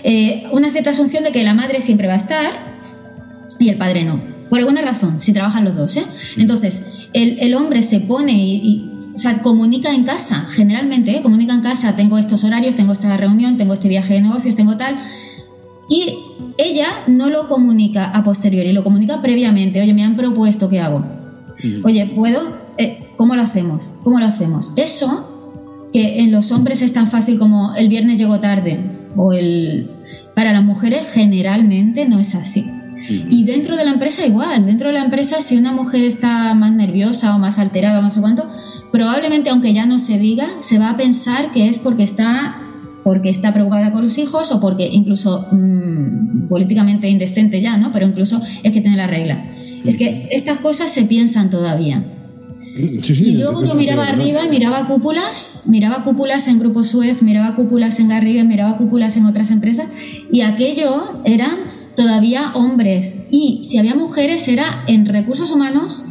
Eh, 0.04 0.44
una 0.50 0.70
cierta 0.70 0.90
asunción 0.90 1.22
de 1.22 1.30
que 1.30 1.44
la 1.44 1.54
madre 1.54 1.80
siempre 1.80 2.08
va 2.08 2.14
a 2.14 2.18
estar 2.18 2.71
y 3.62 3.68
el 3.70 3.78
padre 3.78 4.04
no, 4.04 4.20
por 4.50 4.58
alguna 4.58 4.82
razón, 4.82 5.20
si 5.20 5.32
trabajan 5.32 5.64
los 5.64 5.74
dos. 5.74 5.96
¿eh? 5.96 6.04
Entonces, 6.36 6.82
el, 7.12 7.54
hombre 7.54 7.82
se 7.82 8.00
pone 8.00 8.32
y 8.32 8.92
o 9.14 9.18
sea, 9.18 9.42
comunica 9.42 9.94
en 9.94 10.04
casa, 10.04 10.46
generalmente, 10.48 11.16
¿eh? 11.16 11.22
comunica 11.22 11.52
en 11.52 11.60
casa, 11.60 11.94
tengo 11.96 12.16
estos 12.16 12.44
horarios, 12.44 12.74
tengo 12.74 12.92
esta 12.92 13.14
reunión, 13.16 13.56
tengo 13.56 13.74
este 13.74 13.88
viaje 13.88 14.14
de 14.14 14.22
negocios, 14.22 14.56
tengo 14.56 14.76
tal. 14.76 14.96
Y 15.88 16.16
ella 16.56 16.88
no 17.06 17.28
lo 17.28 17.48
comunica 17.48 18.06
a 18.06 18.24
posteriori, 18.24 18.72
lo 18.72 18.82
comunica 18.82 19.20
previamente. 19.20 19.82
Oye, 19.82 19.92
me 19.92 20.02
han 20.02 20.16
propuesto, 20.16 20.68
¿qué 20.68 20.80
hago? 20.80 21.04
Oye, 21.84 22.06
¿puedo? 22.06 22.56
Eh, 22.78 23.10
¿Cómo 23.16 23.36
lo 23.36 23.42
hacemos? 23.42 23.90
¿Cómo 24.02 24.18
lo 24.18 24.24
hacemos? 24.24 24.72
Eso, 24.76 25.90
que 25.92 26.20
en 26.20 26.32
los 26.32 26.50
hombres 26.50 26.80
es 26.80 26.94
tan 26.94 27.06
fácil 27.06 27.38
como 27.38 27.74
el 27.74 27.88
viernes 27.88 28.18
llegó 28.18 28.40
tarde, 28.40 28.80
o 29.16 29.32
el... 29.32 29.90
Para 30.34 30.52
las 30.52 30.64
mujeres 30.64 31.12
generalmente 31.12 32.08
no 32.08 32.18
es 32.18 32.34
así. 32.34 32.64
Y 33.08 33.44
dentro 33.44 33.76
de 33.76 33.84
la 33.84 33.92
empresa 33.92 34.26
igual, 34.26 34.66
dentro 34.66 34.88
de 34.88 34.94
la 34.94 35.04
empresa 35.04 35.40
si 35.40 35.56
una 35.56 35.72
mujer 35.72 36.04
está 36.04 36.54
más 36.54 36.72
nerviosa 36.72 37.34
o 37.34 37.38
más 37.38 37.58
alterada 37.58 37.98
o 37.98 38.02
no 38.02 38.10
sé 38.10 38.20
cuánto, 38.20 38.48
probablemente 38.90 39.50
aunque 39.50 39.72
ya 39.72 39.86
no 39.86 39.98
se 39.98 40.18
diga, 40.18 40.48
se 40.60 40.78
va 40.78 40.90
a 40.90 40.96
pensar 40.96 41.52
que 41.52 41.68
es 41.68 41.78
porque 41.78 42.04
está 42.04 42.56
porque 43.04 43.30
está 43.30 43.52
preocupada 43.52 43.90
con 43.90 44.02
los 44.02 44.16
hijos 44.18 44.52
o 44.52 44.60
porque 44.60 44.88
incluso 44.90 45.48
mm, 45.50 46.48
políticamente 46.48 47.08
indecente 47.08 47.60
ya, 47.60 47.76
¿no? 47.76 47.92
Pero 47.92 48.06
incluso 48.06 48.40
es 48.62 48.72
que 48.72 48.80
tiene 48.80 48.96
la 48.96 49.06
regla. 49.06 49.42
Es 49.84 49.98
que 49.98 50.28
estas 50.30 50.58
cosas 50.58 50.92
se 50.92 51.04
piensan 51.04 51.50
todavía. 51.50 52.04
y 52.76 53.32
luego 53.32 53.64
yo 53.66 53.74
miraba 53.74 54.06
arriba, 54.06 54.46
miraba 54.48 54.86
cúpulas, 54.86 55.64
miraba 55.66 56.04
cúpulas 56.04 56.46
en 56.46 56.60
Grupo 56.60 56.84
Suez, 56.84 57.22
miraba 57.22 57.56
cúpulas 57.56 57.98
en 57.98 58.08
Garrigues, 58.08 58.46
miraba 58.46 58.76
cúpulas 58.76 59.16
en 59.16 59.26
otras 59.26 59.50
empresas 59.50 59.86
y 60.30 60.42
aquello 60.42 61.20
eran 61.24 61.81
todavía 61.96 62.52
hombres. 62.54 63.18
Y 63.30 63.62
si 63.64 63.78
había 63.78 63.94
mujeres 63.94 64.48
era 64.48 64.82
en 64.86 65.06
recursos 65.06 65.50
humanos 65.50 66.04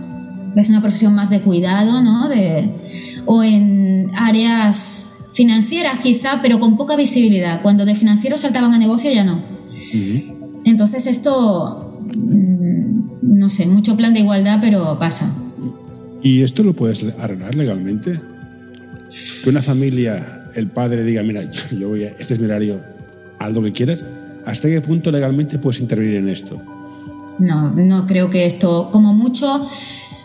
es 0.56 0.70
una 0.70 0.82
profesión 0.82 1.15
más 1.15 1.30
de 1.30 1.41
cuidado, 1.41 2.02
¿no? 2.02 2.28
De, 2.28 2.70
o 3.26 3.44
en 3.44 4.12
áreas 4.15 5.20
financieras 5.34 6.00
quizá, 6.00 6.41
pero 6.41 6.60
con 6.60 6.78
poca 6.78 6.96
visibilidad. 6.96 7.62
Cuando 7.62 7.86
de 7.86 7.96
financieros 7.96 8.41
saltaban 8.41 8.74
a 8.74 8.78
negocio 8.78 9.12
ya 9.12 9.24
no. 9.24 9.41
Entonces 10.65 11.08
esto, 11.08 12.00
mm, 12.15 13.38
no 13.38 13.50
sé, 13.50 13.65
mucho 13.65 13.96
plan 13.96 14.13
de 14.13 14.22
igualdad, 14.22 14.60
pero 14.62 14.98
pasa. 15.00 15.32
¿Y 16.22 16.41
esto 16.44 16.63
lo 16.63 16.74
puedes 16.74 17.04
arreglar 17.20 17.56
legalmente? 17.56 18.20
Que 19.44 19.50
una 19.50 19.62
familia, 19.62 20.50
el 20.54 20.67
padre 20.67 21.04
diga, 21.04 21.24
mira, 21.24 21.44
yo 21.72 21.89
voy 21.89 22.04
a, 22.04 22.10
este 22.20 22.36
es 22.36 22.39
mi 22.39 22.46
horario, 22.46 22.82
haz 23.39 23.54
lo 23.54 23.63
que 23.63 23.72
quieras. 23.72 24.04
¿Hasta 24.45 24.69
qué 24.69 24.82
punto 24.82 25.12
legalmente 25.12 25.60
puedes 25.60 25.80
intervenir 25.82 26.17
en 26.17 26.30
esto? 26.30 26.62
No, 27.39 27.71
no 27.71 28.06
creo 28.06 28.30
que 28.30 28.45
esto, 28.45 28.89
como 28.91 29.13
mucho, 29.13 29.67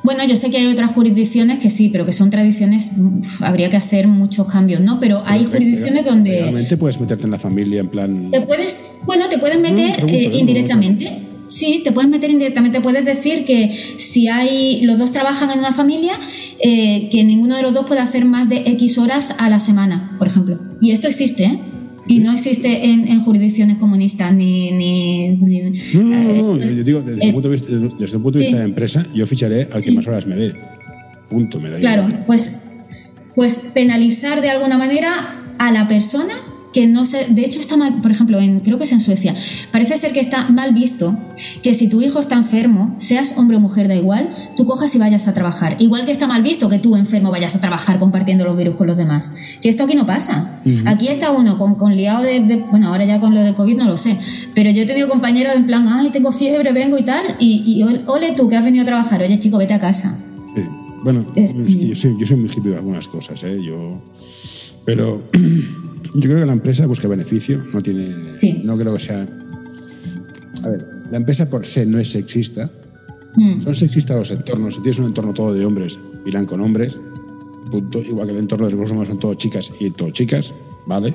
bueno, 0.02 0.24
yo 0.24 0.36
sé 0.36 0.50
que 0.50 0.58
hay 0.58 0.66
otras 0.66 0.92
jurisdicciones 0.92 1.58
que 1.58 1.70
sí, 1.70 1.88
pero 1.88 2.06
que 2.06 2.12
son 2.12 2.30
tradiciones, 2.30 2.92
habría 3.40 3.70
que 3.70 3.76
hacer 3.76 4.06
muchos 4.06 4.46
cambios, 4.46 4.80
¿no? 4.80 5.00
Pero 5.00 5.22
hay 5.26 5.44
jurisdicciones 5.44 6.04
donde... 6.04 6.42
Realmente 6.42 6.76
puedes 6.76 7.00
meterte 7.00 7.24
en 7.24 7.32
la 7.32 7.38
familia 7.38 7.80
en 7.80 7.88
plan... 7.88 8.30
Te 8.30 8.40
puedes, 8.42 8.84
bueno, 9.04 9.28
te 9.28 9.38
puedes 9.38 9.58
meter 9.58 10.04
eh, 10.08 10.30
indirectamente. 10.32 11.22
Sí, 11.48 11.80
te 11.82 11.92
puedes 11.92 12.10
meter 12.10 12.30
indirectamente. 12.30 12.80
Puedes 12.80 13.04
decir 13.04 13.44
que 13.44 13.72
si 13.98 14.28
hay 14.28 14.82
los 14.82 14.98
dos 14.98 15.10
trabajan 15.12 15.50
en 15.50 15.60
una 15.60 15.72
familia, 15.72 16.12
eh, 16.60 17.08
que 17.10 17.24
ninguno 17.24 17.56
de 17.56 17.62
los 17.62 17.72
dos 17.72 17.86
puede 17.86 18.00
hacer 18.00 18.24
más 18.24 18.48
de 18.48 18.58
X 18.58 18.98
horas 18.98 19.34
a 19.38 19.48
la 19.48 19.60
semana, 19.60 20.14
por 20.18 20.26
ejemplo. 20.26 20.58
Y 20.80 20.92
esto 20.92 21.08
existe, 21.08 21.44
¿eh? 21.44 21.60
Y 22.08 22.20
no 22.20 22.32
existe 22.32 22.84
en, 22.84 23.20
jurisdicciones 23.20 23.78
comunistas 23.78 24.32
ni... 24.32 24.70
ni, 24.72 25.30
no, 25.94 26.02
no, 26.02 26.56
no, 26.56 26.56
yo 26.58 26.84
digo, 26.84 27.00
desde, 27.02 27.24
el, 27.24 27.32
punto 27.32 27.48
de 27.48 27.54
vista, 27.54 27.68
desde 27.98 28.16
el 28.16 28.22
punto 28.22 28.38
de 28.38 28.44
vista 28.44 28.58
de 28.58 28.64
empresa, 28.64 29.06
yo 29.14 29.26
ficharé 29.26 29.68
al 29.72 29.82
que 29.82 29.92
más 29.92 30.06
horas 30.06 30.26
me 30.26 30.36
dé. 30.36 30.54
Punto, 31.28 31.58
me 31.58 31.70
da 31.70 31.78
Claro, 31.78 32.08
pues, 32.26 32.56
pues 33.34 33.70
penalizar 33.74 34.40
de 34.40 34.50
alguna 34.50 34.78
manera 34.78 35.42
a 35.58 35.72
la 35.72 35.88
persona 35.88 36.34
que 36.76 36.86
no 36.86 37.06
se, 37.06 37.24
de 37.24 37.40
hecho 37.40 37.58
está 37.58 37.78
mal, 37.78 38.02
por 38.02 38.10
ejemplo, 38.10 38.38
en, 38.38 38.60
creo 38.60 38.76
que 38.76 38.84
es 38.84 38.92
en 38.92 39.00
Suecia, 39.00 39.34
parece 39.72 39.96
ser 39.96 40.12
que 40.12 40.20
está 40.20 40.50
mal 40.50 40.74
visto 40.74 41.16
que 41.62 41.72
si 41.72 41.88
tu 41.88 42.02
hijo 42.02 42.18
está 42.20 42.34
enfermo, 42.34 42.94
seas 42.98 43.32
hombre 43.38 43.56
o 43.56 43.60
mujer, 43.60 43.88
da 43.88 43.94
igual, 43.94 44.28
tú 44.58 44.66
cojas 44.66 44.94
y 44.94 44.98
vayas 44.98 45.26
a 45.26 45.32
trabajar. 45.32 45.76
Igual 45.78 46.04
que 46.04 46.12
está 46.12 46.26
mal 46.26 46.42
visto 46.42 46.68
que 46.68 46.78
tú 46.78 46.94
enfermo 46.94 47.30
vayas 47.30 47.56
a 47.56 47.62
trabajar 47.62 47.98
compartiendo 47.98 48.44
los 48.44 48.58
virus 48.58 48.76
con 48.76 48.88
los 48.88 48.98
demás. 48.98 49.34
Que 49.62 49.70
esto 49.70 49.84
aquí 49.84 49.94
no 49.94 50.04
pasa. 50.04 50.60
Aquí 50.84 51.08
está 51.08 51.30
uno 51.30 51.56
con, 51.56 51.76
con 51.76 51.96
liado 51.96 52.22
de, 52.22 52.62
bueno, 52.70 52.88
ahora 52.88 53.06
ya 53.06 53.20
con 53.20 53.34
lo 53.34 53.40
del 53.40 53.54
COVID 53.54 53.78
no 53.78 53.86
lo 53.86 53.96
sé, 53.96 54.18
pero 54.54 54.68
yo 54.68 54.82
he 54.82 54.86
tenido 54.86 55.08
compañeros 55.08 55.54
en 55.56 55.64
plan, 55.64 55.88
ay, 55.88 56.10
tengo 56.10 56.30
fiebre, 56.30 56.74
vengo 56.74 56.98
y 56.98 57.04
tal, 57.04 57.36
y, 57.40 57.82
ole 58.06 58.32
tú 58.32 58.50
que 58.50 58.56
has 58.56 58.64
venido 58.64 58.82
a 58.82 58.86
trabajar, 58.86 59.22
oye 59.22 59.38
chico, 59.38 59.56
vete 59.56 59.72
a 59.72 59.80
casa. 59.80 60.14
Bueno, 61.02 61.24
yo, 61.34 61.96
soy, 61.96 62.16
yo 62.18 62.26
soy 62.26 62.36
muy 62.36 62.50
hippie 62.50 62.72
de 62.72 62.76
algunas 62.76 63.08
cosas, 63.08 63.42
¿eh? 63.44 63.56
Yo, 63.62 64.02
pero 64.86 65.22
yo 66.14 66.20
creo 66.20 66.38
que 66.38 66.46
la 66.46 66.52
empresa 66.52 66.86
busca 66.86 67.08
beneficio, 67.08 67.62
no 67.72 67.82
tiene. 67.82 68.38
No 68.64 68.78
creo 68.78 68.94
que 68.94 69.00
sea. 69.00 69.26
A 70.62 70.68
ver, 70.68 70.86
la 71.10 71.18
empresa 71.18 71.50
por 71.50 71.66
sí 71.66 71.84
no 71.84 71.98
es 71.98 72.10
sexista. 72.10 72.70
Mm. 73.34 73.62
Son 73.62 73.74
sexistas 73.74 74.16
los 74.16 74.30
entornos. 74.30 74.76
Si 74.76 74.82
tienes 74.82 74.98
un 74.98 75.06
entorno 75.06 75.34
todo 75.34 75.52
de 75.52 75.66
hombres, 75.66 75.98
irán 76.24 76.46
con 76.46 76.60
hombres. 76.60 76.98
Igual 78.08 78.28
que 78.28 78.32
el 78.32 78.38
entorno 78.38 78.66
de 78.66 78.70
recursos 78.70 78.92
humanos 78.92 79.08
son 79.08 79.18
todo 79.18 79.34
chicas 79.34 79.72
y 79.80 79.90
todo 79.90 80.10
chicas, 80.10 80.54
¿vale? 80.86 81.14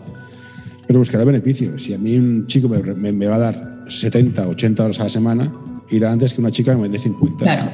Pero 0.86 1.00
buscará 1.00 1.24
beneficio. 1.24 1.80
Si 1.80 1.94
a 1.94 1.98
mí 1.98 2.18
un 2.18 2.46
chico 2.48 2.68
me, 2.70 3.28
va 3.28 3.36
a 3.36 3.40
dar 3.40 3.86
70, 3.88 4.50
80 4.50 4.84
horas 4.84 5.00
a 5.00 5.04
la 5.04 5.10
semana, 5.10 5.54
irá 5.90 6.12
antes 6.12 6.34
que 6.34 6.42
una 6.42 6.52
chica 6.52 6.76
que 6.76 6.82
me 6.82 6.90
dé 6.90 7.00
50. 7.00 7.38
Claro. 7.38 7.72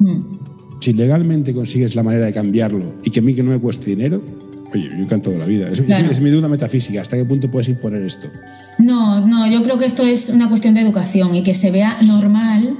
Mm. 0.00 0.40
Si 0.80 0.94
legalmente 0.94 1.52
consigues 1.52 1.94
la 1.94 2.02
manera 2.02 2.24
de 2.24 2.32
cambiarlo 2.32 2.94
y 3.04 3.10
que 3.10 3.20
a 3.20 3.22
mí 3.22 3.34
que 3.34 3.42
no 3.42 3.50
me 3.50 3.58
cueste 3.58 3.84
dinero, 3.84 4.22
Oye, 4.72 4.88
yo 4.88 4.96
encantado 4.96 5.36
la 5.36 5.46
vida. 5.46 5.68
Es, 5.68 6.20
mi 6.20 6.30
duda 6.30 6.48
metafísica. 6.48 7.00
¿Hasta 7.00 7.16
qué 7.16 7.24
punto 7.24 7.50
puedes 7.50 7.68
imponer 7.68 8.02
esto? 8.02 8.30
No, 8.78 9.26
no, 9.26 9.46
yo 9.50 9.62
creo 9.62 9.78
que 9.78 9.86
esto 9.86 10.04
es 10.04 10.28
una 10.28 10.48
cuestión 10.48 10.74
de 10.74 10.80
educación 10.80 11.34
y 11.34 11.42
que 11.42 11.54
se 11.54 11.70
vea 11.70 12.00
normal 12.02 12.76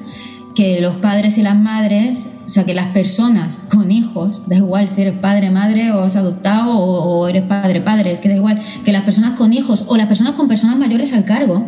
que 0.55 0.81
los 0.81 0.97
padres 0.97 1.39
y 1.39 1.43
las 1.43 1.57
madres, 1.57 2.29
o 2.47 2.51
sea, 2.51 2.65
que 2.65 2.75
las 2.75 2.89
personas 2.89 3.63
con 3.71 3.91
hijos, 3.91 4.43
da 4.49 4.57
igual 4.57 4.89
si 4.89 5.03
eres 5.03 5.15
padre, 5.15 5.51
madre 5.51 5.93
o 5.93 6.01
has 6.01 6.17
adoptado 6.17 6.77
o, 6.77 7.29
eres 7.29 7.45
padre, 7.45 7.81
padre, 7.81 8.11
es 8.11 8.21
que 8.21 8.29
da 8.29 8.35
igual 8.35 8.61
que 8.85 8.93
las 8.93 9.05
personas 9.05 9.35
con 9.35 9.53
hijos 9.53 9.87
o 9.89 9.97
las 9.97 10.07
personas 10.07 10.35
con 10.35 10.49
personas 10.49 10.77
mayores 10.77 11.13
al 11.13 11.25
cargo 11.25 11.67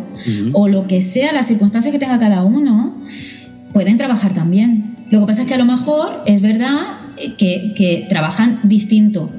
o 0.53 0.67
lo 0.67 0.87
que 0.87 1.01
sea, 1.01 1.33
las 1.33 1.47
circunstancias 1.47 1.91
que 1.91 1.99
tenga 1.99 2.19
cada 2.19 2.43
uno, 2.43 3.01
pueden 3.73 3.97
trabajar 3.97 4.33
también. 4.33 4.95
Lo 5.09 5.21
que 5.21 5.27
pasa 5.27 5.41
es 5.43 5.47
que 5.47 5.53
a 5.53 5.57
lo 5.57 5.65
mejor 5.65 6.23
es 6.25 6.41
verdad 6.41 6.81
que, 7.37 7.73
que 7.75 8.05
trabajan 8.09 8.59
distinto 8.63 9.29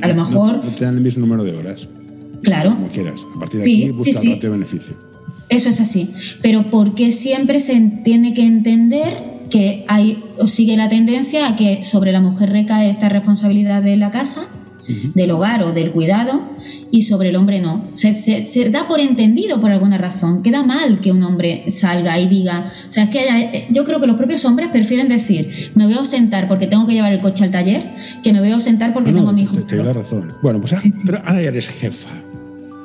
a 0.00 0.08
lo 0.08 0.14
mejor. 0.14 0.64
No, 0.64 0.74
te 0.74 0.84
dan 0.84 0.96
el 0.96 1.00
mismo 1.00 1.26
número 1.26 1.44
de 1.44 1.56
horas. 1.56 1.88
Claro. 2.42 2.74
Como 2.74 2.88
quieras. 2.88 3.24
A 3.36 3.38
partir 3.38 3.60
de 3.60 3.64
aquí, 3.64 3.90
busca 3.90 4.20
sí, 4.20 4.34
de 4.34 4.48
beneficio. 4.48 4.94
Eso 5.48 5.68
es 5.68 5.80
así. 5.80 6.10
Pero 6.40 6.70
¿por 6.70 6.94
qué 6.94 7.12
siempre 7.12 7.60
se 7.60 7.78
tiene 8.04 8.34
que 8.34 8.44
entender 8.44 9.42
que 9.50 9.84
hay 9.86 10.22
o 10.38 10.46
sigue 10.46 10.76
la 10.76 10.88
tendencia 10.88 11.46
a 11.46 11.56
que 11.56 11.84
sobre 11.84 12.10
la 12.10 12.20
mujer 12.20 12.50
recae 12.50 12.88
esta 12.88 13.08
responsabilidad 13.08 13.82
de 13.82 13.96
la 13.96 14.10
casa? 14.10 14.46
Del 14.86 15.30
hogar 15.30 15.62
o 15.62 15.72
del 15.72 15.92
cuidado 15.92 16.42
y 16.90 17.02
sobre 17.02 17.28
el 17.28 17.36
hombre 17.36 17.60
no. 17.60 17.88
Se, 17.94 18.14
se, 18.14 18.70
da 18.70 18.88
por 18.88 19.00
entendido 19.00 19.60
por 19.60 19.70
alguna 19.70 19.98
razón. 19.98 20.42
Queda 20.42 20.62
mal 20.62 21.00
que 21.00 21.12
un 21.12 21.22
hombre 21.22 21.64
salga 21.70 22.18
y 22.18 22.28
diga. 22.28 22.72
O 22.88 22.92
sea, 22.92 23.04
es 23.04 23.10
que 23.10 23.28
eh, 23.28 23.66
yo 23.70 23.84
creo 23.84 24.00
que 24.00 24.06
los 24.06 24.16
propios 24.16 24.44
hombres 24.44 24.68
prefieren 24.68 25.08
decir, 25.08 25.70
me 25.74 25.84
voy 25.84 25.94
a 25.94 25.98
ausentar 25.98 26.48
porque 26.48 26.66
tengo 26.66 26.86
que 26.86 26.94
llevar 26.94 27.12
el 27.12 27.20
coche 27.20 27.44
al 27.44 27.50
taller, 27.50 27.84
que 28.22 28.32
me 28.32 28.40
voy 28.40 28.50
a 28.50 28.54
ausentar 28.54 28.92
porque 28.92 29.12
tengo 29.12 29.30
a 29.30 29.32
mi 29.32 29.42
hijo. 29.42 29.56
Te, 29.56 29.76
doy 29.76 29.86
la 29.86 29.92
razón. 29.92 30.34
Bueno, 30.42 30.60
pues 30.60 30.74
pero 31.04 31.18
ahora 31.24 31.42
ya 31.42 31.48
eres 31.48 31.68
jefa. 31.68 32.08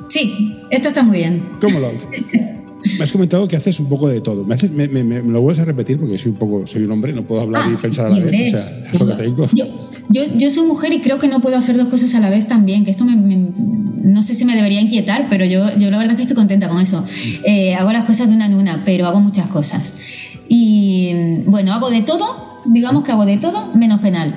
Sí, 0.08 0.56
esto 0.70 0.88
está 0.88 1.02
muy 1.02 1.18
bien. 1.18 1.42
¿Cómo 1.60 1.78
lo 1.80 1.88
me 2.98 3.04
has 3.04 3.12
comentado 3.12 3.46
que 3.48 3.56
haces 3.56 3.80
un 3.80 3.86
poco 3.86 4.08
de 4.08 4.20
todo. 4.20 4.44
Me, 4.44 4.54
haces, 4.54 4.70
me, 4.70 4.88
me, 4.88 5.02
me, 5.02 5.20
lo 5.20 5.40
vuelves 5.40 5.60
a 5.60 5.64
repetir 5.64 5.98
porque 5.98 6.18
soy 6.18 6.30
un 6.32 6.38
poco 6.38 6.66
soy 6.66 6.84
un 6.84 6.92
hombre, 6.92 7.12
no 7.12 7.22
puedo 7.22 7.42
hablar 7.42 7.64
Ah, 7.66 7.70
y 7.72 7.76
pensar 7.76 8.06
a 8.06 8.10
la 8.10 8.16
sí, 8.16 8.22
vez. 8.22 8.48
O 8.48 8.50
sea, 8.50 8.78
es 8.92 9.00
lo 9.00 9.06
que 9.06 9.14
tengo. 9.14 9.48
Yo, 9.52 9.66
yo, 10.10 10.22
yo 10.36 10.50
soy 10.50 10.66
mujer 10.66 10.92
y 10.92 11.00
creo 11.00 11.18
que 11.18 11.28
no 11.28 11.40
puedo 11.40 11.56
hacer 11.56 11.76
dos 11.76 11.88
cosas 11.88 12.14
a 12.14 12.20
la 12.20 12.30
vez 12.30 12.46
también, 12.46 12.84
que 12.84 12.90
esto 12.90 13.04
me, 13.04 13.16
no 13.16 14.22
sé 14.22 14.34
si 14.34 14.44
me 14.44 14.54
debería 14.54 14.80
inquietar, 14.80 15.26
pero 15.28 15.44
yo, 15.44 15.76
yo 15.78 15.90
la 15.90 15.98
verdad 15.98 16.12
es 16.12 16.16
que 16.16 16.22
estoy 16.22 16.36
contenta 16.36 16.68
con 16.68 16.80
eso. 16.80 17.04
Eh, 17.44 17.74
hago 17.74 17.92
las 17.92 18.04
cosas 18.04 18.28
de 18.28 18.34
una 18.34 18.46
en 18.46 18.54
una, 18.54 18.84
pero 18.84 19.06
hago 19.06 19.20
muchas 19.20 19.48
cosas. 19.48 19.94
Y 20.48 21.12
bueno, 21.46 21.72
hago 21.72 21.90
de 21.90 22.02
todo, 22.02 22.60
digamos 22.66 23.04
que 23.04 23.12
hago 23.12 23.26
de 23.26 23.36
todo, 23.36 23.72
menos 23.74 24.00
penal. 24.00 24.34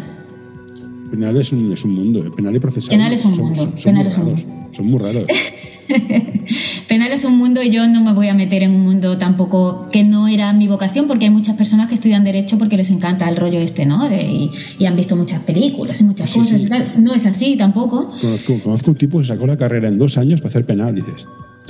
Penal 1.09 1.37
es 1.37 1.51
un, 1.51 1.71
es 1.71 1.83
un 1.83 1.93
mundo, 1.93 2.25
¿eh? 2.25 2.31
penal 2.35 2.55
y 2.55 2.59
procesal. 2.59 2.89
Penal 2.89 3.13
es 3.13 3.25
un 3.25 3.35
son, 3.35 3.45
mundo, 3.45 3.61
Son, 3.61 3.77
son 3.77 3.93
penal 3.93 4.05
muy 4.05 4.33
es 4.33 4.43
un. 4.45 4.73
Son 4.73 4.85
muy 4.89 4.99
raros. 4.99 5.25
Penal 6.91 7.13
es 7.13 7.23
un 7.23 7.37
mundo 7.37 7.63
y 7.63 7.69
yo 7.69 7.87
no 7.87 8.03
me 8.03 8.11
voy 8.11 8.27
a 8.27 8.33
meter 8.33 8.63
en 8.63 8.71
un 8.71 8.81
mundo 8.81 9.17
tampoco 9.17 9.87
que 9.93 10.03
no 10.03 10.27
era 10.27 10.51
mi 10.51 10.67
vocación, 10.67 11.07
porque 11.07 11.23
hay 11.23 11.31
muchas 11.31 11.55
personas 11.55 11.87
que 11.87 11.93
estudian 11.95 12.25
Derecho 12.25 12.57
porque 12.57 12.75
les 12.75 12.89
encanta 12.89 13.29
el 13.29 13.37
rollo 13.37 13.59
este, 13.59 13.85
¿no? 13.85 14.09
De- 14.09 14.23
y, 14.29 14.51
y 14.77 14.85
han 14.85 14.97
visto 14.97 15.15
muchas 15.15 15.39
películas 15.39 16.01
y 16.01 16.03
muchas 16.03 16.29
Sí, 16.29 16.39
cosas 16.39 16.59
sí. 16.59 16.65
y 16.67 16.69
tal. 16.69 16.91
No 17.01 17.13
es 17.13 17.25
así 17.25 17.55
tampoco. 17.55 18.11
Conozco, 18.19 18.59
conozco 18.59 18.91
un 18.91 18.97
tipo 18.97 19.19
que 19.19 19.23
sacó 19.25 19.47
la 19.47 19.55
carrera 19.55 19.87
en 19.87 19.97
dos 19.97 20.17
años 20.17 20.41
para 20.41 20.49
hacer 20.49 20.65
penal, 20.65 20.93
dices. 20.93 21.25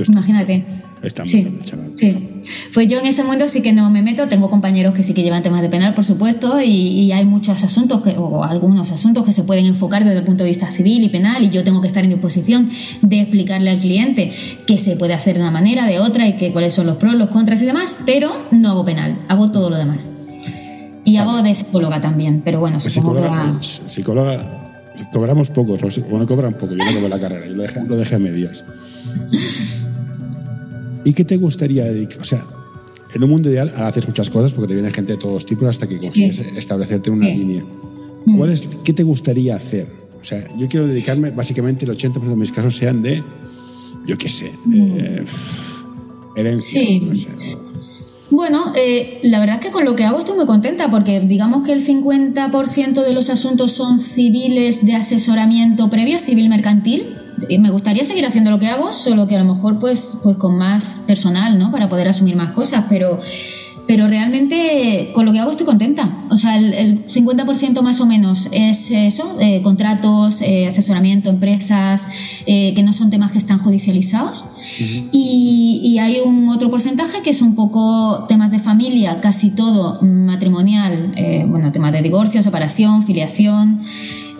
Imagínate. 0.08 0.66
Está 1.04 1.26
Sí, 1.26 1.42
muy 1.42 1.52
bien, 1.52 1.64
chaval. 1.66 1.92
sí. 1.96 2.28
Pues 2.76 2.88
yo 2.88 3.00
en 3.00 3.08
ese 3.08 3.24
mundo 3.24 3.48
sí 3.48 3.62
que 3.64 3.74
no 3.74 3.90
me 3.90 4.04
meto. 4.04 4.28
Tengo 4.28 4.50
compañeros 4.52 4.94
que 4.94 5.02
sí 5.02 5.14
que 5.16 5.24
llevan 5.24 5.42
temas 5.42 5.62
de 5.64 5.70
penal, 5.70 5.96
por 5.96 6.06
supuesto, 6.06 6.62
y, 6.62 6.66
y 6.70 7.12
hay 7.12 7.26
muchos 7.26 7.64
asuntos, 7.64 8.02
que, 8.04 8.12
o 8.18 8.44
algunos 8.44 8.92
asuntos 8.92 9.26
que 9.26 9.34
se 9.34 9.44
pueden 9.44 9.66
enfocar 9.66 10.04
desde 10.06 10.20
el 10.20 10.26
punto 10.26 10.44
de 10.44 10.50
vista 10.52 10.70
civil 10.70 11.04
y 11.04 11.10
penal, 11.10 11.44
y 11.44 11.50
yo 11.50 11.64
tengo 11.64 11.82
que 11.82 11.88
estar 11.88 12.04
en 12.04 12.12
disposición 12.12 12.70
de 13.02 13.22
explicarle 13.22 13.72
al 13.72 13.80
cliente 13.80 14.32
que 14.68 14.78
se 14.78 14.96
puede 14.96 15.14
hacer 15.16 15.36
de 15.36 15.42
una 15.42 15.50
manera, 15.52 15.88
de 15.88 16.00
otra, 16.00 16.28
y 16.28 16.38
que 16.38 16.52
cuáles 16.52 16.74
son 16.76 16.86
los 16.86 16.98
pros, 16.98 17.16
los 17.16 17.30
contras 17.30 17.62
y 17.64 17.66
demás, 17.66 17.98
pero 18.06 18.48
no 18.52 18.70
hago 18.70 18.86
penal, 18.86 19.18
hago 19.28 19.52
todo 19.52 19.72
lo 19.72 19.78
demás. 19.78 20.06
Y 21.04 21.18
hago 21.18 21.42
de 21.42 21.56
psicóloga 21.56 22.00
también, 22.00 22.42
pero 22.46 22.60
bueno, 22.60 22.78
Pues 22.80 22.94
supongo 22.94 23.16
que 23.16 23.22
psicóloga, 23.24 23.44
va- 23.46 23.54
pues, 23.54 23.82
psicóloga, 23.88 24.74
cobramos 25.12 25.50
pocos. 25.50 25.82
los- 25.82 26.08
Bueno, 26.08 26.28
cobran 26.28 26.54
poco. 26.54 26.74
Yo 26.76 26.78
no 26.86 26.94
cobro 26.94 27.10
la 27.10 27.20
carrera, 27.20 27.48
yo 27.48 27.54
lo 27.56 27.64
dejé, 27.64 27.84
lo 27.84 27.98
dejé 27.98 28.16
a 28.16 28.20
medias. 28.20 28.64
¿Y 31.06 31.14
qué 31.14 31.24
te 31.26 31.38
gustaría 31.38 31.86
dedicar? 31.86 32.20
O 32.22 32.24
sea, 32.24 32.46
en 33.14 33.24
un 33.24 33.30
mundo 33.30 33.50
ideal 33.50 33.74
haces 33.78 34.08
muchas 34.08 34.30
cosas 34.30 34.54
porque 34.54 34.70
te 34.70 34.74
viene 34.76 34.92
gente 34.92 35.14
de 35.14 35.20
todos 35.20 35.46
tipos 35.46 35.68
hasta 35.68 35.88
que 35.88 35.98
consigues 35.98 36.40
establecerte 36.40 37.10
en 37.10 37.16
una 37.18 37.28
Sí. 37.28 37.34
línea. 37.36 37.64
Mm. 38.26 38.38
¿Cuál 38.38 38.52
es, 38.52 38.68
¿Qué 38.84 38.94
te 38.94 39.04
gustaría 39.04 39.56
hacer? 39.56 39.88
O 40.22 40.24
sea, 40.24 40.48
yo 40.58 40.68
quiero 40.68 40.86
dedicarme, 40.88 41.32
básicamente 41.32 41.86
el 41.86 41.92
80% 41.92 42.30
de 42.30 42.36
mis 42.36 42.52
casos 42.52 42.76
sean 42.78 43.02
de, 43.02 43.24
yo 44.06 44.18
qué 44.18 44.30
sé, 44.30 44.52
eh, 44.74 45.26
herencia, 46.36 46.82
Mm. 46.82 46.86
Sí. 46.86 47.00
no 47.00 47.16
sé. 47.16 47.30
Bueno, 48.32 48.72
eh, 48.78 49.20
la 49.24 49.42
verdad 49.42 49.58
es 49.58 49.62
que 49.62 49.72
con 49.72 49.84
lo 49.84 49.98
que 49.98 50.06
hago 50.06 50.18
estoy 50.18 50.38
muy 50.38 50.46
contenta 50.46 50.90
porque 50.90 51.20
digamos 51.20 51.66
que 51.66 51.74
el 51.74 51.86
50% 51.86 53.04
de 53.04 53.14
los 53.14 53.30
asuntos 53.30 53.74
son 53.74 54.00
civiles 54.00 54.86
de 54.86 54.96
asesoramiento 54.96 55.90
previo, 55.90 56.18
civil 56.18 56.48
mercantil. 56.48 57.18
Y 57.50 57.60
me 57.60 57.72
gustaría 57.72 58.06
seguir 58.06 58.26
haciendo 58.26 58.50
lo 58.50 58.60
que 58.60 58.68
hago, 58.68 58.94
solo 58.94 59.28
que 59.28 59.36
a 59.36 59.44
lo 59.44 59.54
mejor 59.54 59.80
pues, 59.80 60.18
pues 60.24 60.38
con 60.38 60.58
más 60.58 61.02
personal, 61.06 61.60
¿no? 61.60 61.72
Para 61.72 61.90
poder 61.90 62.08
asumir 62.08 62.38
más 62.38 62.54
cosas, 62.54 62.86
pero, 62.88 63.20
pero 63.88 64.08
realmente 64.08 65.12
con 65.14 65.26
lo 65.26 65.34
que 65.34 65.40
hago 65.40 65.52
estoy 65.52 65.66
contenta. 65.66 66.26
O 66.30 66.38
sea, 66.38 66.58
el, 66.58 66.74
el 66.74 67.06
50% 67.08 67.82
más 67.82 68.00
o 68.00 68.06
menos 68.06 68.48
es 68.52 68.90
eso, 68.92 69.38
eh, 69.40 69.62
contratos, 69.62 70.42
eh, 70.42 70.68
asesoramiento, 70.68 71.30
empresas, 71.30 72.08
eh, 72.46 72.74
que 72.74 72.84
no 72.84 72.94
son 72.94 73.10
temas 73.10 73.32
que 73.32 73.38
están 73.38 73.60
judicializados. 73.60 74.46
Y, 75.12 75.82
y 75.84 76.00
hay 76.00 76.20
un 76.24 76.50
otro 76.50 76.70
porcentaje 76.70 77.22
que 77.22 77.32
es 77.32 77.42
un 77.42 77.56
poco 77.56 78.26
temas 78.28 78.52
de 78.52 78.60
familia, 78.60 79.20
casi 79.20 79.52
todo 79.52 80.02
matrimonial, 80.02 81.14
bueno, 81.48 81.72
temas 81.72 81.92
de 81.92 82.02
divorcio, 82.02 82.42
separación, 82.42 83.04
filiación, 83.04 83.82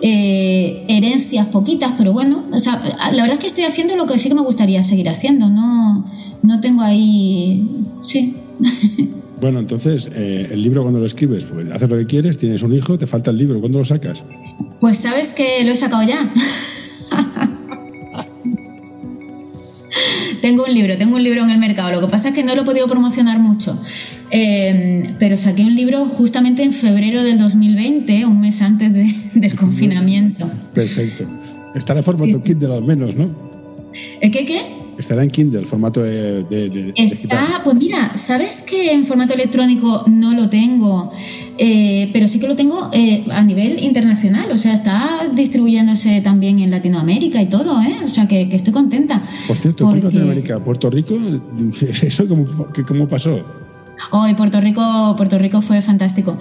herencias 0.00 1.46
poquitas, 1.48 1.92
pero 1.96 2.12
bueno, 2.12 2.44
o 2.52 2.60
sea, 2.60 2.82
la 3.12 3.22
verdad 3.22 3.34
es 3.34 3.40
que 3.40 3.46
estoy 3.46 3.64
haciendo 3.64 3.96
lo 3.96 4.06
que 4.06 4.18
sí 4.18 4.28
que 4.28 4.34
me 4.34 4.42
gustaría 4.42 4.82
seguir 4.82 5.08
haciendo, 5.08 5.48
no, 5.48 6.06
no 6.42 6.60
tengo 6.60 6.82
ahí, 6.82 7.68
sí. 8.02 8.36
Bueno, 9.42 9.58
entonces, 9.58 10.08
eh, 10.14 10.48
el 10.52 10.62
libro 10.62 10.82
cuando 10.82 11.00
lo 11.00 11.06
escribes, 11.06 11.44
pues 11.46 11.68
haces 11.70 11.88
lo 11.90 11.96
que 11.98 12.06
quieres, 12.06 12.38
tienes 12.38 12.62
un 12.62 12.72
hijo, 12.72 12.96
te 12.96 13.08
falta 13.08 13.32
el 13.32 13.38
libro, 13.38 13.58
¿cuándo 13.60 13.80
lo 13.80 13.84
sacas? 13.84 14.22
Pues 14.80 14.98
sabes 14.98 15.34
que 15.34 15.64
lo 15.64 15.72
he 15.72 15.76
sacado 15.76 16.04
ya. 16.04 16.32
tengo 20.40 20.64
un 20.64 20.72
libro, 20.74 20.96
tengo 20.96 21.16
un 21.16 21.22
libro 21.24 21.42
en 21.42 21.50
el 21.50 21.58
mercado. 21.58 21.90
Lo 21.92 22.00
que 22.00 22.06
pasa 22.10 22.28
es 22.28 22.34
que 22.34 22.42
no 22.44 22.54
lo 22.54 22.62
he 22.62 22.64
podido 22.64 22.86
promocionar 22.86 23.40
mucho. 23.40 23.76
Eh, 24.30 25.14
pero 25.18 25.36
saqué 25.36 25.62
un 25.64 25.74
libro 25.74 26.06
justamente 26.06 26.62
en 26.62 26.72
febrero 26.72 27.22
del 27.24 27.38
2020, 27.38 28.24
un 28.24 28.40
mes 28.40 28.62
antes 28.62 28.92
de- 28.92 29.12
del 29.34 29.54
confinamiento. 29.56 30.48
Perfecto. 30.72 31.26
Estará 31.74 31.98
en 32.00 32.04
formato 32.04 32.38
Sí. 32.38 32.42
Kindle 32.44 32.74
al 32.74 32.84
menos, 32.84 33.16
¿no? 33.16 33.28
¿El 34.20 34.30
qué 34.30 34.44
qué? 34.46 34.62
Estará 34.98 35.22
en 35.24 35.30
Kindle, 35.30 35.64
formato 35.64 36.02
de, 36.02 36.44
de, 36.44 36.68
de-. 36.68 36.92
Está, 36.96 37.62
pues 37.64 37.76
mira, 37.76 38.16
¿sabes 38.16 38.62
que 38.62 38.92
en 38.92 39.04
formato 39.06 39.34
electrónico 39.34 40.04
no 40.06 40.32
lo 40.34 40.48
tengo? 40.48 41.12
Eh, 41.58 42.10
pero 42.12 42.28
sí 42.28 42.38
que 42.38 42.46
lo 42.46 42.56
tengo 42.56 42.90
eh, 42.92 43.24
a 43.30 43.42
nivel 43.42 43.82
internacional, 43.82 44.50
o 44.52 44.58
sea, 44.58 44.74
está 44.74 45.28
distribuyéndose 45.34 46.20
también 46.20 46.58
en 46.58 46.70
Latinoamérica 46.70 47.40
y 47.40 47.46
todo, 47.46 47.80
¿eh? 47.80 47.96
O 48.04 48.08
sea, 48.08 48.28
que, 48.28 48.48
que 48.48 48.56
estoy 48.56 48.72
contenta. 48.72 49.22
Por 49.48 49.56
cierto, 49.56 49.84
¿tú 49.84 49.90
en 49.90 50.00
Porque- 50.00 50.06
Latinoamérica, 50.18 50.62
Puerto 50.62 50.90
Rico, 50.90 51.16
¿eso 52.02 52.28
cómo, 52.28 52.46
cómo 52.86 53.08
pasó? 53.08 53.40
Hoy 54.10 54.34
Puerto 54.34 54.60
Rico, 54.60 55.14
Puerto 55.16 55.38
Rico 55.38 55.62
fue 55.62 55.80
fantástico. 55.80 56.38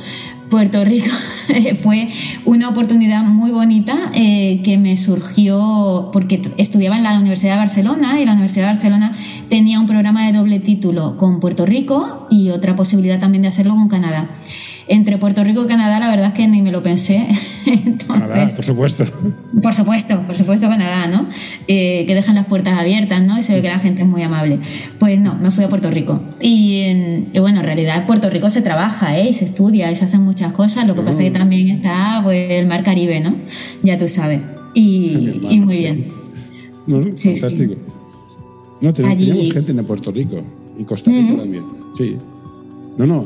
Puerto 0.49 0.83
Rico 0.83 1.09
fue 1.81 2.09
una 2.45 2.67
oportunidad 2.67 3.23
muy 3.23 3.51
bonita 3.51 4.11
eh, 4.13 4.61
que 4.63 4.77
me 4.77 4.97
surgió 4.97 6.09
porque 6.11 6.41
estudiaba 6.57 6.97
en 6.97 7.03
la 7.03 7.17
Universidad 7.17 7.53
de 7.53 7.59
Barcelona 7.59 8.19
y 8.19 8.25
la 8.25 8.33
Universidad 8.33 8.67
de 8.67 8.73
Barcelona 8.73 9.15
tenía 9.49 9.79
un 9.79 9.87
programa 9.87 10.25
de 10.25 10.33
doble 10.33 10.59
título 10.59 11.15
con 11.17 11.39
Puerto 11.39 11.65
Rico 11.65 12.27
y 12.29 12.49
otra 12.49 12.75
posibilidad 12.75 13.19
también 13.19 13.43
de 13.43 13.47
hacerlo 13.47 13.75
con 13.75 13.87
Canadá. 13.87 14.29
Entre 14.93 15.17
Puerto 15.17 15.41
Rico 15.43 15.63
y 15.63 15.67
Canadá, 15.67 15.99
la 16.01 16.09
verdad 16.09 16.27
es 16.27 16.33
que 16.33 16.47
ni 16.49 16.61
me 16.61 16.69
lo 16.71 16.83
pensé. 16.83 17.25
Canadá, 18.07 18.49
por 18.53 18.65
supuesto. 18.65 19.05
por 19.63 19.73
supuesto, 19.73 20.19
por 20.27 20.35
supuesto 20.37 20.67
Canadá, 20.67 21.07
¿no? 21.07 21.29
Eh, 21.69 22.03
que 22.07 22.13
dejan 22.13 22.35
las 22.35 22.45
puertas 22.47 22.77
abiertas, 22.77 23.21
¿no? 23.21 23.39
Y 23.39 23.43
se 23.43 23.53
ve 23.53 23.61
que 23.61 23.69
la 23.69 23.79
gente 23.79 24.01
es 24.01 24.07
muy 24.07 24.21
amable. 24.21 24.59
Pues 24.99 25.17
no, 25.17 25.35
me 25.35 25.49
fui 25.51 25.63
a 25.63 25.69
Puerto 25.69 25.89
Rico. 25.89 26.19
Y, 26.41 26.79
en- 26.81 27.29
y 27.31 27.39
bueno, 27.39 27.59
en 27.61 27.65
realidad 27.67 27.99
en 27.99 28.05
Puerto 28.05 28.29
Rico 28.29 28.49
se 28.49 28.61
trabaja, 28.61 29.17
¿eh? 29.17 29.29
Y 29.29 29.33
se 29.33 29.45
estudia 29.45 29.89
y 29.91 29.95
se 29.95 30.03
hacen 30.05 30.23
muchas 30.23 30.51
cosas. 30.51 30.85
Lo 30.85 30.93
que 30.93 31.01
pasa 31.03 31.23
es 31.23 31.31
que 31.31 31.37
también 31.39 31.69
está 31.69 32.19
pues, 32.23 32.51
el 32.51 32.67
mar 32.67 32.83
Caribe, 32.83 33.21
¿no? 33.21 33.35
Ya 33.83 33.97
tú 33.97 34.09
sabes. 34.09 34.43
Y, 34.73 35.39
y 35.49 35.59
muy 35.61 35.77
bien. 35.79 36.07
No, 36.85 37.05
Sí, 37.15 37.31
fantástico. 37.33 37.75
No, 38.81 38.91
tenemos, 38.91 39.15
Allí- 39.21 39.51
gente 39.51 39.71
en 39.71 39.85
Puerto 39.85 40.11
Rico 40.11 40.41
y 40.77 40.83
Costa 40.83 41.11
Rica 41.11 41.31
Ujú. 41.33 41.37
también. 41.41 41.63
Sí. 41.97 42.17
No, 42.97 43.05
no, 43.05 43.25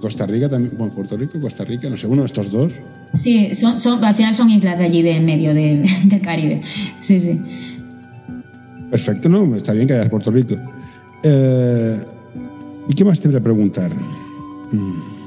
Costa 0.00 0.26
Rica 0.26 0.48
también, 0.48 0.74
bueno, 0.78 0.94
Puerto 0.94 1.16
Rico, 1.16 1.40
Costa 1.40 1.64
Rica, 1.64 1.88
no 1.90 1.96
sé, 1.96 2.06
uno 2.06 2.22
de 2.22 2.26
estos 2.26 2.50
dos. 2.50 2.72
Sí, 3.24 3.52
son, 3.54 3.78
son- 3.78 4.04
al 4.04 4.14
final 4.14 4.34
son 4.34 4.48
islas 4.50 4.78
de 4.78 4.84
allí, 4.84 5.02
de 5.02 5.16
en 5.16 5.24
medio 5.24 5.52
del, 5.54 5.86
Caribe. 6.22 6.62
Sí, 7.00 7.20
sí. 7.20 7.40
Perfecto, 8.90 9.28
no, 9.28 9.54
está 9.56 9.72
bien 9.72 9.86
que 9.88 9.94
hayas 9.94 10.08
Puerto 10.08 10.30
Rico. 10.30 10.56
Eh, 11.22 11.96
¿Y 12.88 12.94
qué 12.94 13.04
más 13.04 13.20
te 13.20 13.28
voy 13.28 13.36
a 13.36 13.42
preguntar? 13.42 13.90
Mm. 14.72 15.18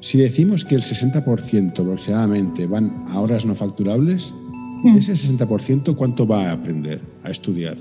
Si 0.00 0.18
decimos 0.18 0.64
que 0.64 0.74
el 0.74 0.82
60% 0.82 1.80
aproximadamente 1.80 2.66
van 2.66 3.04
a 3.08 3.20
horas 3.20 3.46
no 3.46 3.54
facturables, 3.54 4.34
Mm. 4.82 4.92
de 4.94 5.00
ese 5.00 5.12
60%, 5.16 5.96
¿cuánto 5.96 6.26
va 6.26 6.50
a 6.50 6.52
aprender, 6.52 7.00
a 7.22 7.30
estudiar? 7.30 7.76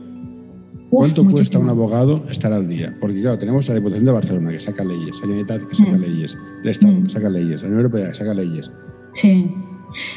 ¿Cuánto 0.98 1.26
cuesta 1.26 1.60
un 1.60 1.70
abogado 1.70 2.24
estar 2.30 2.54
al 2.54 2.68
día? 2.68 2.96
Porque 3.02 3.22
claro, 3.22 3.38
tenemos 3.38 3.68
la 3.68 3.76
Diputación 3.76 4.06
de 4.06 4.12
Barcelona 4.12 4.52
que 4.52 4.60
saca 4.60 4.84
leyes, 4.84 5.12
la 5.16 5.22
Generalitat 5.22 5.62
que 5.64 5.76
saca 5.76 5.91
Mm. 5.98 6.02
leyes, 6.02 6.38
el 6.64 6.70
Estado 6.70 6.94
Mm. 6.94 7.04
que 7.04 7.10
saca 7.10 7.30
leyes, 7.30 7.62
la 7.62 7.68
Unión 7.68 7.80
Europea 7.86 8.08
que 8.10 8.14
saca 8.14 8.34
leyes. 8.34 8.72
Sí, 9.14 9.52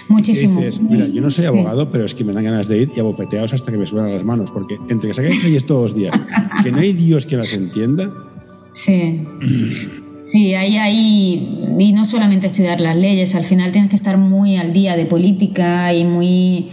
muchísimo. 0.08 0.60
dices, 0.60 0.80
mira, 0.80 1.06
yo 1.06 1.20
no 1.20 1.30
soy 1.30 1.44
abogado, 1.46 1.90
pero 1.90 2.04
es 2.04 2.14
que 2.14 2.24
me 2.24 2.32
dan 2.32 2.44
ganas 2.44 2.68
de 2.68 2.82
ir 2.82 2.90
y 2.96 3.00
abofeteados 3.00 3.52
hasta 3.52 3.70
que 3.72 3.78
me 3.78 3.86
suenan 3.86 4.12
las 4.14 4.24
manos, 4.24 4.50
porque 4.50 4.76
entre 4.88 5.08
que 5.08 5.14
sacáis 5.14 5.42
leyes 5.44 5.66
todos 5.66 5.82
los 5.92 5.94
días, 5.94 6.14
que 6.62 6.72
no 6.72 6.78
hay 6.78 6.92
Dios 6.92 7.26
que 7.26 7.36
las 7.36 7.52
entienda, 7.52 8.10
Sí. 8.74 9.26
Sí, 10.32 10.52
ahí, 10.54 10.76
ahí, 10.76 11.66
y 11.78 11.92
no 11.92 12.04
solamente 12.04 12.48
estudiar 12.48 12.80
las 12.80 12.96
leyes, 12.96 13.34
al 13.34 13.44
final 13.44 13.72
tienes 13.72 13.88
que 13.90 13.96
estar 13.96 14.18
muy 14.18 14.56
al 14.56 14.72
día 14.72 14.96
de 14.96 15.06
política 15.06 15.94
y 15.94 16.04
muy... 16.04 16.66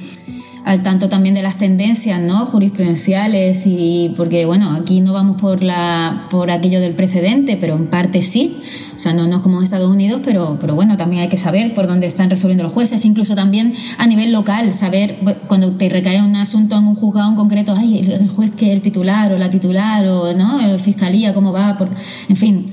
al 0.65 0.81
tanto 0.81 1.09
también 1.09 1.35
de 1.35 1.41
las 1.41 1.57
tendencias 1.57 2.19
¿no? 2.21 2.45
jurisprudenciales 2.45 3.63
y 3.65 4.13
porque 4.15 4.45
bueno 4.45 4.71
aquí 4.71 5.01
no 5.01 5.13
vamos 5.13 5.41
por 5.41 5.61
la 5.61 6.27
por 6.31 6.51
aquello 6.51 6.79
del 6.79 6.93
precedente 6.93 7.57
pero 7.59 7.75
en 7.75 7.87
parte 7.87 8.23
sí. 8.23 8.57
O 8.95 8.99
sea 8.99 9.13
no, 9.13 9.25
es 9.25 9.41
como 9.41 9.57
en 9.57 9.63
Estados 9.63 9.89
Unidos 9.89 10.21
pero 10.23 10.57
pero 10.59 10.75
bueno 10.75 10.97
también 10.97 11.23
hay 11.23 11.29
que 11.29 11.37
saber 11.37 11.73
por 11.73 11.87
dónde 11.87 12.07
están 12.07 12.29
resolviendo 12.29 12.63
los 12.63 12.73
jueces. 12.73 13.03
Incluso 13.05 13.35
también 13.35 13.73
a 13.97 14.07
nivel 14.07 14.31
local 14.31 14.71
saber 14.73 15.17
cuando 15.47 15.73
te 15.73 15.89
recae 15.89 16.21
un 16.21 16.35
asunto 16.35 16.77
en 16.77 16.87
un 16.87 16.95
juzgado 16.95 17.29
en 17.29 17.35
concreto 17.35 17.75
ay 17.77 17.99
el 17.99 18.29
juez 18.29 18.51
que 18.51 18.71
el 18.71 18.81
titular 18.81 19.33
o 19.33 19.37
la 19.37 19.49
titular 19.49 20.05
o 20.07 20.33
no 20.33 20.79
fiscalía 20.79 21.33
cómo 21.33 21.51
va 21.51 21.77
por 21.77 21.89
en 22.29 22.35
fin 22.35 22.65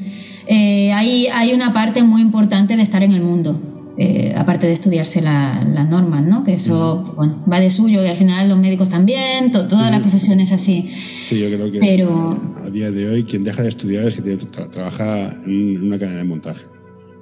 eh, 0.47 0.93
hay, 0.93 1.29
hay 1.29 1.53
una 1.53 1.73
parte 1.73 2.03
muy 2.03 2.23
importante 2.23 2.77
de 2.77 2.83
estar 2.83 3.03
en 3.03 3.13
el 3.13 3.21
mundo 3.21 3.80
eh, 3.99 4.33
aparte 4.37 4.67
de 4.67 4.73
estudiarse 4.73 5.21
las 5.21 5.89
normas, 5.89 6.25
¿no? 6.25 6.45
Que 6.45 6.55
eso 6.55 7.15
bueno, 7.17 7.45
va 7.51 7.61
de 7.61 7.71
suyo 7.71 8.03
y 8.03 8.07
al 8.07 8.17
final 8.17 8.49
los 8.49 8.59
médicos 8.59 8.89
también, 8.89 9.51
todas 9.51 9.91
las 9.91 10.01
profesiones 10.01 10.53
así. 10.53 10.91
Sí, 10.93 11.39
yo 11.39 11.49
creo 11.49 11.71
que 11.71 11.79
Pero, 11.79 12.41
a 12.65 12.71
día 12.71 12.91
de 12.91 13.09
hoy 13.09 13.25
quien 13.25 13.45
deja 13.45 13.63
de 13.63 13.69
estudiar 13.69 14.07
es 14.07 14.15
que 14.15 14.37
trabaja 14.71 15.37
en 15.45 15.83
una 15.83 15.99
cadena 15.99 16.19
de 16.19 16.25
montaje. 16.25 16.63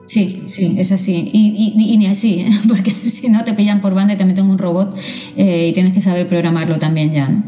Sí, 0.06 0.44
sí, 0.46 0.76
es 0.78 0.90
así. 0.90 1.30
Y, 1.32 1.74
y, 1.76 1.96
ni 1.98 2.06
así, 2.06 2.46
porque 2.68 2.90
si 2.90 3.28
no 3.28 3.44
te 3.44 3.52
pillan 3.52 3.80
por 3.80 3.94
banda 3.94 4.14
y 4.14 4.16
te 4.16 4.24
meten 4.24 4.46
un 4.46 4.58
robot 4.58 4.96
eh, 5.36 5.68
y 5.68 5.72
tienes 5.74 5.92
que 5.92 6.00
saber 6.00 6.26
programarlo 6.28 6.78
también 6.78 7.12
ya. 7.12 7.28
¿no? 7.28 7.44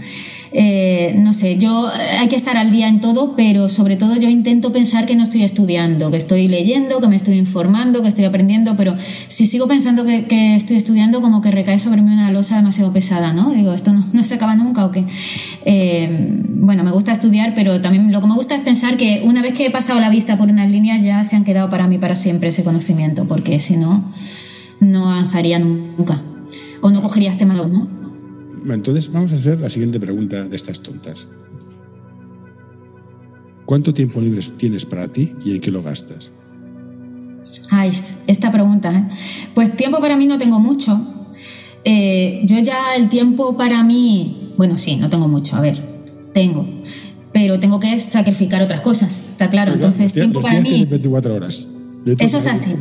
Eh, 0.53 1.15
no 1.17 1.33
sé, 1.33 1.59
yo 1.59 1.91
eh, 1.91 2.19
hay 2.19 2.29
que 2.29 2.35
estar 2.35 2.57
al 2.57 2.71
día 2.71 2.89
en 2.89 3.01
todo, 3.01 3.37
pero 3.37 3.69
sobre 3.69 3.97
todo 3.97 4.17
yo 4.17 4.29
intento 4.29 4.73
pensar 4.73 5.07
que 5.07 5.15
no 5.15 5.23
estoy 5.23 5.45
estudiando, 5.45 6.11
que 6.11 6.17
estoy 6.17 6.49
leyendo, 6.49 7.01
que 7.01 7.09
me 7.09 7.17
estoy 7.17 7.37
informando, 7.39 8.03
que 8.03 8.09
estoy 8.09 8.25
aprendiendo, 8.25 8.77
pero 8.77 8.97
si 9.29 9.47
sigo 9.47 9.69
pensando 9.69 10.05
que, 10.05 10.57
estoy 10.57 10.77
estudiando, 10.77 11.21
como 11.21 11.41
que 11.41 11.51
recae 11.51 11.79
sobre 11.79 12.03
mí 12.03 12.13
una 12.13 12.33
losa 12.33 12.57
demasiado 12.57 12.93
pesada, 12.93 13.33
¿no? 13.33 13.51
Digo, 13.51 13.73
esto 13.73 13.93
no, 14.13 14.23
se 14.25 14.35
acaba 14.35 14.57
nunca 14.57 14.85
o 14.85 14.91
qué. 14.91 15.05
Eh, 15.65 16.09
bueno, 16.49 16.83
me 16.83 16.91
gusta 16.91 17.13
estudiar, 17.13 17.55
pero 17.55 17.81
también 17.81 18.11
lo 18.11 18.21
que 18.21 18.27
me 18.27 18.35
gusta 18.35 18.57
es 18.57 18.63
pensar 18.63 18.97
que 18.97 19.23
una 19.25 19.43
vez 19.43 19.55
que 19.55 19.67
he 19.67 19.71
pasado 19.71 20.01
la 20.01 20.11
vista 20.11 20.37
por 20.37 20.49
unas 20.49 20.69
líneas 20.69 21.05
ya 21.05 21.23
se 21.25 21.37
han 21.37 21.45
quedado 21.45 21.71
para 21.71 21.87
mí 21.87 21.99
para 21.99 22.17
siempre 22.17 22.49
ese 22.49 22.65
conocimiento, 22.65 23.27
porque 23.27 23.61
si 23.61 23.77
no, 23.77 24.13
no 24.81 25.11
avanzaría 25.11 25.59
nunca. 25.59 26.23
O 26.83 26.91
no 26.91 27.03
cogería 27.03 27.31
este 27.31 27.45
mago, 27.45 27.67
¿no? 27.67 28.00
Entonces 28.69 29.11
vamos 29.11 29.33
a 29.33 29.37
hacer 29.37 29.61
la 29.61 29.71
siguiente 29.71 29.99
pregunta 29.99 30.45
de 30.45 30.57
estas 30.57 30.81
tontas. 30.81 31.27
¿Cuánto 33.65 33.95
tiempo 33.95 34.21
libre 34.21 34.41
tienes 34.57 34.85
para 34.85 35.07
ti 35.07 35.33
y 35.45 35.55
en 35.55 35.61
qué 35.61 35.71
lo 35.71 35.83
gastas? 35.83 36.31
Ay, 37.71 37.93
esta 38.27 38.51
pregunta. 38.51 38.93
¿eh? 38.93 39.15
Pues 39.55 39.77
tiempo 39.77 40.01
para 40.01 40.17
mí 40.17 40.27
no 40.27 40.39
tengo 40.39 40.59
mucho. 40.59 41.01
Eh, 41.85 42.43
yo 42.45 42.59
ya 42.59 42.95
el 42.97 43.09
tiempo 43.09 43.57
para 43.57 43.83
mí, 43.83 44.53
bueno, 44.57 44.77
sí, 44.77 44.97
no 44.97 45.09
tengo 45.09 45.29
mucho, 45.29 45.57
a 45.57 45.61
ver, 45.61 45.83
tengo, 46.35 46.67
pero 47.33 47.59
tengo 47.59 47.81
que 47.81 47.99
sacrificar 47.99 48.61
otras 48.63 48.83
cosas, 48.83 49.19
está 49.31 49.49
claro. 49.49 49.73
Entonces, 49.73 50.13
tiempo 50.13 50.41
para 50.41 50.61
mí. 50.61 50.85
24 50.85 51.35
horas. 51.35 51.71
eso 52.19 52.39
es 52.39 52.47
así. 52.47 52.75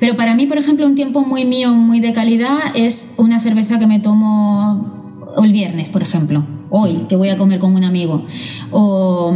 Pero 0.00 0.16
para 0.16 0.34
mí, 0.34 0.46
por 0.46 0.58
ejemplo, 0.58 0.86
un 0.86 0.94
tiempo 0.94 1.20
muy 1.22 1.44
mío, 1.44 1.72
muy 1.74 2.00
de 2.00 2.12
calidad, 2.12 2.58
es 2.74 3.14
una 3.16 3.40
cerveza 3.40 3.78
que 3.78 3.86
me 3.86 3.98
tomo 4.00 4.96
el 5.42 5.52
viernes, 5.52 5.88
por 5.88 6.02
ejemplo. 6.02 6.46
Hoy, 6.70 7.06
que 7.08 7.16
voy 7.16 7.28
a 7.28 7.36
comer 7.36 7.58
con 7.58 7.74
un 7.74 7.84
amigo. 7.84 8.24
O, 8.70 9.32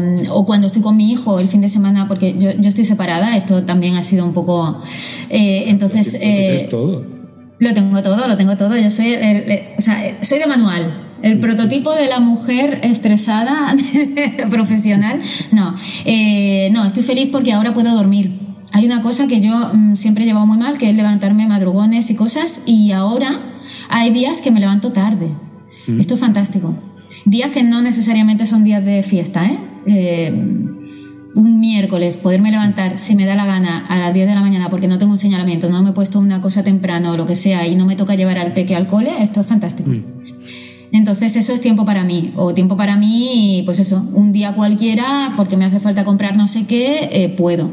cuando 0.46 0.66
estoy 0.66 0.82
con 0.82 0.96
mi 0.96 1.10
hijo 1.12 1.38
el 1.38 1.48
fin 1.48 1.60
de 1.60 1.68
semana, 1.68 2.08
porque 2.08 2.36
yo, 2.38 2.50
estoy 2.68 2.84
separada, 2.84 3.36
esto 3.36 3.62
también 3.64 3.96
ha 3.96 4.04
sido 4.04 4.24
un 4.24 4.32
poco... 4.32 4.82
Eh, 5.28 5.64
entonces... 5.68 6.16
Eh, 6.20 6.66
todo? 6.68 7.06
Lo 7.58 7.74
tengo 7.74 8.02
todo, 8.02 8.26
lo 8.26 8.36
tengo 8.36 8.56
todo. 8.56 8.76
Yo 8.76 8.90
soy, 8.90 9.14
o 9.76 9.80
sea, 9.80 10.16
soy 10.22 10.38
de 10.38 10.46
manual. 10.46 11.08
El 11.22 11.38
prototipo 11.38 11.92
de 11.92 12.06
la 12.06 12.18
mujer 12.18 12.80
estresada, 12.82 13.76
profesional. 14.50 15.20
No, 15.52 15.76
eh, 16.06 16.70
no, 16.72 16.86
estoy 16.86 17.02
feliz 17.02 17.28
porque 17.30 17.52
ahora 17.52 17.74
puedo 17.74 17.94
dormir 17.94 18.49
hay 18.72 18.86
una 18.86 19.02
cosa 19.02 19.26
que 19.26 19.40
yo 19.40 19.70
mm, 19.74 19.96
siempre 19.96 20.24
he 20.24 20.26
llevado 20.26 20.46
muy 20.46 20.58
mal, 20.58 20.78
que 20.78 20.88
es 20.88 20.96
levantarme 20.96 21.46
madrugones 21.46 22.10
y 22.10 22.14
cosas, 22.14 22.62
y 22.66 22.92
ahora 22.92 23.40
hay 23.88 24.10
días 24.12 24.42
que 24.42 24.50
me 24.50 24.60
levanto 24.60 24.92
tarde. 24.92 25.34
Mm. 25.86 26.00
Esto 26.00 26.14
es 26.14 26.20
fantástico. 26.20 26.74
Días 27.24 27.50
que 27.50 27.62
no 27.62 27.82
necesariamente 27.82 28.46
son 28.46 28.64
días 28.64 28.84
de 28.84 29.02
fiesta, 29.02 29.44
¿eh? 29.46 29.58
¿eh? 29.86 30.32
un 31.32 31.60
miércoles 31.60 32.16
poderme 32.16 32.50
levantar, 32.50 32.98
si 32.98 33.14
me 33.14 33.24
da 33.24 33.34
la 33.34 33.46
gana, 33.46 33.86
a 33.86 33.98
las 33.98 34.12
10 34.12 34.28
de 34.28 34.34
la 34.34 34.40
mañana 34.40 34.68
porque 34.68 34.88
no 34.88 34.98
tengo 34.98 35.12
un 35.12 35.18
señalamiento, 35.18 35.70
no 35.70 35.82
me 35.82 35.90
he 35.90 35.92
puesto 35.92 36.18
una 36.18 36.40
cosa 36.40 36.64
temprano 36.64 37.12
o 37.12 37.16
lo 37.16 37.26
que 37.26 37.36
sea 37.36 37.66
y 37.68 37.76
no 37.76 37.86
me 37.86 37.94
toca 37.94 38.16
llevar 38.16 38.38
al 38.38 38.52
peque 38.52 38.74
al 38.74 38.86
cole, 38.86 39.22
esto 39.22 39.40
es 39.40 39.46
fantástico. 39.46 39.90
Mm. 39.90 40.04
Entonces 40.92 41.36
eso 41.36 41.52
es 41.52 41.60
tiempo 41.60 41.84
para 41.84 42.02
mí, 42.02 42.32
o 42.34 42.52
tiempo 42.52 42.76
para 42.76 42.96
mí, 42.96 43.62
pues 43.64 43.78
eso, 43.78 44.04
un 44.12 44.32
día 44.32 44.54
cualquiera, 44.54 45.34
porque 45.36 45.56
me 45.56 45.64
hace 45.64 45.78
falta 45.78 46.04
comprar 46.04 46.36
no 46.36 46.48
sé 46.48 46.66
qué, 46.66 47.10
eh, 47.12 47.28
puedo 47.28 47.70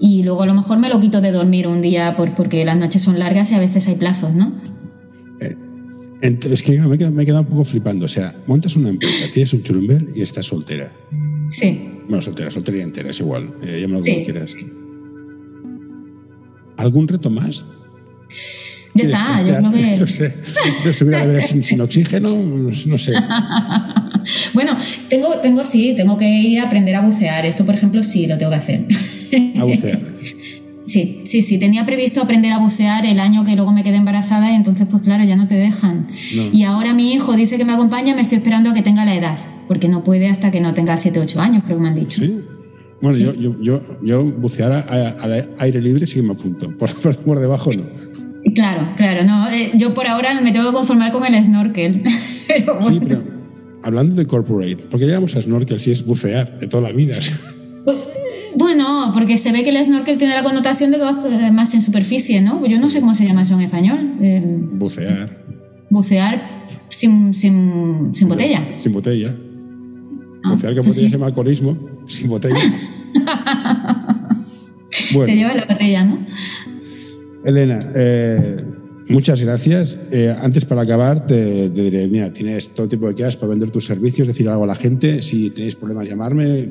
y 0.00 0.22
luego 0.22 0.42
a 0.42 0.46
lo 0.46 0.54
mejor 0.54 0.78
me 0.78 0.88
lo 0.88 1.00
quito 1.00 1.20
de 1.20 1.32
dormir 1.32 1.66
un 1.66 1.82
día 1.82 2.16
por, 2.16 2.34
porque 2.34 2.64
las 2.64 2.76
noches 2.76 3.02
son 3.02 3.18
largas 3.18 3.50
y 3.50 3.54
a 3.54 3.58
veces 3.58 3.86
hay 3.88 3.96
plazos, 3.96 4.34
¿no? 4.34 4.52
Eh, 5.40 5.56
es 6.20 6.62
que 6.62 6.78
me 6.80 6.94
he, 6.94 6.98
quedado, 6.98 7.40
un 7.40 7.46
poco 7.46 7.64
flipando. 7.64 8.04
O 8.04 8.08
sea, 8.08 8.34
montas 8.46 8.76
una 8.76 8.90
empresa, 8.90 9.26
tienes 9.32 9.52
un 9.52 9.62
churumbel 9.62 10.10
y 10.14 10.22
estás 10.22 10.46
soltera. 10.46 10.92
Sí. 11.50 11.90
Bueno, 12.08 12.22
soltera, 12.22 12.50
soltera 12.50 12.82
entera, 12.82 13.10
es 13.10 13.20
igual. 13.20 13.54
Eh, 13.62 13.80
llámalo 13.80 14.00
como 14.00 14.24
quieras. 14.24 14.54
¿Algún 16.76 17.08
reto 17.08 17.28
más? 17.30 17.66
Ya 18.94 19.04
está, 19.04 19.42
yo 19.42 19.56
creo 19.56 19.72
que... 19.72 19.96
No 19.96 20.06
sé, 20.06 20.34
no 20.84 20.92
subir 20.92 21.14
a 21.14 21.24
la 21.24 21.40
sin, 21.40 21.64
sin 21.64 21.80
oxígeno, 21.80 22.34
no 22.34 22.98
sé. 22.98 23.12
bueno, 24.54 24.76
tengo, 25.08 25.36
tengo, 25.36 25.64
sí, 25.64 25.94
tengo 25.96 26.16
que 26.16 26.28
ir 26.28 26.60
a 26.60 26.64
aprender 26.64 26.94
a 26.94 27.00
bucear. 27.00 27.46
Esto, 27.46 27.64
por 27.64 27.74
ejemplo, 27.74 28.02
sí, 28.02 28.26
lo 28.26 28.38
tengo 28.38 28.50
que 28.50 28.56
hacer. 28.56 28.86
A 29.58 29.64
bucear. 29.64 30.00
Sí, 30.88 31.20
sí, 31.26 31.42
sí. 31.42 31.58
Tenía 31.58 31.84
previsto 31.84 32.22
aprender 32.22 32.50
a 32.50 32.58
bucear 32.58 33.04
el 33.04 33.20
año 33.20 33.44
que 33.44 33.54
luego 33.54 33.72
me 33.72 33.84
quedé 33.84 33.96
embarazada 33.96 34.50
y 34.50 34.54
entonces, 34.54 34.86
pues 34.90 35.02
claro, 35.02 35.22
ya 35.22 35.36
no 35.36 35.46
te 35.46 35.54
dejan. 35.54 36.08
Y 36.50 36.62
ahora 36.62 36.94
mi 36.94 37.12
hijo 37.12 37.36
dice 37.36 37.58
que 37.58 37.66
me 37.66 37.74
acompaña, 37.74 38.14
me 38.14 38.22
estoy 38.22 38.38
esperando 38.38 38.70
a 38.70 38.74
que 38.74 38.80
tenga 38.80 39.04
la 39.04 39.14
edad, 39.14 39.38
porque 39.68 39.86
no 39.88 40.02
puede 40.02 40.28
hasta 40.28 40.50
que 40.50 40.62
no 40.62 40.72
tenga 40.72 40.96
7 40.96 41.20
8 41.20 41.40
años, 41.42 41.62
creo 41.64 41.76
que 41.76 41.82
me 41.82 41.88
han 41.90 41.94
dicho. 41.94 42.22
Sí. 42.22 42.40
Bueno, 43.00 43.16
Yo, 43.16 43.34
yo, 43.34 43.62
yo, 43.62 43.80
yo, 44.02 44.24
bucear 44.24 44.72
al 44.72 45.50
aire 45.58 45.80
libre 45.80 46.06
sí 46.06 46.14
que 46.16 46.22
me 46.22 46.32
apunto, 46.32 46.76
por, 46.76 46.92
por, 47.18 47.38
debajo 47.38 47.70
no. 47.70 47.84
Claro, 48.54 48.94
claro, 48.96 49.24
no. 49.24 49.48
Eh, 49.50 49.70
yo 49.74 49.94
por 49.94 50.06
ahora 50.06 50.40
me 50.40 50.52
tengo 50.52 50.66
que 50.66 50.72
conformar 50.72 51.12
con 51.12 51.24
el 51.24 51.42
snorkel. 51.42 52.02
pero 52.48 52.80
Sí, 52.82 53.00
pero 53.06 53.22
hablando 53.82 54.14
de 54.14 54.26
corporate, 54.26 54.76
¿por 54.76 55.00
qué 55.00 55.06
llegamos 55.06 55.34
a 55.36 55.40
snorkel 55.40 55.80
si 55.80 55.92
es 55.92 56.04
bucear 56.04 56.58
de 56.58 56.68
toda 56.68 56.84
la 56.84 56.92
vida? 56.92 57.16
Pues, 57.84 57.98
bueno, 58.56 59.12
porque 59.14 59.36
se 59.36 59.52
ve 59.52 59.62
que 59.62 59.70
el 59.70 59.84
snorkel 59.84 60.18
tiene 60.18 60.34
la 60.34 60.42
connotación 60.42 60.90
de 60.90 60.98
que 60.98 61.04
va 61.04 61.12
más 61.52 61.74
en 61.74 61.82
superficie, 61.82 62.40
¿no? 62.40 62.64
Yo 62.66 62.78
no 62.78 62.90
sé 62.90 63.00
cómo 63.00 63.14
se 63.14 63.24
llama 63.24 63.42
eso 63.42 63.54
en 63.54 63.60
español. 63.60 64.14
Eh, 64.20 64.42
bucear. 64.44 65.44
Bucear 65.90 66.66
sin, 66.88 67.34
sin, 67.34 68.14
sin 68.14 68.28
botella. 68.28 68.62
Sin 68.78 68.92
botella. 68.92 69.34
Ah, 70.44 70.50
bucear 70.50 70.74
que 70.74 70.82
pues 70.82 70.94
podría 70.94 71.10
ser 71.10 71.22
alcoholismo, 71.22 71.78
sin 72.06 72.28
botella. 72.28 72.58
Te 75.26 75.36
lleva 75.36 75.54
la 75.54 75.64
botella, 75.64 76.04
¿no? 76.04 76.18
Elena, 77.44 77.92
eh, 77.94 78.56
muchas 79.08 79.40
gracias. 79.40 79.98
Eh, 80.10 80.34
antes, 80.40 80.64
para 80.64 80.82
acabar, 80.82 81.26
te, 81.26 81.70
diré, 81.70 82.08
mira, 82.08 82.32
tienes 82.32 82.70
todo 82.70 82.88
tipo 82.88 83.08
de 83.08 83.14
quedas 83.14 83.36
para 83.36 83.50
vender 83.50 83.70
tus 83.70 83.84
servicios, 83.86 84.28
decir 84.28 84.48
algo 84.48 84.64
a 84.64 84.68
la 84.68 84.76
gente. 84.76 85.22
Si 85.22 85.50
tenéis 85.50 85.76
problemas, 85.76 86.08
llamarme 86.08 86.70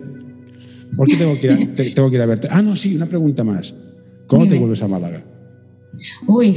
¿Por 0.95 1.07
qué 1.07 1.15
tengo 1.15 1.39
que, 1.39 1.47
ir 1.47 1.51
a, 1.51 1.75
tengo 1.95 2.09
que 2.09 2.15
ir 2.15 2.21
a 2.21 2.25
verte? 2.25 2.47
Ah, 2.51 2.61
no, 2.61 2.75
sí, 2.75 2.95
una 2.95 3.07
pregunta 3.07 3.43
más. 3.43 3.75
¿Cómo 4.27 4.47
te 4.47 4.57
vuelves 4.57 4.81
a 4.83 4.87
Málaga? 4.87 5.23
Uy, 6.27 6.55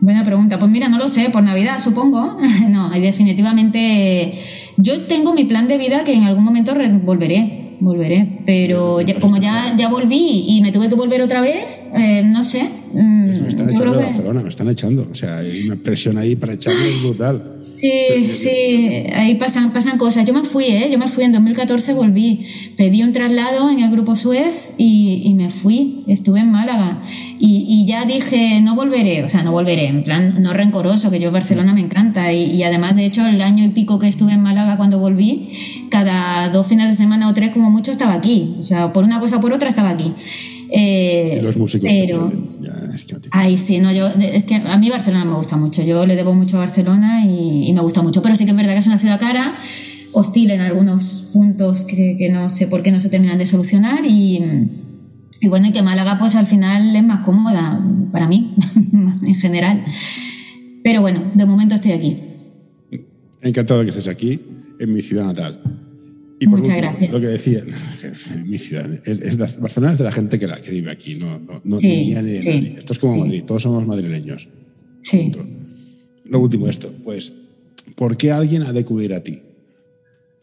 buena 0.00 0.24
pregunta. 0.24 0.58
Pues 0.58 0.70
mira, 0.70 0.88
no 0.88 0.98
lo 0.98 1.08
sé, 1.08 1.30
por 1.30 1.42
Navidad 1.42 1.80
supongo. 1.80 2.38
no, 2.68 2.90
definitivamente 2.90 4.34
yo 4.76 5.02
tengo 5.02 5.34
mi 5.34 5.44
plan 5.44 5.68
de 5.68 5.78
vida 5.78 6.04
que 6.04 6.14
en 6.14 6.24
algún 6.24 6.44
momento 6.44 6.74
volveré, 7.02 7.59
volveré. 7.80 8.42
Pero 8.46 8.98
como 9.20 9.38
ya, 9.38 9.76
ya 9.78 9.88
volví 9.88 10.44
y 10.48 10.62
me 10.62 10.72
tuve 10.72 10.88
que 10.88 10.94
volver 10.94 11.22
otra 11.22 11.40
vez, 11.40 11.82
eh, 11.94 12.22
no 12.24 12.42
sé. 12.42 12.68
Mm, 12.92 13.42
me 13.42 13.48
están 13.48 13.70
echando 13.70 13.92
de 13.96 14.04
Barcelona, 14.04 14.42
me 14.42 14.48
están 14.48 14.68
echando. 14.68 15.08
O 15.10 15.14
sea, 15.14 15.38
hay 15.38 15.62
una 15.62 15.76
presión 15.76 16.18
ahí 16.18 16.36
para 16.36 16.54
echarme 16.54 16.80
brutal. 17.02 17.59
Sí, 17.80 18.26
sí, 18.26 19.06
ahí 19.14 19.36
pasan, 19.36 19.72
pasan 19.72 19.96
cosas. 19.96 20.26
Yo 20.26 20.34
me 20.34 20.44
fui, 20.44 20.64
¿eh? 20.64 20.90
Yo 20.92 20.98
me 20.98 21.08
fui 21.08 21.24
en 21.24 21.32
2014, 21.32 21.94
volví. 21.94 22.44
Pedí 22.76 23.02
un 23.02 23.12
traslado 23.12 23.70
en 23.70 23.80
el 23.80 23.90
Grupo 23.90 24.16
Suez 24.16 24.74
y, 24.76 25.22
y 25.24 25.32
me 25.32 25.48
fui. 25.48 26.04
Estuve 26.06 26.40
en 26.40 26.50
Málaga. 26.50 27.02
Y, 27.38 27.64
y, 27.66 27.86
ya 27.86 28.04
dije, 28.04 28.60
no 28.60 28.74
volveré. 28.74 29.24
O 29.24 29.28
sea, 29.28 29.42
no 29.42 29.52
volveré. 29.52 29.86
En 29.86 30.04
plan, 30.04 30.42
no 30.42 30.52
rencoroso, 30.52 31.10
que 31.10 31.20
yo 31.20 31.32
Barcelona 31.32 31.72
me 31.72 31.80
encanta. 31.80 32.32
Y, 32.34 32.50
y, 32.50 32.62
además, 32.64 32.96
de 32.96 33.06
hecho, 33.06 33.24
el 33.24 33.40
año 33.40 33.64
y 33.64 33.68
pico 33.68 33.98
que 33.98 34.08
estuve 34.08 34.32
en 34.32 34.42
Málaga 34.42 34.76
cuando 34.76 34.98
volví, 34.98 35.48
cada 35.90 36.50
dos 36.50 36.66
fines 36.66 36.88
de 36.88 36.94
semana 36.94 37.30
o 37.30 37.34
tres, 37.34 37.50
como 37.50 37.70
mucho, 37.70 37.92
estaba 37.92 38.12
aquí. 38.12 38.56
O 38.60 38.64
sea, 38.64 38.92
por 38.92 39.04
una 39.04 39.20
cosa 39.20 39.38
o 39.38 39.40
por 39.40 39.54
otra, 39.54 39.70
estaba 39.70 39.88
aquí. 39.88 40.12
Eh, 40.72 41.38
y 41.38 41.40
los 41.40 41.56
músicos 41.56 41.90
pero, 41.90 42.28
es 42.94 43.04
que 43.04 43.14
no 43.14 43.20
Ay, 43.32 43.56
sí, 43.56 43.78
no, 43.80 43.92
yo, 43.92 44.08
es 44.08 44.44
que 44.44 44.54
a 44.54 44.78
mí 44.78 44.88
Barcelona 44.88 45.24
me 45.24 45.34
gusta 45.34 45.56
mucho. 45.56 45.82
Yo 45.82 46.06
le 46.06 46.16
debo 46.16 46.34
mucho 46.34 46.56
a 46.56 46.60
Barcelona 46.60 47.24
y, 47.26 47.68
y 47.68 47.72
me 47.72 47.80
gusta 47.80 48.02
mucho. 48.02 48.22
Pero 48.22 48.34
sí 48.36 48.44
que 48.44 48.52
es 48.52 48.56
verdad 48.56 48.72
que 48.72 48.78
es 48.78 48.86
una 48.86 48.98
ciudad 48.98 49.18
cara, 49.18 49.54
hostil 50.12 50.50
en 50.50 50.60
algunos 50.60 51.30
puntos 51.32 51.84
que, 51.84 52.16
que 52.16 52.28
no 52.28 52.50
sé 52.50 52.66
por 52.66 52.82
qué 52.82 52.92
no 52.92 53.00
se 53.00 53.08
terminan 53.08 53.38
de 53.38 53.46
solucionar. 53.46 54.04
Y, 54.04 54.40
y 55.40 55.48
bueno, 55.48 55.68
y 55.68 55.72
que 55.72 55.82
Málaga, 55.82 56.18
pues 56.18 56.34
al 56.36 56.46
final 56.46 56.94
es 56.94 57.02
más 57.04 57.24
cómoda 57.24 57.84
para 58.12 58.28
mí, 58.28 58.54
en 59.26 59.34
general. 59.34 59.84
Pero 60.84 61.00
bueno, 61.00 61.22
de 61.34 61.46
momento 61.46 61.74
estoy 61.74 61.92
aquí. 61.92 62.16
Encantado 63.42 63.80
de 63.80 63.86
que 63.86 63.90
estés 63.90 64.08
aquí, 64.08 64.40
en 64.78 64.92
mi 64.92 65.02
ciudad 65.02 65.24
natal. 65.24 65.60
Y 66.42 66.46
Muchas 66.46 66.74
gracias. 66.78 67.12
Lo 67.12 67.20
que 67.20 67.26
decía, 67.26 67.62
mi 68.46 68.56
ciudad, 68.58 68.90
es, 69.06 69.20
es 69.20 69.36
de- 69.36 69.60
Barcelona 69.60 69.92
es 69.92 69.98
de 69.98 70.04
la 70.04 70.12
gente 70.12 70.38
que, 70.38 70.46
la, 70.46 70.58
que 70.60 70.70
vive 70.70 70.90
aquí, 70.90 71.14
no, 71.14 71.38
no, 71.38 71.60
no 71.62 71.78
Sí, 71.80 72.14
ni 72.14 72.40
sí. 72.40 72.74
Esto 72.78 72.94
es 72.94 72.98
como 72.98 73.12
sí. 73.14 73.20
Madrid, 73.20 73.44
todos 73.46 73.62
somos 73.62 73.86
madrileños. 73.86 74.48
Sí. 75.00 75.30
Lo 76.24 76.40
último, 76.40 76.66
esto, 76.66 76.92
pues, 77.04 77.34
¿por 77.94 78.16
qué 78.16 78.32
alguien 78.32 78.62
ha 78.62 78.72
de 78.72 78.80
acudir 78.80 79.12
a 79.12 79.20
ti? 79.22 79.38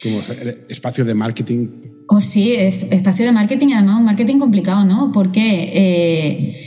Como 0.03 0.19
el 0.39 0.59
espacio 0.69 1.03
de 1.03 1.15
marketing. 1.15 1.67
Oh, 2.09 2.21
sí, 2.21 2.53
es 2.53 2.83
espacio 2.91 3.25
de 3.25 3.31
marketing 3.31 3.69
y 3.69 3.73
además 3.73 3.97
un 3.99 4.05
marketing 4.05 4.37
complicado, 4.37 4.85
¿no? 4.85 5.11
Porque 5.11 5.41
eh, 5.73 6.59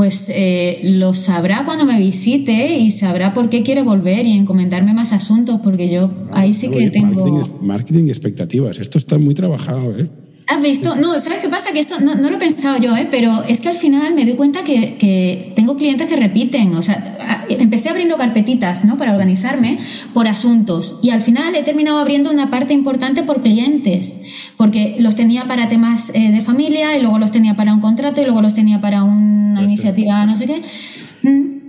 pues 0.00 0.32
eh, 0.34 0.80
lo 0.82 1.12
sabrá 1.12 1.66
cuando 1.66 1.84
me 1.84 1.98
visite 1.98 2.78
y 2.78 2.90
sabrá 2.90 3.34
por 3.34 3.50
qué 3.50 3.62
quiere 3.62 3.82
volver 3.82 4.24
y 4.24 4.32
encomendarme 4.32 4.94
más 4.94 5.12
asuntos, 5.12 5.60
porque 5.62 5.90
yo 5.90 6.10
ahí 6.32 6.54
sí 6.54 6.70
que 6.70 6.88
tengo... 6.88 7.22
Marketing, 7.22 7.52
marketing 7.60 8.04
y 8.06 8.08
expectativas. 8.08 8.78
Esto 8.78 8.96
está 8.96 9.18
muy 9.18 9.34
trabajado, 9.34 9.92
¿eh? 9.98 10.08
¿Has 10.50 10.60
visto? 10.60 10.96
No, 10.96 11.16
¿sabes 11.20 11.40
qué 11.40 11.48
pasa? 11.48 11.72
Que 11.72 11.78
esto 11.78 12.00
no, 12.00 12.16
no 12.16 12.28
lo 12.28 12.36
he 12.36 12.40
pensado 12.40 12.76
yo, 12.76 12.96
¿eh? 12.96 13.06
pero 13.08 13.44
es 13.44 13.60
que 13.60 13.68
al 13.68 13.76
final 13.76 14.14
me 14.14 14.24
doy 14.24 14.34
cuenta 14.34 14.64
que, 14.64 14.96
que 14.98 15.52
tengo 15.54 15.76
clientes 15.76 16.08
que 16.08 16.16
repiten. 16.16 16.74
O 16.74 16.82
sea, 16.82 17.46
empecé 17.48 17.88
abriendo 17.88 18.16
carpetitas 18.16 18.84
¿no? 18.84 18.98
para 18.98 19.12
organizarme 19.12 19.78
por 20.12 20.26
asuntos 20.26 20.98
y 21.02 21.10
al 21.10 21.20
final 21.20 21.54
he 21.54 21.62
terminado 21.62 21.98
abriendo 21.98 22.32
una 22.32 22.50
parte 22.50 22.74
importante 22.74 23.22
por 23.22 23.42
clientes, 23.42 24.14
porque 24.56 24.96
los 24.98 25.14
tenía 25.14 25.44
para 25.44 25.68
temas 25.68 26.10
eh, 26.14 26.32
de 26.32 26.40
familia 26.40 26.96
y 26.96 27.00
luego 27.00 27.20
los 27.20 27.30
tenía 27.30 27.54
para 27.54 27.72
un 27.72 27.80
contrato 27.80 28.20
y 28.20 28.24
luego 28.24 28.42
los 28.42 28.54
tenía 28.54 28.80
para 28.80 29.04
una 29.04 29.60
Esto 29.60 29.72
iniciativa 29.72 30.26
no 30.26 30.36
sé 30.36 30.46
qué. 30.46 31.28
Mm, 31.28 31.59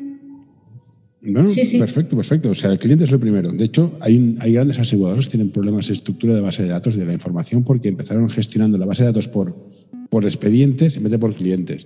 Bueno, 1.23 1.51
Sí, 1.51 1.63
sí. 1.65 1.77
perfecto, 1.77 2.15
perfecto. 2.15 2.49
O 2.49 2.55
sea, 2.55 2.71
el 2.71 2.79
cliente 2.79 3.03
es 3.05 3.11
lo 3.11 3.19
primero. 3.19 3.51
De 3.51 3.65
hecho, 3.65 3.95
hay, 3.99 4.35
hay 4.39 4.53
grandes 4.53 4.79
aseguradoras 4.79 5.25
que 5.25 5.31
tienen 5.31 5.51
problemas 5.51 5.87
de 5.87 5.93
estructura 5.93 6.33
de 6.33 6.41
base 6.41 6.63
de 6.63 6.69
datos 6.69 6.95
de 6.95 7.05
la 7.05 7.13
información 7.13 7.63
porque 7.63 7.89
empezaron 7.89 8.29
gestionando 8.29 8.77
la 8.77 8.85
base 8.87 9.03
de 9.03 9.07
datos 9.09 9.27
por, 9.27 9.55
por 10.09 10.25
expedientes 10.25 10.97
en 10.97 11.03
vez 11.03 11.11
de 11.11 11.19
por 11.19 11.35
clientes. 11.35 11.85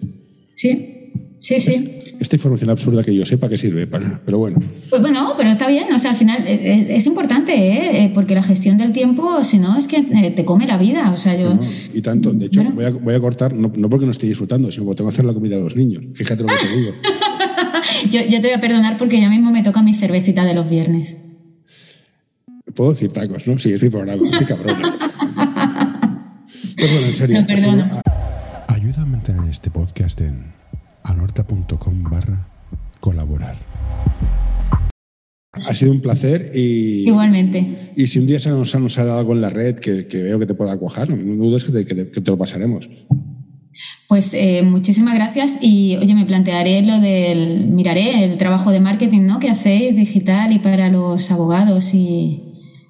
Sí, 0.53 1.11
sí, 1.39 1.59
sí. 1.59 1.91
Esta 2.17 2.37
información 2.37 2.69
absurda 2.69 3.03
que 3.03 3.13
yo 3.13 3.25
sepa 3.25 3.49
que 3.49 3.57
sirve 3.57 3.87
para. 3.87 4.21
Pero 4.25 4.37
bueno, 4.37 4.57
Pues 4.89 5.01
bueno, 5.01 5.33
pero 5.37 5.49
está 5.49 5.67
bien, 5.67 5.91
o 5.93 5.99
sea, 5.99 6.11
al 6.11 6.17
final 6.17 6.47
eh, 6.47 6.53
eh, 6.63 6.87
es 6.95 7.05
importante, 7.05 7.51
¿eh? 7.53 8.05
Eh, 8.05 8.11
porque 8.15 8.35
la 8.35 8.41
gestión 8.43 8.77
del 8.77 8.93
tiempo, 8.93 9.43
si 9.43 9.59
no, 9.59 9.77
es 9.77 9.87
que 9.89 10.01
te 10.33 10.45
come 10.45 10.65
la 10.65 10.77
vida. 10.77 11.11
O 11.11 11.17
sea, 11.17 11.37
yo. 11.37 11.55
no, 11.55 11.61
y 11.93 12.01
tanto. 12.01 12.31
De 12.31 12.45
hecho, 12.45 12.61
Bueno. 12.63 12.75
voy 12.75 12.85
a, 12.85 12.89
voy 12.91 13.13
a 13.15 13.19
cortar, 13.19 13.53
no, 13.53 13.69
no 13.75 13.89
porque 13.89 14.05
no 14.05 14.11
esté 14.13 14.27
disfrutando, 14.27 14.71
sino 14.71 14.85
porque 14.85 14.99
tengo 14.99 15.09
que 15.09 15.13
hacer 15.13 15.25
la 15.25 15.33
comida 15.33 15.57
a 15.57 15.59
los 15.59 15.75
niños. 15.75 16.03
Fíjate 16.13 16.41
lo 16.43 16.47
que 16.47 16.55
te 16.69 16.77
digo. 16.77 16.91
Yo, 18.11 18.21
yo 18.21 18.41
te 18.41 18.47
voy 18.47 18.51
a 18.57 18.61
perdonar 18.61 18.97
porque 18.97 19.19
ya 19.19 19.29
mismo 19.29 19.51
me 19.51 19.63
toca 19.63 19.81
mi 19.81 19.93
cervecita 19.93 20.43
de 20.45 20.53
los 20.53 20.69
viernes. 20.69 21.17
Puedo 22.75 22.91
decir 22.91 23.11
tacos, 23.11 23.47
¿no? 23.47 23.57
Sí, 23.57 23.71
es 23.73 23.81
mi 23.81 23.89
programa. 23.89 24.21
Qué 24.37 24.45
cabrón. 24.45 24.77
Pues 26.77 26.91
bueno, 26.93 27.07
en 27.07 27.15
serio. 27.15 27.41
Me 27.41 27.43
perdono. 27.47 27.83
ha 27.83 27.87
sido- 27.87 28.01
Ayuda 28.67 29.01
a 29.03 29.05
mantener 29.05 29.49
este 29.49 29.69
podcast 29.71 30.19
en 30.21 30.53
anorta.com 31.03 32.03
barra 32.03 32.47
colaborar. 32.99 33.55
Ha 35.67 35.73
sido 35.73 35.91
un 35.93 36.01
placer 36.01 36.51
y, 36.53 37.07
Igualmente. 37.07 37.91
y 37.95 38.07
si 38.07 38.19
un 38.19 38.27
día 38.27 38.39
se 38.39 38.49
nos, 38.49 38.75
nos 38.77 38.91
sale 38.93 39.11
algo 39.11 39.33
en 39.33 39.41
la 39.41 39.49
red 39.49 39.75
que, 39.75 40.05
que 40.05 40.21
veo 40.21 40.37
que 40.37 40.45
te 40.45 40.53
pueda 40.53 40.75
cuajar, 40.77 41.09
no 41.09 41.45
dudes 41.45 41.63
que 41.63 41.71
te, 41.71 41.85
que 41.85 41.95
te- 41.95 42.11
que 42.11 42.19
te 42.21 42.31
lo 42.31 42.37
pasaremos. 42.37 42.89
Pues 44.07 44.33
eh, 44.33 44.61
muchísimas 44.63 45.15
gracias 45.15 45.57
y 45.61 45.97
oye, 45.97 46.15
me 46.15 46.25
plantearé 46.25 46.81
lo 46.81 46.99
del, 46.99 47.67
miraré 47.67 48.23
el 48.23 48.37
trabajo 48.37 48.71
de 48.71 48.79
marketing 48.79 49.21
¿no? 49.21 49.39
que 49.39 49.49
hacéis 49.49 49.95
digital 49.95 50.51
y 50.51 50.59
para 50.59 50.89
los 50.89 51.31
abogados 51.31 51.93
y... 51.93 52.41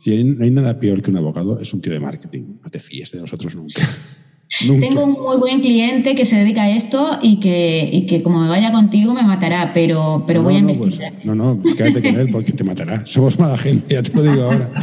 No 0.06 0.44
hay 0.44 0.52
nada 0.52 0.80
peor 0.80 1.02
que 1.02 1.10
un 1.10 1.18
abogado, 1.18 1.60
es 1.60 1.74
un 1.74 1.82
tío 1.82 1.92
de 1.92 2.00
marketing. 2.00 2.44
No 2.64 2.70
te 2.70 2.78
fíes 2.78 3.12
de 3.12 3.22
nosotros 3.22 3.56
nunca. 3.56 3.82
nunca. 4.68 4.88
Tengo 4.88 5.04
un 5.04 5.14
muy 5.14 5.38
buen 5.38 5.62
cliente 5.62 6.14
que 6.14 6.26
se 6.26 6.36
dedica 6.38 6.64
a 6.64 6.70
esto 6.70 7.18
y 7.24 7.40
que, 7.40 7.90
y 7.92 8.06
que 8.06 8.22
como 8.22 8.40
me 8.40 8.48
vaya 8.48 8.72
contigo 8.72 9.16
me 9.16 9.24
matará, 9.24 9.72
pero, 9.74 10.24
pero 10.28 10.42
No, 10.42 10.50
voy 10.50 10.58
a 10.58 10.62
no, 10.62 10.68
pues, 10.68 10.78
investigar. 10.78 11.14
no, 11.24 11.34
no, 11.34 11.60
quédate 11.76 12.04
con 12.04 12.20
él 12.20 12.30
porque 12.32 12.52
te 12.52 12.64
matará. 12.64 13.04
Somos 13.08 13.40
mala 13.40 13.58
gente, 13.58 13.96
ya 13.96 14.04
te 14.04 14.14
lo 14.14 14.22
digo 14.22 14.44
ahora. 14.44 14.70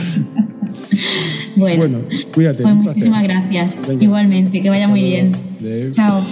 Bueno, 1.56 1.76
Bueno, 1.78 1.98
cuídate. 2.34 2.62
pues 2.62 2.74
muchísimas 2.74 3.22
gracias. 3.24 3.78
Venga. 3.86 4.04
Igualmente, 4.04 4.62
que 4.62 4.68
vaya 4.70 4.88
muy 4.88 5.02
bien. 5.02 5.32
Chao. 5.92 6.22